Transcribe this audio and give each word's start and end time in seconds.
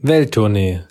Welttournee, 0.00 0.82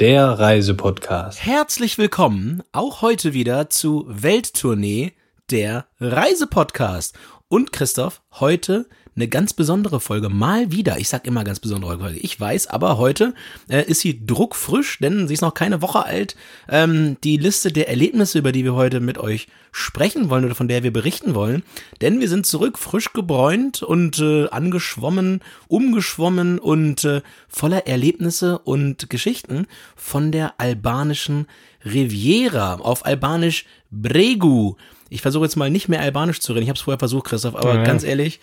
der 0.00 0.26
Reisepodcast. 0.26 1.46
Herzlich 1.46 1.98
willkommen 1.98 2.64
auch 2.72 3.00
heute 3.00 3.32
wieder 3.32 3.70
zu 3.70 4.04
Welttournee, 4.08 5.12
der 5.52 5.86
Reisepodcast. 6.00 7.16
Und 7.46 7.72
Christoph, 7.72 8.22
heute 8.32 8.88
eine 9.16 9.28
ganz 9.28 9.54
besondere 9.54 9.98
Folge. 9.98 10.28
Mal 10.28 10.70
wieder. 10.70 10.98
Ich 10.98 11.08
sag 11.08 11.26
immer 11.26 11.42
ganz 11.42 11.58
besondere 11.58 11.98
Folge. 11.98 12.18
Ich 12.18 12.38
weiß, 12.38 12.66
aber 12.66 12.98
heute 12.98 13.34
äh, 13.68 13.82
ist 13.84 14.00
sie 14.00 14.24
druckfrisch, 14.24 14.98
denn 14.98 15.26
sie 15.26 15.34
ist 15.34 15.40
noch 15.40 15.54
keine 15.54 15.80
Woche 15.80 16.04
alt. 16.04 16.36
Ähm, 16.68 17.16
die 17.24 17.38
Liste 17.38 17.72
der 17.72 17.88
Erlebnisse, 17.88 18.38
über 18.38 18.52
die 18.52 18.64
wir 18.64 18.74
heute 18.74 19.00
mit 19.00 19.16
euch 19.16 19.48
sprechen 19.72 20.28
wollen 20.28 20.44
oder 20.44 20.54
von 20.54 20.68
der 20.68 20.82
wir 20.82 20.92
berichten 20.92 21.34
wollen. 21.34 21.62
Denn 22.02 22.20
wir 22.20 22.28
sind 22.28 22.46
zurück, 22.46 22.78
frisch 22.78 23.12
gebräunt 23.14 23.82
und 23.82 24.18
äh, 24.18 24.48
angeschwommen, 24.48 25.40
umgeschwommen 25.68 26.58
und 26.58 27.04
äh, 27.04 27.22
voller 27.48 27.86
Erlebnisse 27.86 28.58
und 28.58 29.08
Geschichten 29.08 29.66
von 29.94 30.30
der 30.30 30.60
albanischen 30.60 31.46
Riviera. 31.84 32.74
Auf 32.74 33.06
Albanisch 33.06 33.64
Bregu. 33.90 34.74
Ich 35.08 35.22
versuche 35.22 35.44
jetzt 35.44 35.56
mal 35.56 35.70
nicht 35.70 35.88
mehr 35.88 36.00
Albanisch 36.00 36.40
zu 36.40 36.52
reden. 36.52 36.64
Ich 36.64 36.68
habe 36.68 36.76
es 36.76 36.82
vorher 36.82 36.98
versucht, 36.98 37.26
Christoph, 37.26 37.54
aber 37.54 37.76
ja. 37.76 37.84
ganz 37.84 38.02
ehrlich, 38.02 38.40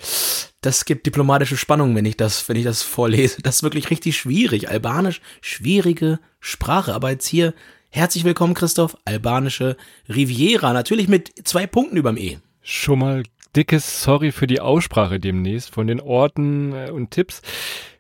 das 0.62 0.86
gibt 0.86 1.06
diplomatische 1.06 1.58
Spannung, 1.58 1.96
wenn 1.96 2.06
ich 2.06 2.16
das, 2.16 2.48
wenn 2.48 2.56
ich 2.56 2.64
das 2.64 2.82
vorlese. 2.84 3.42
Das 3.42 3.58
ist 3.58 3.64
wirklich 3.64 3.90
richtig 3.90 4.16
schwierig. 4.18 4.70
Albanisch, 4.70 5.22
schwierige 5.42 6.20
Sprache. 6.40 6.94
Aber 6.94 7.10
jetzt 7.12 7.28
hier, 7.28 7.54
herzlich 7.90 8.24
willkommen, 8.24 8.54
Christoph, 8.54 8.98
albanische 9.06 9.76
Riviera. 10.08 10.72
Natürlich 10.74 11.08
mit 11.08 11.32
zwei 11.44 11.68
Punkten 11.68 11.98
überm 11.98 12.18
E. 12.18 12.38
Schon 12.62 13.00
mal 13.00 13.24
dickes 13.56 14.04
Sorry 14.04 14.32
für 14.32 14.48
die 14.48 14.62
Aussprache 14.62 15.20
demnächst 15.20 15.70
von 15.70 15.88
den 15.88 16.00
Orten 16.00 16.74
äh, 16.74 16.92
und 16.92 17.12
Tipps. 17.12 17.42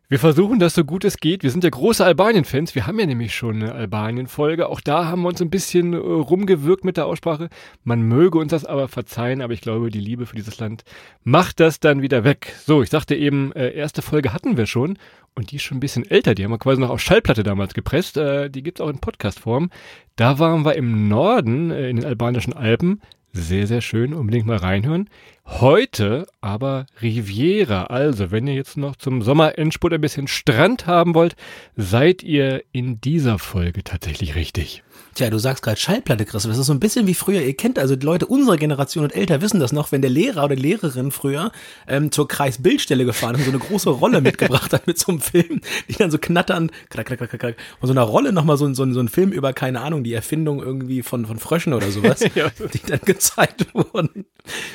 Wir 0.09 0.19
versuchen 0.19 0.59
das 0.59 0.75
so 0.75 0.83
gut 0.83 1.05
es 1.05 1.17
geht. 1.17 1.43
Wir 1.43 1.49
sind 1.49 1.63
ja 1.63 1.69
große 1.69 2.03
Albanien-Fans. 2.03 2.75
Wir 2.75 2.85
haben 2.85 2.99
ja 2.99 3.05
nämlich 3.05 3.33
schon 3.33 3.55
eine 3.55 3.73
Albanien-Folge. 3.73 4.67
Auch 4.67 4.81
da 4.81 5.05
haben 5.05 5.21
wir 5.21 5.29
uns 5.29 5.41
ein 5.41 5.49
bisschen 5.49 5.93
äh, 5.93 5.97
rumgewirkt 5.97 6.83
mit 6.83 6.97
der 6.97 7.05
Aussprache. 7.05 7.49
Man 7.85 8.01
möge 8.01 8.37
uns 8.37 8.51
das 8.51 8.65
aber 8.65 8.89
verzeihen, 8.89 9.41
aber 9.41 9.53
ich 9.53 9.61
glaube, 9.61 9.89
die 9.89 10.01
Liebe 10.01 10.25
für 10.25 10.35
dieses 10.35 10.59
Land 10.59 10.83
macht 11.23 11.61
das 11.61 11.79
dann 11.79 12.01
wieder 12.01 12.25
weg. 12.25 12.53
So, 12.65 12.83
ich 12.83 12.89
sagte 12.89 13.15
eben, 13.15 13.53
äh, 13.53 13.71
erste 13.71 14.01
Folge 14.01 14.33
hatten 14.33 14.57
wir 14.57 14.65
schon 14.67 14.97
und 15.35 15.51
die 15.51 15.55
ist 15.55 15.63
schon 15.63 15.77
ein 15.77 15.81
bisschen 15.81 16.05
älter. 16.09 16.35
Die 16.35 16.43
haben 16.43 16.51
wir 16.51 16.59
quasi 16.59 16.81
noch 16.81 16.89
auf 16.89 16.99
Schallplatte 16.99 17.43
damals 17.43 17.73
gepresst. 17.73 18.17
Äh, 18.17 18.49
die 18.49 18.61
gibt's 18.61 18.81
auch 18.81 18.89
in 18.89 18.99
Podcast-Form. 18.99 19.69
Da 20.17 20.37
waren 20.37 20.65
wir 20.65 20.75
im 20.75 21.07
Norden, 21.07 21.71
äh, 21.71 21.89
in 21.89 21.95
den 21.95 22.05
albanischen 22.05 22.53
Alpen. 22.53 23.01
Sehr, 23.35 23.65
sehr 23.65 23.81
schön. 23.81 24.13
Unbedingt 24.13 24.45
mal 24.45 24.57
reinhören. 24.57 25.09
Heute 25.45 26.27
aber 26.39 26.85
Riviera. 27.01 27.85
Also, 27.85 28.29
wenn 28.29 28.45
ihr 28.45 28.53
jetzt 28.53 28.77
noch 28.77 28.95
zum 28.95 29.23
Sommerendspurt 29.23 29.93
ein 29.93 30.01
bisschen 30.01 30.27
Strand 30.27 30.85
haben 30.85 31.15
wollt, 31.15 31.35
seid 31.75 32.21
ihr 32.21 32.63
in 32.71 33.01
dieser 33.01 33.39
Folge 33.39 33.83
tatsächlich 33.83 34.35
richtig. 34.35 34.83
Tja, 35.13 35.29
du 35.29 35.37
sagst 35.37 35.61
gerade 35.61 35.79
Schallplatte, 35.79 36.25
Chris. 36.25 36.43
Das 36.43 36.57
ist 36.57 36.65
so 36.65 36.73
ein 36.73 36.79
bisschen 36.79 37.05
wie 37.05 37.13
früher. 37.13 37.41
Ihr 37.41 37.55
kennt 37.55 37.77
also 37.77 37.95
die 37.95 38.05
Leute 38.05 38.25
unserer 38.25 38.57
Generation 38.57 39.03
und 39.03 39.15
älter 39.15 39.41
wissen 39.41 39.59
das 39.59 39.71
noch, 39.71 39.91
wenn 39.91 40.01
der 40.01 40.09
Lehrer 40.09 40.43
oder 40.43 40.55
Lehrerin 40.55 41.11
früher 41.11 41.51
ähm, 41.87 42.11
zur 42.11 42.27
Kreisbildstelle 42.27 43.05
gefahren 43.05 43.35
ist 43.35 43.41
und 43.41 43.45
so 43.45 43.51
eine 43.51 43.59
große 43.59 43.89
Rolle 43.91 44.21
mitgebracht 44.21 44.73
hat 44.73 44.87
mit 44.87 44.97
so 44.97 45.11
einem 45.11 45.21
Film, 45.21 45.61
die 45.87 45.93
dann 45.93 46.09
so 46.09 46.17
knattern, 46.17 46.71
krack, 46.89 47.05
krack, 47.05 47.19
krack, 47.19 47.39
krack, 47.39 47.55
und 47.79 47.87
so 47.87 47.93
einer 47.93 48.01
Rolle 48.01 48.33
nochmal 48.33 48.57
so, 48.57 48.73
so, 48.73 48.91
so 48.91 48.99
ein 48.99 49.07
Film 49.07 49.31
über, 49.31 49.53
keine 49.53 49.81
Ahnung, 49.81 50.03
die 50.03 50.13
Erfindung 50.13 50.63
irgendwie 50.63 51.03
von, 51.03 51.27
von 51.27 51.37
Fröschen 51.37 51.73
oder 51.73 51.91
sowas, 51.91 52.21
ja. 52.35 52.49
die 52.73 52.81
dann 52.87 53.01
gezeigt 53.05 53.67
wurden 53.73 54.25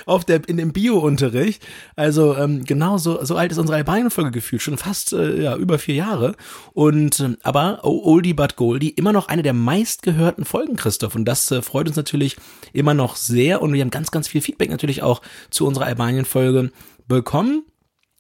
auf 0.07 0.25
der, 0.25 0.49
in 0.49 0.57
dem 0.57 0.73
Bio-Unterricht. 0.73 1.67
Also 1.97 2.37
ähm, 2.37 2.65
genau 2.65 2.97
so, 2.99 3.25
so 3.25 3.37
alt 3.37 3.51
ist 3.51 3.59
unsere 3.59 3.77
Albanien-Folge 3.77 4.31
gefühlt, 4.31 4.63
schon 4.63 4.79
fast 4.79 5.13
äh, 5.13 5.43
ja, 5.43 5.57
über 5.57 5.79
vier 5.79 5.97
Jahre. 5.97 6.37
Und 6.75 7.19
ähm, 7.21 7.39
aber 7.43 7.81
Oldie 7.85 8.35
but 8.35 8.57
Goldie, 8.57 8.91
immer 8.91 9.13
noch 9.13 9.29
eine 9.29 9.43
der 9.43 9.53
meistgehörten 9.53 10.28
gehörten 10.29 10.45
Folgen, 10.45 10.77
Christoph. 10.77 11.15
Und 11.15 11.25
das 11.25 11.51
äh, 11.51 11.63
freut 11.63 11.89
uns 11.89 11.97
natürlich 11.97 12.37
immer 12.75 12.93
noch 12.93 13.17
sehr. 13.17 13.63
Und 13.63 13.73
wir 13.73 13.81
haben 13.81 13.91
ganz, 13.91 14.11
ganz 14.11 14.29
viel 14.29 14.43
Feedback 14.43 14.71
natürlich 14.71 15.03
auch 15.03 15.23
zu 15.49 15.67
unserer 15.67 15.87
Albanien-Folge 15.87 16.71
bekommen. 17.07 17.65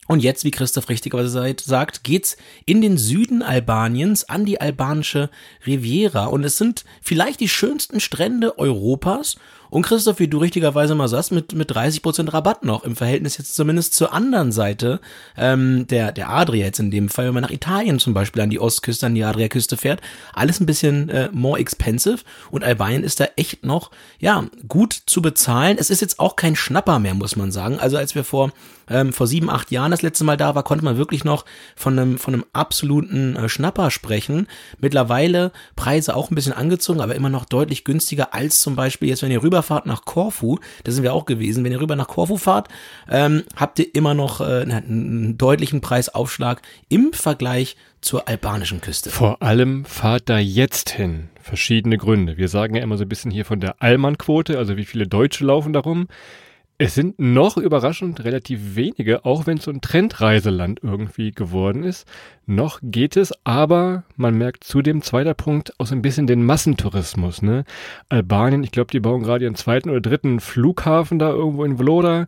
Und 0.06 0.22
jetzt, 0.22 0.42
wie 0.44 0.50
Christoph 0.50 0.88
richtigerweise 0.88 1.54
sagt, 1.62 2.02
geht's 2.02 2.38
in 2.64 2.80
den 2.80 2.96
Süden 2.96 3.42
Albaniens 3.42 4.26
an 4.26 4.46
die 4.46 4.58
albanische 4.58 5.28
Riviera. 5.66 6.24
Und 6.26 6.44
es 6.44 6.56
sind 6.56 6.86
vielleicht 7.02 7.40
die 7.40 7.48
schönsten 7.48 8.00
Strände 8.00 8.58
Europas 8.58 9.36
und 9.70 9.82
Christoph, 9.82 10.18
wie 10.18 10.28
du 10.28 10.38
richtigerweise 10.38 10.94
mal 10.94 11.08
sagst, 11.08 11.32
mit, 11.32 11.52
mit 11.54 11.70
30% 11.72 12.32
Rabatt 12.32 12.64
noch 12.64 12.84
im 12.84 12.96
Verhältnis 12.96 13.38
jetzt 13.38 13.54
zumindest 13.54 13.94
zur 13.94 14.12
anderen 14.12 14.52
Seite 14.52 15.00
ähm, 15.36 15.86
der, 15.88 16.12
der 16.12 16.30
Adria 16.30 16.66
jetzt 16.66 16.80
in 16.80 16.90
dem 16.90 17.08
Fall, 17.08 17.26
wenn 17.26 17.34
man 17.34 17.42
nach 17.42 17.50
Italien 17.50 17.98
zum 17.98 18.14
Beispiel 18.14 18.42
an 18.42 18.50
die 18.50 18.60
Ostküste, 18.60 19.06
an 19.06 19.14
die 19.14 19.24
Adriaküste 19.24 19.76
fährt, 19.76 20.00
alles 20.32 20.60
ein 20.60 20.66
bisschen 20.66 21.08
äh, 21.08 21.28
more 21.32 21.58
expensive 21.58 22.18
und 22.50 22.64
Albanien 22.64 23.04
ist 23.04 23.20
da 23.20 23.26
echt 23.36 23.64
noch, 23.64 23.90
ja, 24.18 24.44
gut 24.66 24.92
zu 25.06 25.22
bezahlen. 25.22 25.76
Es 25.78 25.90
ist 25.90 26.00
jetzt 26.00 26.18
auch 26.18 26.36
kein 26.36 26.56
Schnapper 26.56 26.98
mehr, 26.98 27.14
muss 27.14 27.36
man 27.36 27.52
sagen. 27.52 27.78
Also 27.78 27.96
als 27.96 28.14
wir 28.14 28.24
vor 28.24 28.52
ähm, 28.90 29.12
vor 29.12 29.26
sieben, 29.26 29.50
acht 29.50 29.70
Jahren 29.70 29.90
das 29.90 30.02
letzte 30.02 30.24
Mal 30.24 30.36
da 30.36 30.54
war, 30.54 30.62
konnte 30.62 30.84
man 30.84 30.96
wirklich 30.96 31.24
noch 31.24 31.44
von 31.76 31.98
einem, 31.98 32.18
von 32.18 32.34
einem 32.34 32.44
absoluten 32.52 33.36
äh, 33.36 33.48
Schnapper 33.48 33.90
sprechen. 33.90 34.46
Mittlerweile 34.78 35.52
Preise 35.76 36.16
auch 36.16 36.30
ein 36.30 36.34
bisschen 36.34 36.52
angezogen, 36.52 37.00
aber 37.00 37.14
immer 37.14 37.28
noch 37.28 37.44
deutlich 37.44 37.84
günstiger 37.84 38.34
als 38.34 38.60
zum 38.60 38.76
Beispiel 38.76 39.08
jetzt, 39.08 39.22
wenn 39.22 39.30
ihr 39.30 39.42
rüber 39.42 39.57
Rüberfahrt 39.58 39.86
nach 39.86 40.04
Korfu, 40.04 40.58
da 40.84 40.92
sind 40.92 41.02
wir 41.02 41.12
auch 41.12 41.26
gewesen, 41.26 41.64
wenn 41.64 41.72
ihr 41.72 41.80
rüber 41.80 41.96
nach 41.96 42.06
Korfu 42.06 42.36
fahrt, 42.36 42.68
ähm, 43.10 43.42
habt 43.56 43.80
ihr 43.80 43.92
immer 43.92 44.14
noch 44.14 44.40
äh, 44.40 44.62
einen 44.62 45.36
deutlichen 45.36 45.80
Preisaufschlag 45.80 46.62
im 46.88 47.12
Vergleich 47.12 47.76
zur 48.00 48.28
albanischen 48.28 48.80
Küste. 48.80 49.10
Vor 49.10 49.42
allem 49.42 49.84
fahrt 49.84 50.28
da 50.28 50.38
jetzt 50.38 50.90
hin. 50.90 51.28
Verschiedene 51.42 51.98
Gründe. 51.98 52.36
Wir 52.36 52.48
sagen 52.48 52.76
ja 52.76 52.82
immer 52.82 52.96
so 52.96 53.04
ein 53.04 53.08
bisschen 53.08 53.32
hier 53.32 53.44
von 53.44 53.58
der 53.58 53.82
Allmann-Quote, 53.82 54.56
also 54.56 54.76
wie 54.76 54.84
viele 54.84 55.08
Deutsche 55.08 55.44
laufen 55.44 55.72
darum. 55.72 56.06
Es 56.80 56.94
sind 56.94 57.18
noch 57.18 57.56
überraschend 57.56 58.22
relativ 58.22 58.76
wenige, 58.76 59.24
auch 59.24 59.48
wenn 59.48 59.58
es 59.58 59.64
so 59.64 59.72
ein 59.72 59.80
Trendreiseland 59.80 60.78
irgendwie 60.80 61.32
geworden 61.32 61.82
ist. 61.82 62.06
Noch 62.46 62.78
geht 62.80 63.16
es, 63.16 63.32
aber 63.42 64.04
man 64.14 64.38
merkt 64.38 64.62
zudem 64.62 65.02
zweiter 65.02 65.34
Punkt 65.34 65.72
auch 65.80 65.86
so 65.86 65.96
ein 65.96 66.02
bisschen 66.02 66.28
den 66.28 66.44
Massentourismus. 66.44 67.42
Ne? 67.42 67.64
Albanien, 68.08 68.62
ich 68.62 68.70
glaube, 68.70 68.92
die 68.92 69.00
bauen 69.00 69.24
gerade 69.24 69.42
ihren 69.42 69.56
zweiten 69.56 69.90
oder 69.90 70.00
dritten 70.00 70.38
Flughafen 70.38 71.18
da 71.18 71.30
irgendwo 71.30 71.64
in 71.64 71.78
Vloda. 71.78 72.26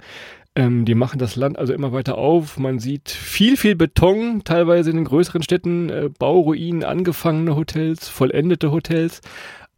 Ähm, 0.57 0.85
die 0.85 0.97
machen 0.97 1.21
das 1.21 1.37
Land 1.37 1.57
also 1.57 1.73
immer 1.73 1.93
weiter 1.93 2.19
auf. 2.19 2.59
Man 2.59 2.81
sieht 2.81 3.09
viel, 3.09 3.57
viel 3.57 3.77
Beton, 3.77 4.43
teilweise 4.43 4.91
in 4.91 4.97
den 4.97 5.05
größeren 5.05 5.45
Städten, 5.45 5.91
äh, 5.91 6.09
Bauruinen, 6.19 6.83
angefangene 6.83 7.55
Hotels, 7.55 8.09
vollendete 8.09 8.73
Hotels. 8.73 9.21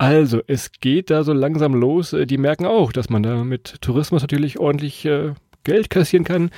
Also, 0.02 0.40
es 0.48 0.72
geht 0.72 1.10
da 1.10 1.22
so 1.22 1.32
langsam 1.32 1.74
los. 1.74 2.12
Äh, 2.12 2.26
die 2.26 2.36
merken 2.36 2.66
auch, 2.66 2.90
dass 2.90 3.08
man 3.08 3.22
da 3.22 3.44
mit 3.44 3.80
Tourismus 3.82 4.22
natürlich 4.22 4.58
ordentlich 4.58 5.04
äh, 5.04 5.34
Geld 5.62 5.90
kassieren 5.90 6.24
kann 6.24 6.50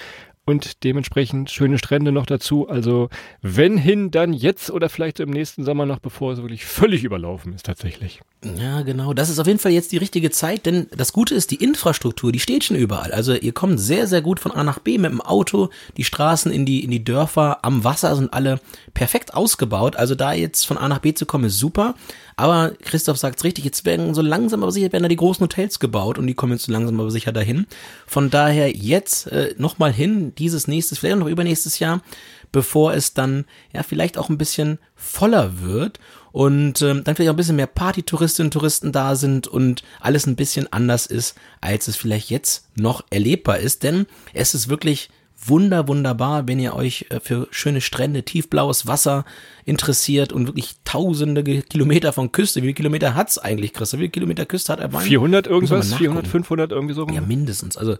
und 0.46 0.82
dementsprechend 0.82 1.50
schöne 1.50 1.76
Strände 1.76 2.10
noch 2.10 2.24
dazu. 2.24 2.70
Also, 2.70 3.10
wenn 3.42 3.76
hin, 3.76 4.10
dann 4.10 4.32
jetzt 4.32 4.70
oder 4.70 4.88
vielleicht 4.88 5.20
im 5.20 5.28
nächsten 5.28 5.62
Sommer 5.62 5.84
noch, 5.84 5.98
bevor 5.98 6.32
es 6.32 6.40
wirklich 6.40 6.64
völlig 6.64 7.04
überlaufen 7.04 7.52
ist 7.52 7.66
tatsächlich. 7.66 8.22
Ja, 8.56 8.82
genau. 8.82 9.14
Das 9.14 9.30
ist 9.30 9.38
auf 9.38 9.46
jeden 9.46 9.58
Fall 9.58 9.72
jetzt 9.72 9.92
die 9.92 9.96
richtige 9.96 10.30
Zeit, 10.30 10.66
denn 10.66 10.86
das 10.96 11.12
Gute 11.12 11.34
ist, 11.34 11.50
die 11.50 11.62
Infrastruktur, 11.62 12.32
die 12.32 12.40
steht 12.40 12.64
schon 12.64 12.76
überall. 12.76 13.12
Also 13.12 13.34
ihr 13.34 13.52
kommt 13.52 13.80
sehr, 13.80 14.06
sehr 14.06 14.22
gut 14.22 14.40
von 14.40 14.52
A 14.52 14.64
nach 14.64 14.78
B 14.78 14.98
mit 14.98 15.10
dem 15.10 15.20
Auto. 15.20 15.70
Die 15.96 16.04
Straßen 16.04 16.52
in 16.52 16.66
die, 16.66 16.84
in 16.84 16.90
die 16.90 17.04
Dörfer 17.04 17.58
am 17.62 17.84
Wasser 17.84 18.14
sind 18.16 18.32
alle 18.32 18.60
perfekt 18.92 19.34
ausgebaut. 19.34 19.96
Also 19.96 20.14
da 20.14 20.32
jetzt 20.32 20.66
von 20.66 20.76
A 20.78 20.88
nach 20.88 20.98
B 20.98 21.14
zu 21.14 21.26
kommen, 21.26 21.44
ist 21.44 21.58
super. 21.58 21.94
Aber 22.36 22.72
Christoph 22.82 23.18
sagt 23.18 23.38
es 23.38 23.44
richtig, 23.44 23.64
jetzt 23.64 23.84
werden 23.84 24.14
so 24.14 24.22
langsam 24.22 24.62
aber 24.62 24.72
sicher 24.72 24.92
werden 24.92 25.04
da 25.04 25.08
die 25.08 25.16
großen 25.16 25.44
Hotels 25.44 25.78
gebaut 25.78 26.18
und 26.18 26.26
die 26.26 26.34
kommen 26.34 26.52
jetzt 26.52 26.64
so 26.64 26.72
langsam 26.72 26.98
aber 27.00 27.10
sicher 27.10 27.32
dahin. 27.32 27.66
Von 28.06 28.30
daher 28.30 28.70
jetzt 28.74 29.28
äh, 29.28 29.54
nochmal 29.58 29.92
hin, 29.92 30.34
dieses 30.36 30.66
nächstes, 30.66 30.98
vielleicht 30.98 31.18
noch 31.18 31.28
übernächstes 31.28 31.78
Jahr, 31.78 32.02
bevor 32.50 32.94
es 32.94 33.14
dann 33.14 33.44
ja 33.72 33.82
vielleicht 33.82 34.18
auch 34.18 34.28
ein 34.28 34.38
bisschen 34.38 34.78
voller 34.96 35.60
wird 35.60 36.00
und 36.32 36.82
ähm, 36.82 37.04
dann 37.04 37.14
vielleicht 37.14 37.30
auch 37.30 37.34
ein 37.34 37.36
bisschen 37.36 37.56
mehr 37.56 37.68
Partytouristinnen 37.68 38.48
und 38.48 38.52
Touristen 38.52 38.90
da 38.90 39.14
sind 39.14 39.46
und 39.46 39.84
alles 40.00 40.26
ein 40.26 40.36
bisschen 40.36 40.72
anders 40.72 41.06
ist, 41.06 41.36
als 41.60 41.86
es 41.86 41.96
vielleicht 41.96 42.30
jetzt 42.30 42.68
noch 42.76 43.04
erlebbar 43.10 43.58
ist. 43.58 43.84
Denn 43.84 44.06
es 44.32 44.54
ist 44.54 44.68
wirklich 44.68 45.10
wunder, 45.46 45.88
wunderbar, 45.88 46.48
wenn 46.48 46.58
ihr 46.58 46.74
euch 46.74 47.06
äh, 47.10 47.20
für 47.20 47.48
schöne 47.50 47.80
Strände, 47.80 48.22
tiefblaues 48.22 48.86
Wasser 48.86 49.24
interessiert 49.64 50.32
und 50.32 50.46
wirklich 50.46 50.76
tausende 50.84 51.42
Kilometer 51.62 52.12
von 52.12 52.32
Küste. 52.32 52.60
Wie 52.60 52.66
viele 52.66 52.74
Kilometer 52.74 53.14
hat's 53.14 53.38
eigentlich, 53.38 53.72
Chris? 53.72 53.92
Wie 53.92 53.98
viele 53.98 54.08
Kilometer 54.10 54.46
Küste 54.46 54.72
hat 54.72 54.80
er? 54.80 54.90
400 54.90 55.46
irgendwas? 55.46 55.94
400, 55.94 56.26
500 56.26 56.72
irgendwie 56.72 56.94
so? 56.94 57.06
Ja, 57.08 57.20
mindestens. 57.20 57.76
Also 57.76 57.96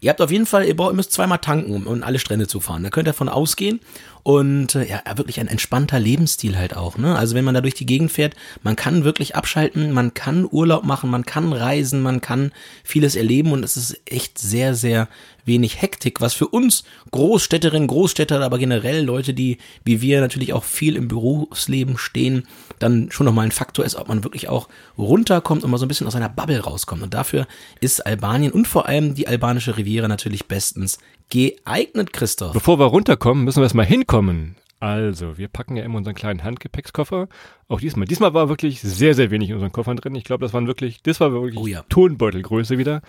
Ihr 0.00 0.10
habt 0.10 0.20
auf 0.20 0.30
jeden 0.30 0.46
Fall, 0.46 0.66
ihr, 0.66 0.76
braucht, 0.76 0.92
ihr 0.92 0.96
müsst 0.96 1.12
zweimal 1.12 1.38
tanken, 1.38 1.72
um, 1.72 1.86
um 1.86 2.02
alle 2.02 2.18
Strände 2.18 2.46
zu 2.46 2.60
fahren. 2.60 2.82
Da 2.82 2.90
könnt 2.90 3.08
ihr 3.08 3.12
davon 3.12 3.28
ausgehen. 3.28 3.80
Und 4.26 4.74
äh, 4.74 4.88
ja, 4.88 5.02
wirklich 5.14 5.38
ein 5.38 5.46
entspannter 5.46 6.00
Lebensstil 6.00 6.58
halt 6.58 6.76
auch. 6.76 6.98
Ne? 6.98 7.16
Also 7.16 7.36
wenn 7.36 7.44
man 7.44 7.54
da 7.54 7.60
durch 7.60 7.74
die 7.74 7.86
Gegend 7.86 8.10
fährt, 8.10 8.34
man 8.64 8.74
kann 8.74 9.04
wirklich 9.04 9.36
abschalten, 9.36 9.92
man 9.92 10.14
kann 10.14 10.48
Urlaub 10.50 10.82
machen, 10.82 11.10
man 11.10 11.24
kann 11.24 11.52
reisen, 11.52 12.02
man 12.02 12.20
kann 12.20 12.50
vieles 12.82 13.14
erleben 13.14 13.52
und 13.52 13.62
es 13.62 13.76
ist 13.76 14.00
echt 14.04 14.40
sehr, 14.40 14.74
sehr 14.74 15.06
wenig 15.44 15.80
Hektik, 15.80 16.20
was 16.20 16.34
für 16.34 16.48
uns 16.48 16.82
Großstädterinnen, 17.12 17.86
Großstädter, 17.86 18.40
aber 18.40 18.58
generell 18.58 19.04
Leute, 19.04 19.32
die 19.32 19.58
wie 19.84 20.00
wir 20.00 20.20
natürlich 20.20 20.52
auch 20.54 20.64
viel 20.64 20.96
im 20.96 21.06
Berufsleben 21.06 21.96
stehen, 21.96 22.48
dann 22.80 23.12
schon 23.12 23.26
nochmal 23.26 23.44
ein 23.44 23.52
Faktor 23.52 23.84
ist, 23.84 23.94
ob 23.94 24.08
man 24.08 24.24
wirklich 24.24 24.48
auch 24.48 24.68
runterkommt 24.98 25.62
und 25.62 25.70
mal 25.70 25.78
so 25.78 25.84
ein 25.84 25.88
bisschen 25.88 26.08
aus 26.08 26.14
seiner 26.14 26.28
Bubble 26.28 26.58
rauskommt. 26.58 27.04
Und 27.04 27.14
dafür 27.14 27.46
ist 27.80 28.04
Albanien 28.04 28.50
und 28.50 28.66
vor 28.66 28.86
allem 28.86 29.14
die 29.14 29.28
albanische 29.28 29.76
Riviera 29.76 30.08
natürlich 30.08 30.46
bestens 30.46 30.98
geeignet, 31.30 32.12
Christoph. 32.12 32.52
Bevor 32.52 32.78
wir 32.78 32.86
runterkommen, 32.86 33.44
müssen 33.44 33.60
wir 33.60 33.64
erstmal 33.64 33.86
hinkommen. 33.86 34.56
Also, 34.78 35.38
wir 35.38 35.48
packen 35.48 35.76
ja 35.76 35.84
immer 35.84 35.96
unseren 35.96 36.14
kleinen 36.14 36.44
Handgepäckskoffer. 36.44 37.28
Auch 37.68 37.80
diesmal. 37.80 38.06
Diesmal 38.06 38.34
war 38.34 38.50
wirklich 38.50 38.80
sehr, 38.82 39.14
sehr 39.14 39.30
wenig 39.30 39.48
in 39.48 39.54
unseren 39.54 39.72
Koffern 39.72 39.96
drin. 39.96 40.14
Ich 40.14 40.24
glaube, 40.24 40.44
das 40.44 40.52
waren 40.52 40.66
wirklich, 40.66 41.02
das 41.02 41.18
war 41.18 41.32
wirklich 41.32 41.58
Oh 41.58 41.66
ja. 41.66 41.82
Tonbeutelgröße 41.88 42.76
wieder. 42.76 43.00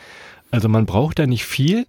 Also 0.52 0.70
man 0.70 0.86
braucht 0.86 1.20
da 1.20 1.28
nicht 1.28 1.46
viel. 1.46 1.86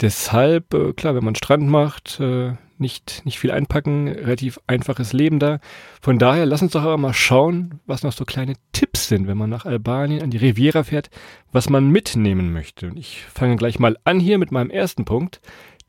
Deshalb, 0.00 0.74
äh, 0.74 0.92
klar, 0.92 1.14
wenn 1.14 1.24
man 1.24 1.34
Strand 1.34 1.68
macht, 1.68 2.20
äh, 2.20 2.54
nicht, 2.78 3.22
nicht 3.26 3.38
viel 3.38 3.50
einpacken, 3.50 4.08
relativ 4.08 4.58
einfaches 4.66 5.12
Leben 5.12 5.38
da. 5.38 5.60
Von 6.00 6.18
daher, 6.18 6.46
lass 6.46 6.62
uns 6.62 6.72
doch 6.72 6.82
aber 6.82 6.96
mal 6.96 7.12
schauen, 7.12 7.80
was 7.86 8.02
noch 8.02 8.12
so 8.12 8.24
kleine 8.24 8.54
Tipps 8.72 9.08
sind, 9.08 9.26
wenn 9.26 9.36
man 9.36 9.50
nach 9.50 9.66
Albanien 9.66 10.22
an 10.22 10.30
die 10.30 10.38
Riviera 10.38 10.82
fährt, 10.82 11.10
was 11.52 11.68
man 11.68 11.90
mitnehmen 11.90 12.52
möchte. 12.52 12.88
Und 12.88 12.96
ich 12.96 13.22
fange 13.24 13.56
gleich 13.56 13.78
mal 13.78 13.96
an 14.04 14.18
hier 14.18 14.38
mit 14.38 14.50
meinem 14.50 14.70
ersten 14.70 15.04
Punkt. 15.04 15.40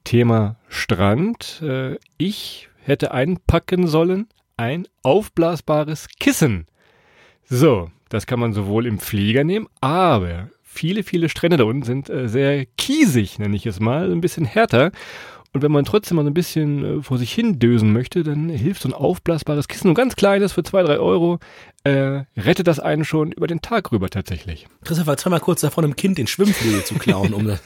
Thema 0.03 0.57
Strand. 0.67 1.61
Äh, 1.63 1.97
ich 2.17 2.69
hätte 2.83 3.11
einpacken 3.13 3.87
sollen 3.87 4.27
ein 4.57 4.87
aufblasbares 5.01 6.07
Kissen. 6.19 6.67
So, 7.45 7.89
das 8.09 8.27
kann 8.27 8.39
man 8.39 8.53
sowohl 8.53 8.85
im 8.85 8.99
Flieger 8.99 9.43
nehmen, 9.43 9.67
aber 9.79 10.49
viele, 10.73 11.03
viele 11.03 11.29
Strände 11.29 11.57
da 11.57 11.65
unten 11.65 11.83
sind 11.83 12.09
äh, 12.09 12.27
sehr 12.27 12.65
kiesig, 12.65 13.39
nenne 13.39 13.55
ich 13.55 13.65
es 13.65 13.79
mal, 13.79 14.11
ein 14.11 14.21
bisschen 14.21 14.45
härter. 14.45 14.91
Und 15.53 15.63
wenn 15.63 15.71
man 15.71 15.83
trotzdem 15.83 16.15
mal 16.15 16.23
so 16.23 16.29
ein 16.29 16.33
bisschen 16.33 16.99
äh, 16.99 17.03
vor 17.03 17.17
sich 17.17 17.33
hin 17.33 17.59
dösen 17.59 17.91
möchte, 17.91 18.23
dann 18.23 18.47
hilft 18.47 18.83
so 18.83 18.89
ein 18.89 18.93
aufblasbares 18.93 19.67
Kissen, 19.67 19.89
ein 19.89 19.95
ganz 19.95 20.15
kleines 20.15 20.53
für 20.53 20.63
zwei, 20.63 20.81
drei 20.81 20.97
Euro, 20.97 21.39
äh, 21.83 22.23
rettet 22.37 22.67
das 22.67 22.79
einen 22.79 23.03
schon 23.03 23.33
über 23.33 23.47
den 23.47 23.61
Tag 23.61 23.91
rüber 23.91 24.09
tatsächlich. 24.09 24.67
Christoph 24.85 25.07
war 25.07 25.17
zweimal 25.17 25.41
kurz 25.41 25.59
davon, 25.59 25.83
einem 25.83 25.97
Kind 25.97 26.17
den 26.17 26.27
Schwimmflügel 26.27 26.85
zu 26.85 26.95
klauen, 26.95 27.33
um 27.33 27.47
da, 27.47 27.59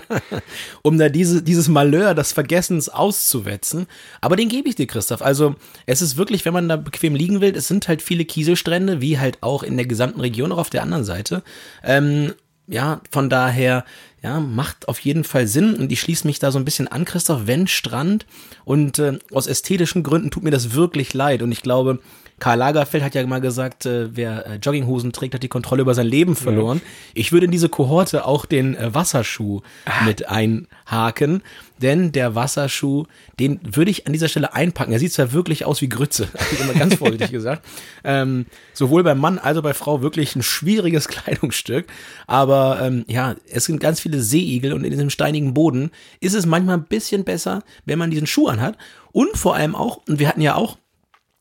um 0.82 0.96
da 0.96 1.10
diese, 1.10 1.42
dieses 1.42 1.68
Malheur 1.68 2.14
des 2.14 2.32
Vergessens 2.32 2.88
auszuwetzen. 2.88 3.86
Aber 4.22 4.36
den 4.36 4.48
gebe 4.48 4.70
ich 4.70 4.76
dir, 4.76 4.86
Christoph. 4.86 5.20
Also 5.20 5.56
es 5.84 6.00
ist 6.00 6.16
wirklich, 6.16 6.46
wenn 6.46 6.54
man 6.54 6.70
da 6.70 6.76
bequem 6.76 7.14
liegen 7.14 7.42
will, 7.42 7.54
es 7.54 7.68
sind 7.68 7.86
halt 7.86 8.00
viele 8.00 8.24
Kieselstrände, 8.24 9.02
wie 9.02 9.18
halt 9.18 9.42
auch 9.42 9.62
in 9.62 9.76
der 9.76 9.86
gesamten 9.86 10.20
Region, 10.20 10.52
auch 10.52 10.58
auf 10.58 10.70
der 10.70 10.82
anderen 10.82 11.04
Seite. 11.04 11.42
Ähm, 11.84 12.32
ja, 12.70 13.00
von 13.10 13.28
daher, 13.28 13.84
ja, 14.22 14.40
macht 14.40 14.88
auf 14.88 14.98
jeden 15.00 15.24
Fall 15.24 15.46
Sinn 15.46 15.74
und 15.74 15.90
ich 15.90 16.00
schließe 16.00 16.26
mich 16.26 16.38
da 16.38 16.50
so 16.50 16.58
ein 16.58 16.64
bisschen 16.64 16.88
an, 16.88 17.04
Christoph, 17.04 17.42
wenn 17.46 17.66
Strand 17.66 18.26
und 18.64 18.98
äh, 18.98 19.18
aus 19.32 19.46
ästhetischen 19.46 20.02
Gründen 20.02 20.30
tut 20.30 20.42
mir 20.42 20.50
das 20.50 20.74
wirklich 20.74 21.14
leid 21.14 21.42
und 21.42 21.52
ich 21.52 21.62
glaube, 21.62 22.00
Karl 22.40 22.58
Lagerfeld 22.58 23.04
hat 23.04 23.14
ja 23.14 23.24
mal 23.26 23.40
gesagt, 23.40 23.86
äh, 23.86 24.16
wer 24.16 24.46
äh, 24.46 24.56
Jogginghosen 24.56 25.12
trägt, 25.12 25.34
hat 25.34 25.42
die 25.42 25.48
Kontrolle 25.48 25.82
über 25.82 25.94
sein 25.94 26.06
Leben 26.06 26.34
verloren. 26.34 26.80
Ich 27.14 27.32
würde 27.32 27.44
in 27.44 27.52
diese 27.52 27.68
Kohorte 27.68 28.24
auch 28.24 28.46
den 28.46 28.74
äh, 28.74 28.94
Wasserschuh 28.94 29.60
mit 30.06 30.26
einhaken, 30.28 31.42
denn 31.82 32.12
der 32.12 32.34
Wasserschuh, 32.34 33.06
den 33.38 33.60
würde 33.62 33.90
ich 33.90 34.06
an 34.06 34.12
dieser 34.12 34.28
Stelle 34.28 34.54
einpacken. 34.54 34.92
Er 34.92 34.98
sieht 34.98 35.12
zwar 35.12 35.32
wirklich 35.32 35.64
aus 35.64 35.80
wie 35.80 35.88
Grütze, 35.88 36.28
hab 36.34 36.52
ich 36.52 36.60
immer 36.60 36.74
ganz 36.74 36.94
vorsichtig 36.94 37.30
gesagt. 37.30 37.66
Ähm, 38.04 38.46
sowohl 38.72 39.02
beim 39.02 39.18
Mann 39.18 39.38
als 39.38 39.58
auch 39.58 39.62
bei 39.62 39.74
Frau 39.74 40.02
wirklich 40.02 40.36
ein 40.36 40.42
schwieriges 40.42 41.08
Kleidungsstück. 41.08 41.86
Aber 42.26 42.80
ähm, 42.82 43.04
ja, 43.08 43.34
es 43.50 43.64
sind 43.64 43.80
ganz 43.80 44.00
viele 44.00 44.20
Seeigel 44.20 44.72
und 44.72 44.84
in 44.84 44.90
diesem 44.90 45.10
steinigen 45.10 45.54
Boden 45.54 45.90
ist 46.20 46.34
es 46.34 46.46
manchmal 46.46 46.76
ein 46.76 46.84
bisschen 46.84 47.24
besser, 47.24 47.62
wenn 47.84 47.98
man 47.98 48.10
diesen 48.10 48.26
Schuh 48.26 48.48
anhat. 48.48 48.76
Und 49.12 49.36
vor 49.36 49.54
allem 49.56 49.74
auch, 49.74 50.00
und 50.06 50.18
wir 50.18 50.28
hatten 50.28 50.40
ja 50.40 50.54
auch 50.54 50.78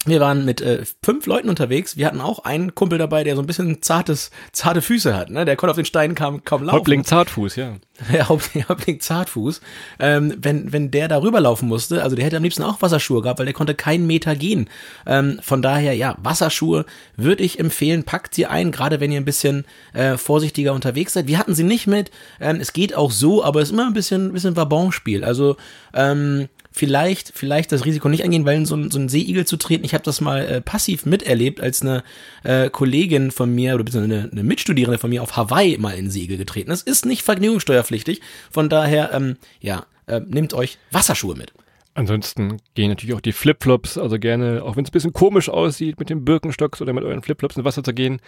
wir 0.06 0.22
waren 0.22 0.46
mit 0.46 0.62
äh, 0.62 0.86
fünf 1.04 1.26
Leuten 1.26 1.50
unterwegs. 1.50 1.98
Wir 1.98 2.06
hatten 2.06 2.22
auch 2.22 2.46
einen 2.46 2.74
Kumpel 2.74 2.98
dabei, 2.98 3.26
der 3.26 3.36
so 3.36 3.42
ein 3.42 3.48
bisschen 3.48 3.82
zartes, 3.82 4.32
zarte 4.54 4.82
Füße 4.82 5.14
hat. 5.14 5.30
Ne? 5.30 5.44
Der 5.44 5.58
konnte 5.58 5.72
auf 5.72 5.76
den 5.76 5.84
Steinen 5.84 6.16
kaum, 6.16 6.46
kaum 6.46 6.64
laufen. 6.64 6.78
Häuptling 6.78 7.04
Zartfuß, 7.04 7.58
ja. 7.58 7.76
Haupt, 8.30 8.50
Häuptling 8.70 9.00
Zartfuß. 9.02 9.60
Ähm, 10.00 10.36
wenn, 10.38 10.72
wenn 10.72 10.90
der 10.90 11.10
da 11.10 11.22
rüberlaufen 11.22 11.68
musste, 11.68 12.02
also 12.02 12.16
der 12.16 12.24
hätte 12.24 12.38
am 12.38 12.44
liebsten 12.44 12.64
auch 12.64 12.82
Wasserschuhe 12.82 13.22
gehabt, 13.22 13.40
weil 13.40 13.46
der 13.46 13.54
konnte 13.54 13.76
keinen 13.76 14.08
Meter 14.08 14.38
gehen. 14.38 14.70
Ähm, 15.06 15.38
von 15.42 15.62
daher, 15.62 15.94
ja, 15.94 16.16
Wasserschuhe 16.24 16.86
würde 17.18 17.44
ich 17.44 17.60
empfehlen. 17.60 18.06
Packt 18.06 18.34
sie 18.34 18.46
ein, 18.46 18.72
gerade 18.72 19.02
wenn 19.02 19.12
ihr 19.12 19.20
ein 19.20 19.26
bisschen 19.26 19.66
äh, 19.92 20.16
vorsichtiger 20.16 20.72
unterwegs 20.72 21.12
seid. 21.12 21.28
Wir 21.28 21.38
hatten 21.38 21.56
sie 21.56 21.64
nicht 21.64 21.88
mit. 21.88 22.10
Ähm, 22.40 22.62
es 22.62 22.72
geht 22.72 22.96
auch 22.96 23.12
so, 23.12 23.44
aber 23.44 23.60
es 23.60 23.68
ist 23.68 23.74
immer 23.74 23.88
ein 23.88 23.94
bisschen, 23.94 24.32
bisschen 24.32 24.56
Wabonspiel. 24.56 25.26
Also, 25.26 25.58
ähm, 25.94 26.48
vielleicht, 26.80 27.34
vielleicht 27.36 27.74
das 27.74 27.84
Risiko 27.84 28.08
nicht 28.08 28.24
eingehen, 28.24 28.46
weil 28.46 28.56
in 28.56 28.66
so, 28.66 28.90
so 28.90 28.98
ein 28.98 29.10
Seeigel 29.10 29.46
zu 29.46 29.58
treten. 29.58 29.84
Ich 29.84 29.94
habe 29.94 30.04
das 30.04 30.22
mal 30.22 30.46
äh, 30.46 30.62
passiv 30.62 31.06
miterlebt, 31.06 31.60
als 31.60 31.82
eine 31.82 32.04
äh, 32.44 32.70
Kollegin 32.70 33.32
von 33.32 33.54
mir 33.54 33.76
oder 33.76 33.84
beziehungsweise 33.84 34.22
eine, 34.22 34.32
eine 34.32 34.44
Mitstudierende 34.44 34.98
von 34.98 35.10
mir 35.10 35.22
auf 35.22 35.36
Hawaii 35.36 35.78
mal 35.78 35.92
in 35.92 36.00
einen 36.00 36.10
Seeigel 36.10 36.38
getreten 36.38 36.72
ist. 36.72 36.88
Ist 36.88 37.06
nicht 37.06 37.24
vergnügungssteuerpflichtig. 37.24 38.22
Von 38.50 38.70
daher, 38.70 39.12
ähm, 39.14 39.36
ja, 39.60 39.86
äh, 40.08 40.22
nehmt 40.26 40.54
euch 40.54 40.78
Wasserschuhe 40.90 41.36
mit. 41.36 41.52
Ansonsten 42.00 42.62
gehen 42.76 42.88
natürlich 42.88 43.14
auch 43.14 43.20
die 43.20 43.34
Flipflops, 43.34 43.98
also 43.98 44.18
gerne, 44.20 44.64
auch 44.64 44.78
wenn 44.78 44.86
es 44.86 44.90
ein 44.90 44.94
bisschen 44.94 45.12
komisch 45.12 45.50
aussieht, 45.50 46.00
mit 46.00 46.10
dem 46.10 46.24
Birkenstocks 46.24 46.82
oder 46.82 46.94
mit 46.94 47.04
euren 47.04 47.22
Flipflops 47.22 47.58
ins 47.58 47.66
Wasser 47.66 47.84
zu 47.84 47.94
gehen. 47.94 48.22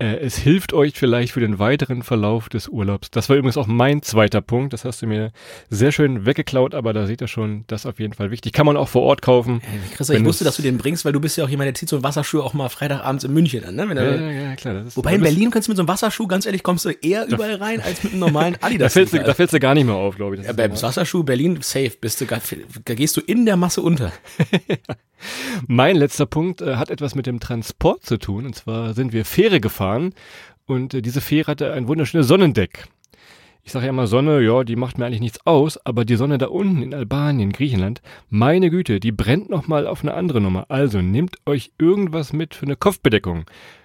Äh, 0.00 0.16
es 0.16 0.36
hilft 0.36 0.72
euch 0.72 0.94
vielleicht 0.94 1.32
für 1.32 1.38
den 1.38 1.60
weiteren 1.60 2.02
Verlauf 2.02 2.48
des 2.48 2.66
Urlaubs. 2.66 3.12
Das 3.12 3.28
war 3.28 3.36
übrigens 3.36 3.56
auch 3.56 3.68
mein 3.68 4.02
zweiter 4.02 4.40
Punkt. 4.40 4.72
Das 4.72 4.84
hast 4.84 5.02
du 5.02 5.06
mir 5.06 5.30
sehr 5.70 5.92
schön 5.92 6.26
weggeklaut, 6.26 6.74
aber 6.74 6.92
da 6.92 7.06
seht 7.06 7.20
ihr 7.20 7.28
schon, 7.28 7.62
das 7.68 7.82
ist 7.82 7.86
auf 7.86 8.00
jeden 8.00 8.12
Fall 8.12 8.32
wichtig. 8.32 8.52
Kann 8.54 8.66
man 8.66 8.76
auch 8.76 8.88
vor 8.88 9.02
Ort 9.02 9.22
kaufen. 9.22 9.60
Äh, 9.60 9.94
Christa, 9.94 10.14
ich 10.14 10.24
wusste, 10.24 10.42
dass 10.42 10.56
du 10.56 10.62
den 10.62 10.76
bringst, 10.78 11.04
weil 11.04 11.12
du 11.12 11.20
bist 11.20 11.36
ja 11.36 11.44
auch 11.44 11.48
jemand, 11.48 11.68
der 11.68 11.74
zieht 11.74 11.90
so 11.90 11.94
einen 11.96 12.02
Wasserschuh 12.02 12.40
auch 12.40 12.54
mal 12.54 12.68
Freitagabends 12.70 13.22
in 13.22 13.32
München 13.32 13.64
an. 13.64 13.76
Ne? 13.76 13.86
Ja, 13.94 14.30
ja, 14.50 14.56
klar. 14.56 14.82
Wobei 14.96 15.10
da 15.10 15.16
in 15.16 15.22
Berlin 15.22 15.50
kannst 15.52 15.68
du 15.68 15.70
mit 15.70 15.76
so 15.76 15.82
einem 15.82 15.88
Wasserschuh, 15.88 16.26
ganz 16.26 16.44
ehrlich, 16.44 16.64
kommst 16.64 16.86
du 16.86 16.90
eher 16.90 17.28
überall 17.28 17.54
rein 17.54 17.80
als 17.80 18.02
mit 18.02 18.14
einem 18.14 18.20
normalen 18.20 18.54
Da 18.60 18.66
Adidas. 18.66 18.92
fällst, 18.94 19.12
du, 19.14 19.18
da 19.22 19.32
fällst 19.32 19.54
du 19.54 19.60
gar 19.60 19.74
nicht 19.74 19.84
mehr 19.84 19.94
auf, 19.94 20.16
glaube 20.16 20.34
ich. 20.34 20.42
Ja, 20.44 20.52
beim. 20.52 20.72
Wasserschuh 20.72 21.22
Berlin 21.22 21.58
safe, 21.60 21.92
bist 22.00 22.20
du, 22.20 22.26
gar- 22.26 22.40
da 22.84 22.94
gehst 22.94 23.11
du 23.16 23.20
in 23.20 23.46
der 23.46 23.56
Masse 23.56 23.82
unter. 23.82 24.12
Mein 25.66 25.96
letzter 25.96 26.26
Punkt 26.26 26.60
äh, 26.60 26.76
hat 26.76 26.90
etwas 26.90 27.14
mit 27.14 27.26
dem 27.26 27.40
Transport 27.40 28.04
zu 28.04 28.18
tun. 28.18 28.46
Und 28.46 28.54
zwar 28.54 28.94
sind 28.94 29.12
wir 29.12 29.24
Fähre 29.24 29.60
gefahren 29.60 30.14
und 30.66 30.94
äh, 30.94 31.02
diese 31.02 31.20
Fähre 31.20 31.50
hatte 31.50 31.72
ein 31.72 31.88
wunderschönes 31.88 32.26
Sonnendeck. 32.26 32.88
Ich 33.64 33.70
sage 33.70 33.86
ja 33.86 33.90
immer 33.90 34.08
Sonne, 34.08 34.40
ja, 34.40 34.64
die 34.64 34.74
macht 34.74 34.98
mir 34.98 35.06
eigentlich 35.06 35.20
nichts 35.20 35.46
aus, 35.46 35.78
aber 35.86 36.04
die 36.04 36.16
Sonne 36.16 36.36
da 36.36 36.46
unten 36.46 36.82
in 36.82 36.94
Albanien, 36.94 37.52
Griechenland, 37.52 38.02
meine 38.28 38.70
Güte, 38.70 38.98
die 38.98 39.12
brennt 39.12 39.50
nochmal 39.50 39.86
auf 39.86 40.02
eine 40.02 40.14
andere 40.14 40.40
Nummer. 40.40 40.66
Also 40.68 41.00
nehmt 41.00 41.36
euch 41.46 41.70
irgendwas 41.78 42.32
mit 42.32 42.56
für 42.56 42.66
eine 42.66 42.74
Kopfbedeckung. 42.74 43.44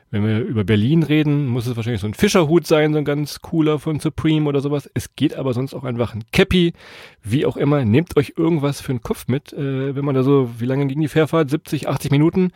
Wenn 0.09 0.25
wir 0.25 0.39
über 0.39 0.63
Berlin 0.63 1.03
reden, 1.03 1.47
muss 1.47 1.67
es 1.67 1.75
wahrscheinlich 1.75 1.99
so 1.99 2.07
ein 2.07 2.13
Fischerhut 2.13 2.65
sein, 2.65 2.93
so 2.93 2.99
ein 2.99 3.03
ganz 3.05 3.41
cooler 3.41 3.77
von 3.77 3.99
Supreme 3.99 4.47
oder 4.47 4.61
sowas. 4.61 4.89
Es 4.93 5.15
geht 5.17 5.35
aber 5.35 5.53
sonst 5.53 5.73
auch 5.73 5.83
einfach 5.83 6.13
ein 6.13 6.23
Cappy, 6.31 6.71
wie 7.23 7.45
auch 7.45 7.57
immer. 7.57 7.83
Nehmt 7.83 8.15
euch 8.15 8.33
irgendwas 8.37 8.79
für 8.79 8.93
den 8.93 9.01
Kopf 9.01 9.27
mit, 9.27 9.51
äh, 9.51 9.95
wenn 9.95 10.05
man 10.05 10.15
da 10.15 10.23
so, 10.23 10.49
wie 10.59 10.65
lange 10.65 10.87
ging 10.87 11.01
die 11.01 11.09
Fährfahrt? 11.09 11.49
70, 11.49 11.89
80 11.89 12.11
Minuten. 12.11 12.51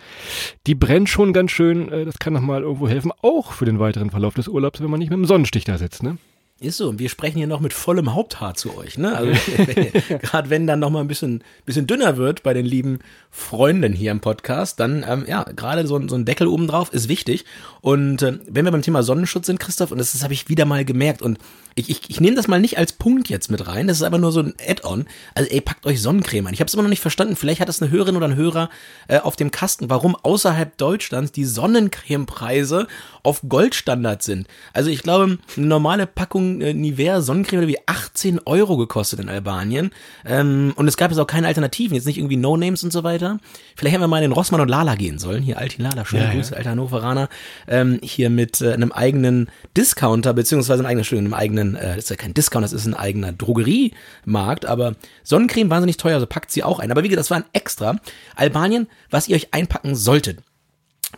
Die 0.66 0.76
brennt 0.76 1.10
schon 1.10 1.34
ganz 1.34 1.52
schön. 1.52 1.92
Äh, 1.92 2.06
das 2.06 2.20
kann 2.20 2.32
nochmal 2.32 2.62
irgendwo 2.62 2.88
helfen, 2.88 3.12
auch 3.22 3.52
für 3.52 3.66
den 3.66 3.80
weiteren 3.80 4.12
Verlauf 4.12 4.34
des 4.34 4.48
Urlaubs, 4.48 4.82
wenn 4.82 4.90
man 4.90 5.00
nicht 5.00 5.10
mit 5.10 5.18
dem 5.18 5.26
Sonnenstich 5.26 5.66
da 5.66 5.78
sitzt. 5.78 6.04
Ne? 6.04 6.18
Ist 6.62 6.78
so. 6.78 6.90
Und 6.90 7.00
wir 7.00 7.10
sprechen 7.10 7.40
hier 7.40 7.48
noch 7.48 7.60
mit 7.60 7.74
vollem 7.74 8.14
Haupthaar 8.14 8.54
zu 8.54 8.78
euch, 8.78 8.96
ne? 9.00 9.16
Also, 9.18 9.32
gerade 10.22 10.52
wenn 10.52 10.68
dann 10.68 10.80
noch 10.80 10.92
mal 10.92 11.02
ein 11.02 11.08
bisschen, 11.08 11.44
bisschen 11.66 11.88
dünner 11.88 12.18
wird 12.18 12.44
bei 12.44 12.54
den 12.54 12.68
lieben 12.68 13.00
Freunden 13.32 13.94
hier 13.94 14.12
im 14.12 14.20
Podcast, 14.20 14.80
dann, 14.80 15.04
ähm, 15.10 15.26
ja, 15.28 15.44
gerade 15.44 15.88
so, 15.88 15.98
ein- 15.98 16.08
so 16.08 16.16
ein 16.16 16.24
Deckel 16.26 16.46
oben 16.48 16.68
drauf 16.68 16.94
ist 16.94 17.08
wichtig. 17.10 17.46
Und 17.82 18.22
äh, 18.22 18.38
wenn 18.48 18.64
wir 18.66 18.72
beim 18.72 18.84
Thema 18.84 19.02
Sonnenschutz 19.02 19.48
sind, 19.48 19.60
Christoph, 19.60 19.92
und 19.92 19.98
das, 19.98 20.12
das 20.12 20.22
habe 20.24 20.34
ich 20.34 20.50
wieder 20.50 20.66
mal 20.66 20.86
gemerkt 20.86 21.24
und 21.24 21.40
ich, 21.74 21.90
ich, 21.90 22.10
ich 22.10 22.20
nehme 22.20 22.36
das 22.36 22.48
mal 22.50 22.60
nicht 22.60 22.78
als 22.78 22.92
Punkt 22.94 23.30
jetzt 23.30 23.50
mit 23.50 23.66
rein, 23.66 23.88
das 23.88 23.98
ist 23.98 24.04
aber 24.04 24.18
nur 24.20 24.32
so 24.34 24.42
ein 24.42 24.54
Add-on. 24.68 25.06
Also 25.34 25.50
ey, 25.50 25.62
packt 25.62 25.86
euch 25.86 26.02
Sonnencreme 26.02 26.46
ein. 26.48 26.54
Ich 26.54 26.60
habe 26.60 26.68
es 26.68 26.74
immer 26.74 26.84
noch 26.84 26.90
nicht 26.90 27.02
verstanden. 27.02 27.38
Vielleicht 27.38 27.62
hat 27.62 27.70
das 27.70 27.82
eine 27.82 27.90
Hörerin 27.90 28.18
oder 28.18 28.28
ein 28.28 28.36
Hörer 28.36 28.70
äh, 29.08 29.20
auf 29.20 29.38
dem 29.38 29.50
Kasten, 29.52 29.90
warum 29.90 30.16
außerhalb 30.16 30.78
Deutschlands 30.78 31.32
die 31.32 31.46
Sonnencremepreise 31.46 32.88
auf 33.24 33.42
Goldstandard 33.48 34.22
sind. 34.22 34.48
Also 34.74 34.90
ich 34.90 35.02
glaube, 35.02 35.38
eine 35.56 35.66
normale 35.66 36.08
Packung 36.08 36.51
Äh, 36.60 36.74
Nivea 36.74 37.22
Sonnencreme 37.22 37.68
wie 37.68 37.78
18 37.86 38.40
Euro 38.46 38.78
gekostet 38.78 39.20
in 39.20 39.30
Albanien. 39.30 39.92
Ähm, 40.26 40.74
und 40.76 40.88
es 40.88 40.98
gab 40.98 41.12
jetzt 41.12 41.20
auch 41.20 41.28
keine 41.28 41.48
Alternativen, 41.48 41.96
jetzt 41.96 42.06
nicht 42.06 42.18
irgendwie 42.18 42.38
No-Names 42.38 42.84
und 42.84 42.92
so 42.92 43.04
weiter. 43.04 43.40
Vielleicht 43.76 43.94
hätten 43.94 44.04
wir 44.04 44.08
mal 44.08 44.18
in 44.18 44.30
den 44.30 44.32
Rossmann 44.32 44.62
und 44.62 44.68
Lala 44.68 44.96
gehen 44.96 45.20
sollen. 45.20 45.44
Hier 45.44 45.58
Alti 45.58 45.82
Lala, 45.82 46.04
schöne 46.04 46.26
Ja, 46.26 46.34
Grüße, 46.34 46.58
alter 46.58 46.72
Hannoveraner. 46.72 47.30
Ähm, 47.68 48.00
hier 48.04 48.30
mit 48.30 48.62
äh, 48.62 48.74
einem 48.74 48.92
eigenen 48.92 49.50
Discounter, 49.78 50.34
beziehungsweise 50.34 50.80
einem 50.80 50.88
eigenen, 50.88 51.00
Entschuldigung, 51.00 51.34
einem 51.34 51.42
eigenen, 51.42 51.76
äh, 51.76 51.96
das 51.96 52.06
ist 52.06 52.10
ja 52.10 52.16
kein 52.16 52.34
Discounter, 52.34 52.66
das 52.66 52.74
ist 52.74 52.88
ein 52.88 52.94
eigener 52.94 53.32
Drogeriemarkt, 53.32 54.66
aber 54.66 54.96
Sonnencreme 55.24 55.70
wahnsinnig 55.70 55.98
teuer, 55.98 56.16
also 56.16 56.28
packt 56.28 56.52
sie 56.52 56.64
auch 56.64 56.80
ein. 56.80 56.92
Aber 56.92 57.04
wie 57.04 57.10
gesagt, 57.10 57.22
das 57.22 57.32
war 57.32 57.38
ein 57.38 57.46
extra. 57.54 57.98
Albanien, 58.36 58.88
was 59.10 59.28
ihr 59.28 59.36
euch 59.36 59.54
einpacken 59.54 59.96
solltet. 59.96 60.40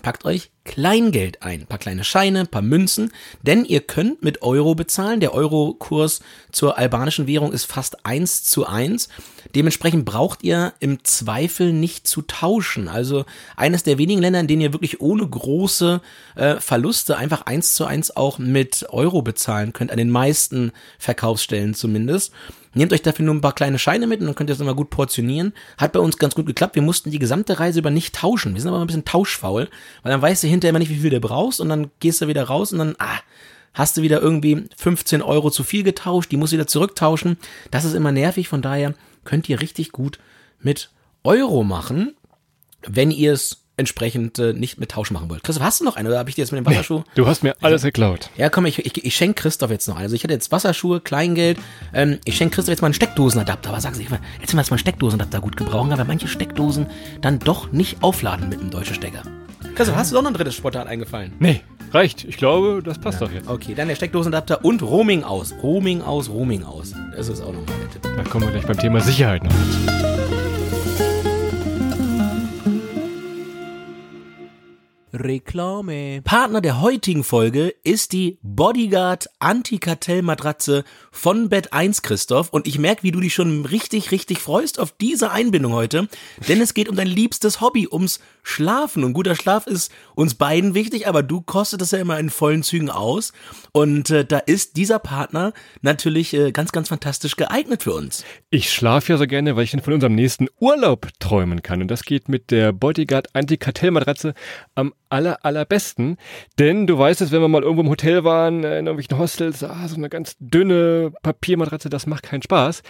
Packt 0.02 0.26
euch 0.26 0.53
Kleingeld 0.66 1.44
ein, 1.44 1.66
paar 1.66 1.78
kleine 1.78 2.06
Scheine, 2.06 2.46
paar 2.46 2.62
Münzen, 2.62 3.12
denn 3.42 3.66
ihr 3.66 3.82
könnt 3.82 4.24
mit 4.24 4.42
Euro 4.44 4.76
bezahlen. 4.76 5.20
Der 5.20 5.34
Euro-Kurs 5.34 6.22
zur 6.52 6.78
albanischen 6.78 7.28
Währung 7.28 7.52
ist 7.52 7.66
fast 7.66 8.06
eins 8.06 8.44
zu 8.44 8.66
eins. 8.66 9.10
Dementsprechend 9.56 10.06
braucht 10.06 10.42
ihr 10.42 10.74
im 10.80 11.04
Zweifel 11.04 11.74
nicht 11.74 12.08
zu 12.08 12.22
tauschen. 12.22 12.88
Also 12.88 13.26
eines 13.58 13.84
der 13.84 13.98
wenigen 13.98 14.22
Länder, 14.22 14.40
in 14.40 14.48
denen 14.48 14.62
ihr 14.62 14.74
wirklich 14.74 15.02
ohne 15.02 15.28
große 15.28 16.02
äh, 16.36 16.56
Verluste 16.56 17.18
einfach 17.18 17.42
eins 17.42 17.76
zu 17.76 17.86
eins 17.86 18.16
auch 18.16 18.40
mit 18.40 18.86
Euro 18.90 19.22
bezahlen 19.22 19.74
könnt, 19.74 19.92
an 19.92 19.98
den 19.98 20.10
meisten 20.10 20.72
Verkaufsstellen 20.98 21.74
zumindest. 21.74 22.32
Nehmt 22.76 22.92
euch 22.92 23.04
dafür 23.04 23.26
nur 23.26 23.36
ein 23.36 23.42
paar 23.42 23.54
kleine 23.54 23.78
Scheine 23.78 24.08
mit 24.08 24.20
und 24.20 24.26
dann 24.26 24.36
könnt 24.36 24.50
ihr 24.50 24.54
das 24.56 24.62
immer 24.62 24.74
gut 24.74 24.90
portionieren. 24.90 25.54
Hat 25.78 25.92
bei 25.92 26.00
uns 26.00 26.18
ganz 26.18 26.34
gut 26.34 26.48
geklappt. 26.48 26.76
Wir 26.76 26.82
mussten 26.82 27.12
die 27.12 27.20
gesamte 27.20 27.60
Reise 27.60 27.80
über 27.80 27.92
nicht 27.92 28.16
tauschen. 28.16 28.56
Wir 28.56 28.62
sind 28.62 28.70
aber 28.70 28.82
ein 28.82 28.88
bisschen 28.88 29.06
tauschfaul, 29.06 29.70
weil 30.02 30.12
dann 30.12 30.22
weißt 30.22 30.44
du 30.44 30.48
hinterher 30.54 30.72
immer 30.72 30.80
nicht, 30.80 30.90
wie 30.90 31.00
viel 31.00 31.10
du 31.10 31.20
brauchst 31.20 31.60
und 31.60 31.70
dann 31.70 31.92
gehst 32.00 32.22
du 32.22 32.28
wieder 32.28 32.44
raus 32.44 32.72
und 32.72 32.80
dann, 32.80 32.96
ah, 33.00 33.20
hast 33.74 33.98
du 33.98 34.02
wieder 34.02 34.22
irgendwie 34.22 34.66
15 34.78 35.22
Euro 35.22 35.50
zu 35.50 35.64
viel 35.64 35.84
getauscht, 35.84 36.32
die 36.32 36.38
musst 36.38 36.54
du 36.54 36.58
wieder 36.58 36.68
zurücktauschen. 36.68 37.38
Das 37.72 37.86
ist 37.86 37.94
immer 37.94 38.12
nervig, 38.12 38.48
von 38.48 38.62
daher 38.62 38.94
könnt 39.26 39.50
ihr 39.50 39.62
richtig 39.62 39.92
gut 39.92 40.20
mit 40.60 40.90
Euro 41.24 41.64
machen, 41.64 42.16
wenn 42.86 43.12
ihr 43.12 43.34
es 43.34 43.64
entsprechend 43.76 44.38
äh, 44.38 44.54
nicht 44.54 44.80
mit 44.80 44.92
Tausch 44.92 45.10
machen 45.10 45.30
wollt. 45.30 45.44
Christoph, 45.44 45.64
hast 45.64 45.80
du 45.80 45.86
noch 45.86 45.96
eine 45.96 46.10
oder 46.10 46.20
habe 46.20 46.30
ich 46.30 46.36
dir 46.36 46.42
jetzt 46.42 46.52
mit 46.52 46.60
dem 46.60 46.66
Wasserschuh? 46.66 47.04
Du 47.16 47.26
hast 47.26 47.42
mir 47.42 47.56
alles 47.62 47.82
geklaut. 47.82 48.30
Ja, 48.38 48.50
komm, 48.50 48.68
ich, 48.68 48.86
ich, 48.86 49.04
ich 49.04 49.16
schenke 49.16 49.42
Christoph 49.42 49.72
jetzt 49.72 49.88
noch 49.88 49.96
einen. 49.96 50.04
Also 50.04 50.16
ich 50.16 50.24
hatte 50.24 50.34
jetzt 50.34 50.52
Wasserschuhe, 50.52 51.02
Kleingeld. 51.02 51.58
Ähm, 51.92 52.20
ich 52.26 52.38
schenke 52.38 52.56
Christoph 52.56 52.74
jetzt 52.74 52.82
mal 52.82 52.88
einen 52.88 52.94
Steckdosenadapter. 52.94 53.70
Aber 53.70 53.82
sagen 53.82 53.96
Sie, 53.96 54.04
jetzt 54.04 54.12
wir 54.12 54.20
jetzt 54.40 54.54
mal 54.54 54.62
einen 54.70 54.78
Steckdosenadapter 54.78 55.42
gut 55.42 55.58
gebrauchen, 55.58 55.90
weil 55.90 56.06
manche 56.06 56.28
Steckdosen 56.28 56.88
dann 57.22 57.40
doch 57.40 57.72
nicht 57.72 58.04
aufladen 58.04 58.50
mit 58.50 58.60
einem 58.60 58.70
deutschen 58.70 58.94
Stecker. 58.94 59.24
Christoph, 59.76 59.96
hast 59.96 60.12
du 60.12 60.16
doch 60.16 60.22
noch 60.22 60.30
ein 60.30 60.36
drittes 60.36 60.56
Sportart 60.56 60.88
eingefallen? 60.88 61.34
Nee, 61.40 61.62
reicht. 61.92 62.26
Ich 62.26 62.38
glaube, 62.38 62.82
das 62.84 63.00
passt 63.00 63.22
doch 63.22 63.32
jetzt. 63.32 63.48
Okay, 63.50 63.74
dann 63.74 63.88
der 63.88 63.96
Steckdosenadapter 63.96 64.64
und 64.64 64.84
Roaming 64.84 65.24
aus. 65.24 65.54
Roaming 65.64 66.02
aus, 66.02 66.30
Roaming 66.30 66.64
aus. 66.64 66.94
Das 67.16 67.28
ist 67.28 67.42
auch 67.42 67.54
nochmal 67.54 67.76
der 67.82 67.90
Tipp. 67.90 68.02
Da 68.16 68.24
kommen 68.24 68.46
wir 68.46 68.52
gleich 68.52 68.68
beim 68.68 68.78
Thema 68.78 69.02
Sicherheit 69.02 69.44
noch 69.44 69.52
dazu. 69.52 70.53
Reklame. 75.14 76.22
Partner 76.24 76.60
der 76.60 76.82
heutigen 76.82 77.24
Folge 77.24 77.74
ist 77.84 78.14
die 78.14 78.40
Bodyguard 78.42 79.30
Anti-Kartell-Matratze 79.40 80.84
von 81.12 81.50
Bett 81.50 81.72
1, 81.72 82.02
Christoph. 82.02 82.50
Und 82.50 82.68
ich 82.68 82.80
merke, 82.80 83.04
wie 83.04 83.12
du 83.12 83.20
dich 83.20 83.36
schon 83.36 83.66
richtig, 83.66 84.12
richtig 84.12 84.40
freust 84.40 84.80
auf 84.80 84.92
diese 85.00 85.32
Einbindung 85.32 85.74
heute. 85.74 86.08
Denn 86.48 86.60
es 86.62 86.74
geht 86.74 86.90
um 86.90 86.96
dein 86.96 87.08
liebstes 87.08 87.62
Hobby, 87.62 87.88
ums 87.88 88.20
Schlafen. 88.42 89.04
Und 89.04 89.14
guter 89.14 89.36
Schlaf 89.36 89.68
ist 89.68 89.92
uns 90.16 90.34
beiden 90.34 90.74
wichtig, 90.74 91.08
aber 91.08 91.22
du 91.22 91.42
kostet 91.42 91.82
das 91.82 91.92
ja 91.92 92.00
immer 92.00 92.20
in 92.20 92.32
vollen 92.32 92.64
Zügen 92.64 92.90
aus. 92.90 93.34
Und 93.72 94.10
äh, 94.10 94.26
da 94.26 94.40
ist 94.40 94.78
dieser 94.78 95.00
Partner 95.00 95.54
natürlich 95.82 96.34
äh, 96.34 96.52
ganz, 96.52 96.72
ganz 96.72 96.90
fantastisch 96.90 97.36
geeignet 97.36 97.84
für 97.84 97.94
uns. 97.94 98.26
Ich 98.50 98.72
schlafe 98.72 99.14
ja 99.14 99.18
so 99.18 99.28
gerne, 99.28 99.56
weil 99.56 99.64
ich 99.64 99.72
von 99.84 99.94
unserem 99.94 100.16
nächsten 100.16 100.48
Urlaub 100.60 101.08
träumen 101.20 101.62
kann. 101.62 101.82
Und 101.82 101.90
das 101.90 102.04
geht 102.04 102.30
mit 102.30 102.50
der 102.50 102.72
Bodyguard 102.72 103.36
Anti-Kartell-Matratze 103.36 104.34
am 104.76 104.94
aller, 105.14 105.46
allerbesten. 105.46 106.18
Denn 106.58 106.88
du 106.88 106.98
weißt 106.98 107.22
es, 107.22 107.32
wenn 107.32 107.42
wir 107.42 107.48
mal 107.48 107.62
irgendwo 107.62 107.84
im 107.84 107.90
Hotel 107.90 108.24
waren, 108.24 108.64
äh, 108.64 108.80
in 108.80 108.88
irgendwelchen 108.88 109.20
Hostels, 109.20 109.64
ah, 109.64 109.88
so 109.88 109.96
eine 109.96 110.10
ganz 110.10 110.36
dünne 110.40 111.14
Papiermatratze, 111.22 111.90
das 111.90 112.08
macht 112.08 112.24
keinen 112.24 112.42
Spaß. 112.42 112.82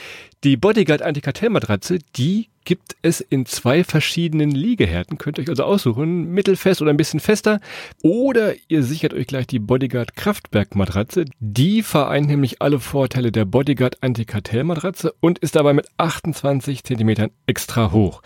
Die 0.43 0.55
Bodyguard 0.55 1.01
Anti-Kartell-Matratze, 1.01 1.99
die 2.15 2.49
gibt 2.65 2.95
es 3.01 3.19
in 3.19 3.45
zwei 3.45 3.83
verschiedenen 3.83 4.51
Liegehärten. 4.51 5.17
Könnt 5.17 5.37
ihr 5.37 5.43
euch 5.43 5.49
also 5.49 5.63
aussuchen, 5.63 6.31
mittelfest 6.31 6.81
oder 6.81 6.91
ein 6.91 6.97
bisschen 6.97 7.19
fester. 7.19 7.59
Oder 8.01 8.53
ihr 8.69 8.83
sichert 8.83 9.13
euch 9.13 9.27
gleich 9.27 9.47
die 9.47 9.59
Bodyguard 9.59 10.15
Kraftwerk 10.15 10.75
Matratze. 10.75 11.25
Die 11.41 11.81
vereint 11.81 12.27
nämlich 12.27 12.61
alle 12.61 12.79
Vorteile 12.79 13.33
der 13.33 13.43
Bodyguard 13.43 14.01
Anti-Kartell 14.01 14.63
Matratze 14.63 15.13
und 15.19 15.39
ist 15.39 15.57
dabei 15.57 15.73
mit 15.73 15.87
28 15.97 16.85
Zentimetern 16.85 17.31
extra 17.47 17.91
hoch. 17.91 18.21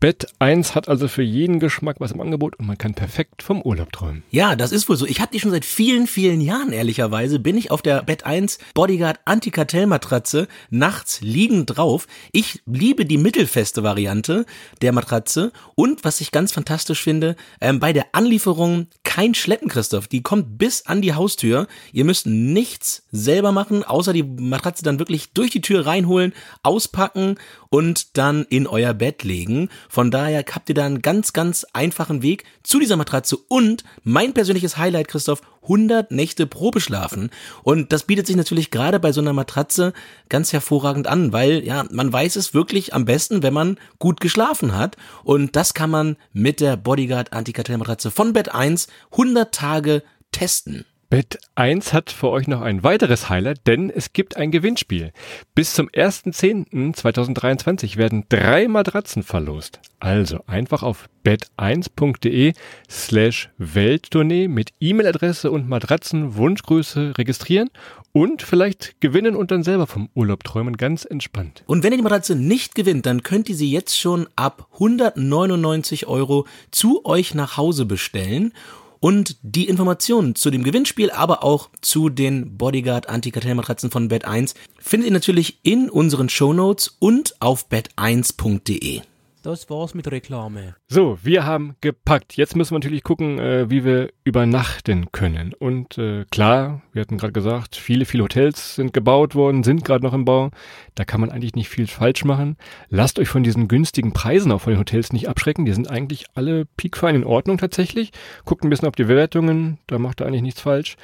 Bett 0.00 0.28
1 0.38 0.76
hat 0.76 0.88
also 0.88 1.08
für 1.08 1.22
jeden 1.22 1.58
Geschmack 1.58 1.96
was 1.98 2.12
im 2.12 2.20
Angebot 2.20 2.56
und 2.56 2.66
man 2.66 2.78
kann 2.78 2.94
perfekt 2.94 3.42
vom 3.42 3.60
Urlaub 3.60 3.92
träumen. 3.92 4.22
Ja, 4.30 4.54
das 4.54 4.70
ist 4.70 4.88
wohl 4.88 4.96
so. 4.96 5.06
Ich 5.06 5.20
hatte 5.20 5.32
die 5.32 5.40
schon 5.40 5.50
seit 5.50 5.64
vielen, 5.64 6.06
vielen 6.06 6.40
Jahren, 6.40 6.70
ehrlicherweise. 6.70 7.40
Bin 7.40 7.56
ich 7.56 7.72
auf 7.72 7.82
der 7.82 8.04
Bett 8.04 8.24
1 8.24 8.58
Bodyguard 8.74 9.18
Anti-Kartell-Matratze 9.24 10.46
nachts 10.70 11.20
liegend 11.20 11.76
drauf. 11.76 12.06
Ich 12.30 12.62
liebe 12.64 13.06
die 13.06 13.18
mittelfeste 13.18 13.82
Variante 13.82 14.46
der 14.82 14.92
Matratze. 14.92 15.50
Und 15.74 16.04
was 16.04 16.20
ich 16.20 16.30
ganz 16.30 16.52
fantastisch 16.52 17.02
finde, 17.02 17.34
ähm, 17.60 17.80
bei 17.80 17.92
der 17.92 18.06
Anlieferung 18.12 18.86
kein 19.02 19.34
Schleppen, 19.34 19.68
Christoph. 19.68 20.06
Die 20.06 20.22
kommt 20.22 20.58
bis 20.58 20.86
an 20.86 21.02
die 21.02 21.14
Haustür. 21.14 21.66
Ihr 21.92 22.04
müsst 22.04 22.26
nichts 22.26 23.02
selber 23.10 23.50
machen, 23.50 23.82
außer 23.82 24.12
die 24.12 24.22
Matratze 24.22 24.84
dann 24.84 25.00
wirklich 25.00 25.32
durch 25.32 25.50
die 25.50 25.60
Tür 25.60 25.86
reinholen, 25.86 26.34
auspacken 26.62 27.34
und 27.70 28.16
dann 28.16 28.44
in 28.48 28.66
euer 28.66 28.94
Bett 28.94 29.24
legen. 29.24 29.68
Von 29.88 30.10
daher 30.10 30.44
habt 30.52 30.68
ihr 30.68 30.74
da 30.74 30.86
einen 30.86 31.02
ganz, 31.02 31.32
ganz 31.32 31.66
einfachen 31.72 32.22
Weg 32.22 32.44
zu 32.62 32.78
dieser 32.78 32.96
Matratze 32.96 33.36
und 33.36 33.84
mein 34.02 34.34
persönliches 34.34 34.76
Highlight, 34.76 35.08
Christoph, 35.08 35.42
100 35.62 36.10
Nächte 36.10 36.46
Probeschlafen. 36.46 37.30
Und 37.62 37.92
das 37.92 38.04
bietet 38.04 38.26
sich 38.26 38.36
natürlich 38.36 38.70
gerade 38.70 38.98
bei 38.98 39.12
so 39.12 39.20
einer 39.20 39.32
Matratze 39.32 39.92
ganz 40.28 40.52
hervorragend 40.52 41.06
an, 41.06 41.32
weil 41.32 41.64
ja, 41.64 41.84
man 41.90 42.12
weiß 42.12 42.36
es 42.36 42.54
wirklich 42.54 42.94
am 42.94 43.04
besten, 43.04 43.42
wenn 43.42 43.54
man 43.54 43.78
gut 43.98 44.20
geschlafen 44.20 44.74
hat. 44.74 44.96
Und 45.24 45.56
das 45.56 45.74
kann 45.74 45.90
man 45.90 46.16
mit 46.32 46.60
der 46.60 46.76
Bodyguard 46.76 47.32
Antikartellmatratze 47.32 48.10
von 48.10 48.32
Bett 48.32 48.54
1 48.54 48.88
100 49.12 49.54
Tage 49.54 50.02
testen. 50.32 50.84
Bett 51.10 51.38
1 51.54 51.94
hat 51.94 52.10
für 52.10 52.28
euch 52.28 52.48
noch 52.48 52.60
ein 52.60 52.84
weiteres 52.84 53.30
Highlight, 53.30 53.66
denn 53.66 53.88
es 53.88 54.12
gibt 54.12 54.36
ein 54.36 54.50
Gewinnspiel. 54.50 55.12
Bis 55.54 55.72
zum 55.72 55.88
1.10.2023 55.88 57.96
werden 57.96 58.26
drei 58.28 58.68
Matratzen 58.68 59.22
verlost. 59.22 59.80
Also 60.00 60.40
einfach 60.46 60.82
auf 60.82 61.08
bett1.de 61.24 62.52
slash 62.90 63.48
Welttournee 63.56 64.48
mit 64.48 64.72
E-Mail-Adresse 64.80 65.50
und 65.50 65.66
Matratzenwunschgröße 65.66 67.16
registrieren 67.16 67.70
und 68.12 68.42
vielleicht 68.42 69.00
gewinnen 69.00 69.34
und 69.34 69.50
dann 69.50 69.62
selber 69.62 69.86
vom 69.86 70.10
Urlaub 70.14 70.44
träumen, 70.44 70.76
ganz 70.76 71.06
entspannt. 71.06 71.62
Und 71.64 71.84
wenn 71.84 71.94
ihr 71.94 71.98
die 71.98 72.02
Matratze 72.02 72.36
nicht 72.36 72.74
gewinnt, 72.74 73.06
dann 73.06 73.22
könnt 73.22 73.48
ihr 73.48 73.56
sie 73.56 73.70
jetzt 73.70 73.98
schon 73.98 74.28
ab 74.36 74.68
199 74.74 76.06
Euro 76.06 76.46
zu 76.70 77.06
euch 77.06 77.34
nach 77.34 77.56
Hause 77.56 77.86
bestellen. 77.86 78.52
Und 79.00 79.36
die 79.42 79.68
Informationen 79.68 80.34
zu 80.34 80.50
dem 80.50 80.64
Gewinnspiel, 80.64 81.10
aber 81.10 81.44
auch 81.44 81.70
zu 81.80 82.08
den 82.08 82.56
Bodyguard 82.56 83.08
Anti-Kartellmatratzen 83.08 83.90
von 83.90 84.10
Bett1 84.10 84.54
findet 84.78 85.08
ihr 85.08 85.12
natürlich 85.12 85.60
in 85.62 85.88
unseren 85.88 86.28
Shownotes 86.28 86.96
und 86.98 87.40
auf 87.40 87.68
bett1.de. 87.68 89.02
Das 89.48 89.70
war's 89.70 89.94
mit 89.94 90.10
Reklame. 90.10 90.76
So, 90.88 91.16
wir 91.22 91.46
haben 91.46 91.74
gepackt. 91.80 92.36
Jetzt 92.36 92.54
müssen 92.54 92.72
wir 92.72 92.80
natürlich 92.80 93.02
gucken, 93.02 93.38
äh, 93.38 93.70
wie 93.70 93.82
wir 93.82 94.10
übernachten 94.22 95.10
können. 95.10 95.54
Und 95.54 95.96
äh, 95.96 96.26
klar, 96.30 96.82
wir 96.92 97.00
hatten 97.00 97.16
gerade 97.16 97.32
gesagt, 97.32 97.74
viele, 97.74 98.04
viele 98.04 98.24
Hotels 98.24 98.74
sind 98.74 98.92
gebaut 98.92 99.34
worden, 99.34 99.64
sind 99.64 99.86
gerade 99.86 100.04
noch 100.04 100.12
im 100.12 100.26
Bau. 100.26 100.50
Da 100.96 101.06
kann 101.06 101.22
man 101.22 101.30
eigentlich 101.30 101.54
nicht 101.54 101.70
viel 101.70 101.86
falsch 101.86 102.26
machen. 102.26 102.58
Lasst 102.90 103.18
euch 103.18 103.30
von 103.30 103.42
diesen 103.42 103.68
günstigen 103.68 104.12
Preisen 104.12 104.52
auch 104.52 104.60
von 104.60 104.74
den 104.74 104.80
Hotels 104.80 105.14
nicht 105.14 105.30
abschrecken. 105.30 105.64
Die 105.64 105.72
sind 105.72 105.88
eigentlich 105.88 106.26
alle 106.34 106.66
piekfein 106.66 107.14
in 107.14 107.24
Ordnung 107.24 107.56
tatsächlich. 107.56 108.10
Guckt 108.44 108.64
ein 108.64 108.68
bisschen 108.68 108.86
auf 108.86 108.96
die 108.96 109.04
Bewertungen, 109.04 109.78
da 109.86 109.98
macht 109.98 110.20
ihr 110.20 110.26
eigentlich 110.26 110.42
nichts 110.42 110.60
falsch. 110.60 110.98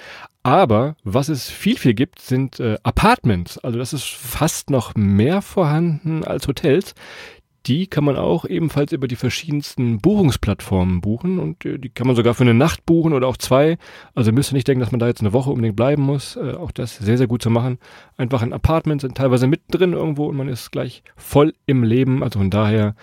Aber 0.46 0.96
was 1.04 1.30
es 1.30 1.48
viel, 1.48 1.78
viel 1.78 1.94
gibt, 1.94 2.20
sind 2.20 2.60
äh, 2.60 2.76
Apartments. 2.82 3.56
Also 3.56 3.78
das 3.78 3.94
ist 3.94 4.04
fast 4.04 4.68
noch 4.68 4.94
mehr 4.94 5.40
vorhanden 5.40 6.22
als 6.22 6.46
Hotels 6.46 6.94
die 7.66 7.86
kann 7.86 8.04
man 8.04 8.16
auch 8.16 8.44
ebenfalls 8.44 8.92
über 8.92 9.08
die 9.08 9.16
verschiedensten 9.16 9.98
Buchungsplattformen 9.98 11.00
buchen 11.00 11.38
und 11.38 11.64
äh, 11.64 11.78
die 11.78 11.88
kann 11.88 12.06
man 12.06 12.16
sogar 12.16 12.34
für 12.34 12.44
eine 12.44 12.54
Nacht 12.54 12.84
buchen 12.84 13.12
oder 13.12 13.26
auch 13.26 13.36
zwei. 13.36 13.78
Also 14.14 14.32
müsst 14.32 14.52
ihr 14.52 14.54
nicht 14.54 14.68
denken, 14.68 14.80
dass 14.80 14.92
man 14.92 14.98
da 14.98 15.06
jetzt 15.06 15.20
eine 15.20 15.32
Woche 15.32 15.50
unbedingt 15.50 15.76
bleiben 15.76 16.02
muss. 16.02 16.36
Äh, 16.36 16.54
auch 16.54 16.72
das 16.72 16.96
sehr, 16.96 17.16
sehr 17.18 17.26
gut 17.26 17.42
zu 17.42 17.50
machen. 17.50 17.78
Einfach 18.16 18.42
ein 18.42 18.52
Apartment 18.52 19.00
sind 19.00 19.16
teilweise 19.16 19.46
mittendrin 19.46 19.92
irgendwo 19.92 20.26
und 20.26 20.36
man 20.36 20.48
ist 20.48 20.72
gleich 20.72 21.02
voll 21.16 21.54
im 21.66 21.82
Leben. 21.82 22.22
Also 22.22 22.38
von 22.38 22.50
daher 22.50 22.94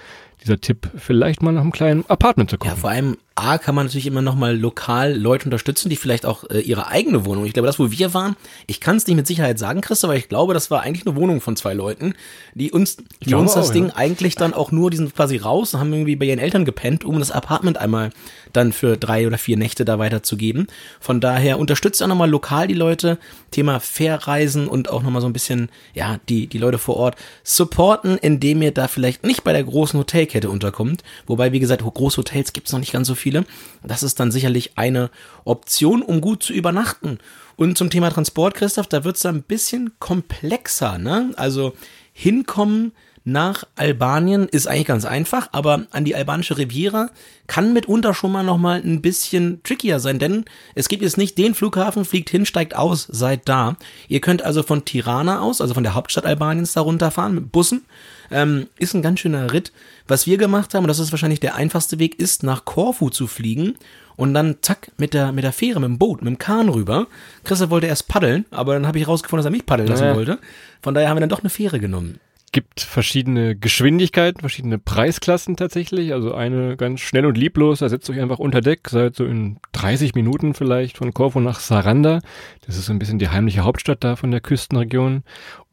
dieser 0.44 0.60
Tipp, 0.60 0.90
vielleicht 0.96 1.42
mal 1.42 1.52
nach 1.52 1.62
einem 1.62 1.72
kleinen 1.72 2.06
Apartment 2.08 2.50
zu 2.50 2.58
gucken. 2.58 2.76
Ja, 2.76 2.80
vor 2.80 2.90
allem 2.90 3.18
A 3.36 3.58
kann 3.58 3.76
man 3.76 3.86
natürlich 3.86 4.08
immer 4.08 4.22
noch 4.22 4.36
mal 4.36 4.58
lokal 4.58 5.16
Leute 5.16 5.46
unterstützen, 5.46 5.90
die 5.90 5.96
vielleicht 5.96 6.26
auch 6.26 6.44
äh, 6.50 6.60
ihre 6.60 6.88
eigene 6.88 7.26
Wohnung. 7.26 7.46
Ich 7.46 7.54
glaube, 7.54 7.66
das, 7.66 7.80
wo 7.80 7.90
wir 7.90 8.14
waren, 8.14 8.36
ich 8.68 8.82
kann 8.82 8.98
es 8.98 9.08
nicht 9.08 9.16
mit 9.16 9.26
Sicherheit 9.26 9.58
sagen, 9.58 9.82
Christa, 9.82 10.08
aber 10.08 10.18
ich 10.18 10.28
glaube, 10.28 10.54
das 10.54 10.70
war 10.70 10.82
eigentlich 10.82 11.08
eine 11.08 11.16
Wohnung 11.16 11.40
von 11.40 11.56
zwei 11.56 11.74
Leuten, 11.74 12.14
die 12.56 12.72
uns, 12.72 12.98
die 13.22 13.34
uns 13.34 13.54
das 13.54 13.70
auch, 13.70 13.74
Ding 13.74 13.88
ja. 13.88 13.96
eigentlich 13.96 14.36
dann 14.36 14.54
auch 14.54 14.72
nur, 14.72 14.92
die 14.92 14.98
sind 14.98 15.16
quasi 15.16 15.38
raus 15.38 15.74
und 15.74 15.80
haben 15.80 15.94
irgendwie 15.94 16.18
bei 16.18 16.26
ihren 16.26 16.40
Eltern 16.40 16.66
gepennt, 16.66 17.06
um 17.06 17.20
das 17.20 17.32
Apartment 17.32 17.78
einmal 17.78 18.12
dann 18.52 18.74
für 18.74 18.98
drei 18.98 19.26
oder 19.26 19.38
vier 19.38 19.56
Nächte 19.56 19.86
da 19.86 19.98
weiterzugeben. 19.98 20.68
Von 21.00 21.22
daher 21.22 21.58
unterstützt 21.58 22.04
auch 22.04 22.08
nochmal 22.08 22.30
lokal 22.30 22.68
die 22.68 22.74
Leute, 22.74 23.18
Thema 23.52 23.80
Fairreisen 23.80 24.68
und 24.68 24.90
auch 24.90 25.04
nochmal 25.04 25.22
so 25.22 25.28
ein 25.28 25.34
bisschen, 25.34 25.70
ja, 25.94 26.20
die, 26.28 26.48
die 26.48 26.58
Leute 26.58 26.78
vor 26.78 26.98
Ort 26.98 27.16
supporten, 27.44 28.18
indem 28.18 28.62
ihr 28.62 28.72
da 28.72 28.90
vielleicht 28.90 29.24
nicht 29.24 29.44
bei 29.46 29.54
der 29.54 29.64
großen 29.64 29.98
Hotelkette 30.32 30.50
unterkommt. 30.50 31.04
Wobei, 31.28 31.52
wie 31.52 31.60
gesagt, 31.60 31.84
Großhotels 31.84 32.54
gibt's 32.54 32.72
noch 32.72 32.80
nicht 32.80 32.94
ganz 32.94 33.08
so 33.08 33.16
viele. 33.16 33.46
Das 33.84 34.04
ist 34.04 34.20
dann 34.20 34.32
sicherlich 34.32 34.78
eine 34.78 35.10
Option, 35.44 36.02
um 36.02 36.22
gut 36.22 36.44
zu 36.44 36.54
übernachten. 36.54 37.20
Und 37.58 37.78
zum 37.78 37.90
Thema 37.90 38.10
Transport, 38.10 38.54
Christoph, 38.54 38.88
da 38.88 39.04
wird's 39.04 39.22
dann 39.22 39.38
ein 39.38 39.44
bisschen 39.44 39.92
komplexer, 40.00 40.98
ne? 40.98 41.32
Also 41.36 41.74
hinkommen 42.14 42.94
nach 43.24 43.66
Albanien 43.76 44.48
ist 44.48 44.66
eigentlich 44.68 44.88
ganz 44.88 45.06
einfach, 45.06 45.50
aber 45.52 45.86
an 45.92 46.06
die 46.06 46.16
albanische 46.16 46.58
Riviera 46.58 47.12
kann 47.46 47.72
mitunter 47.72 48.16
schon 48.16 48.32
mal 48.32 48.44
noch 48.44 48.58
mal 48.58 48.82
ein 48.82 49.04
bisschen 49.04 49.62
trickier 49.62 50.00
sein, 50.00 50.18
denn 50.18 50.46
es 50.74 50.90
gibt 50.90 51.04
jetzt 51.04 51.20
nicht 51.20 51.38
den 51.38 51.54
Flughafen, 51.54 52.04
fliegt 52.04 52.32
hin, 52.32 52.48
steigt 52.48 52.76
aus, 52.76 53.08
seid 53.12 53.48
da. 53.48 53.76
Ihr 54.08 54.22
könnt 54.22 54.42
also 54.42 54.64
von 54.64 54.86
Tirana 54.86 55.40
aus, 55.42 55.62
also 55.62 55.76
von 55.76 55.84
der 55.84 55.94
Hauptstadt 55.94 56.26
Albaniens 56.26 56.74
da 56.74 56.82
runterfahren 56.82 57.36
mit 57.36 57.52
Bussen. 57.52 57.86
Ähm, 58.32 58.68
ist 58.78 58.94
ein 58.94 59.02
ganz 59.02 59.20
schöner 59.20 59.52
Ritt. 59.54 59.72
Was 60.08 60.26
wir 60.28 60.38
gemacht 60.38 60.74
haben, 60.74 60.84
und 60.84 60.88
das 60.88 61.00
ist 61.00 61.12
wahrscheinlich 61.12 61.40
der 61.40 61.56
einfachste 61.56 62.00
Weg, 62.00 62.20
ist 62.20 62.44
nach 62.44 62.66
Korfu 62.66 63.10
zu 63.10 63.28
fliegen 63.28 63.76
und 64.16 64.34
dann 64.34 64.58
zack 64.62 64.92
mit 64.98 65.14
der 65.14 65.32
mit 65.32 65.44
der 65.44 65.52
Fähre, 65.54 65.80
mit 65.80 65.88
dem 65.90 65.98
Boot, 65.98 66.22
mit 66.22 66.28
dem 66.28 66.38
Kahn 66.38 66.70
rüber. 66.70 67.08
Christoph 67.44 67.70
wollte 67.70 67.88
erst 67.88 68.08
paddeln, 68.08 68.46
aber 68.52 68.74
dann 68.74 68.88
habe 68.88 69.00
ich 69.00 69.08
rausgefunden, 69.08 69.44
dass 69.44 69.50
er 69.50 69.56
mich 69.56 69.66
paddeln 69.66 69.90
lassen 69.90 70.06
Ja. 70.06 70.16
wollte. 70.16 70.40
Von 70.82 70.94
daher 70.94 71.10
haben 71.10 71.18
wir 71.18 71.22
dann 71.22 71.30
doch 71.30 71.42
eine 71.42 71.50
Fähre 71.50 71.80
genommen. 71.80 72.20
Gibt 72.52 72.82
verschiedene 72.82 73.56
Geschwindigkeiten, 73.56 74.42
verschiedene 74.42 74.78
Preisklassen 74.78 75.56
tatsächlich. 75.56 76.14
Also 76.14 76.34
eine 76.34 76.76
ganz 76.76 77.00
schnell 77.00 77.26
und 77.26 77.38
lieblos, 77.38 77.80
da 77.80 77.90
setzt 77.90 78.10
euch 78.10 78.20
einfach 78.20 78.40
unter 78.40 78.62
Deck, 78.62 78.90
seid 78.90 79.16
so 79.16 79.26
in 79.26 79.58
30 79.72 80.16
Minuten 80.16 80.54
vielleicht 80.54 80.98
von 80.98 81.14
Korfu 81.14 81.40
nach 81.40 81.60
Saranda. 81.60 82.20
Das 82.66 82.78
ist 82.78 82.86
so 82.86 82.94
ein 82.94 83.00
bisschen 83.00 83.20
die 83.20 83.30
heimliche 83.30 83.62
Hauptstadt 83.62 84.04
da 84.04 84.16
von 84.16 84.32
der 84.32 84.42
Küstenregion. 84.42 85.24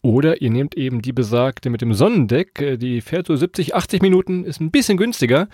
Oder 0.00 0.40
ihr 0.40 0.50
nehmt 0.50 0.76
eben 0.76 1.02
die 1.02 1.12
besagte 1.12 1.70
mit 1.70 1.80
dem 1.80 1.92
Sonnendeck, 1.92 2.60
äh, 2.60 2.76
die 2.76 3.00
fährt 3.00 3.26
so 3.26 3.34
70, 3.34 3.74
80 3.74 4.00
Minuten, 4.00 4.44
ist 4.44 4.60
ein 4.60 4.70
bisschen 4.70 4.96
günstiger. 4.96 5.48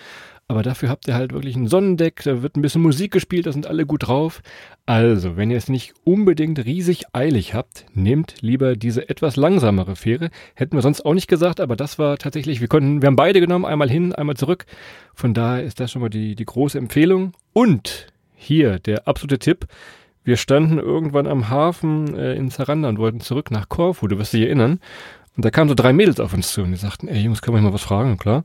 Aber 0.47 0.61
dafür 0.61 0.89
habt 0.89 1.07
ihr 1.07 1.15
halt 1.15 1.33
wirklich 1.33 1.55
ein 1.55 1.67
Sonnendeck, 1.67 2.21
da 2.23 2.43
wird 2.43 2.55
ein 2.55 2.61
bisschen 2.61 2.83
Musik 2.83 3.11
gespielt, 3.11 3.47
da 3.47 3.51
sind 3.51 3.65
alle 3.65 3.87
gut 3.87 4.07
drauf. 4.07 4.43
Also, 4.85 5.37
wenn 5.37 5.49
ihr 5.49 5.57
es 5.57 5.69
nicht 5.69 5.95
unbedingt 6.03 6.63
riesig 6.63 7.05
eilig 7.13 7.55
habt, 7.55 7.87
nehmt 7.95 8.41
lieber 8.41 8.75
diese 8.75 9.09
etwas 9.09 9.37
langsamere 9.37 9.95
Fähre. 9.95 10.29
Hätten 10.53 10.77
wir 10.77 10.83
sonst 10.83 11.03
auch 11.03 11.15
nicht 11.15 11.27
gesagt, 11.27 11.59
aber 11.59 11.75
das 11.75 11.97
war 11.97 12.19
tatsächlich, 12.19 12.61
wir 12.61 12.67
konnten, 12.67 13.01
wir 13.01 13.07
haben 13.07 13.15
beide 13.15 13.39
genommen, 13.39 13.65
einmal 13.65 13.89
hin, 13.89 14.13
einmal 14.13 14.37
zurück. 14.37 14.67
Von 15.15 15.33
daher 15.33 15.63
ist 15.63 15.79
das 15.79 15.91
schon 15.91 16.03
mal 16.03 16.09
die, 16.09 16.35
die 16.35 16.45
große 16.45 16.77
Empfehlung. 16.77 17.33
Und 17.53 18.07
hier 18.35 18.77
der 18.77 19.07
absolute 19.07 19.39
Tipp. 19.39 19.65
Wir 20.23 20.37
standen 20.37 20.77
irgendwann 20.77 21.25
am 21.25 21.49
Hafen 21.49 22.15
äh, 22.15 22.35
in 22.35 22.49
Saranda 22.49 22.89
und 22.89 22.99
wollten 22.99 23.19
zurück 23.19 23.49
nach 23.49 23.67
Korfu, 23.69 24.07
du 24.07 24.19
wirst 24.19 24.33
dich 24.33 24.41
erinnern. 24.41 24.79
Und 25.35 25.43
da 25.43 25.49
kamen 25.49 25.69
so 25.69 25.75
drei 25.75 25.93
Mädels 25.93 26.19
auf 26.19 26.33
uns 26.33 26.51
zu 26.51 26.61
und 26.61 26.71
die 26.71 26.77
sagten, 26.77 27.07
ey 27.07 27.21
Jungs, 27.21 27.41
können 27.41 27.57
wir 27.57 27.61
mal 27.61 27.73
was 27.73 27.81
fragen? 27.81 28.11
Und 28.11 28.17
klar, 28.19 28.43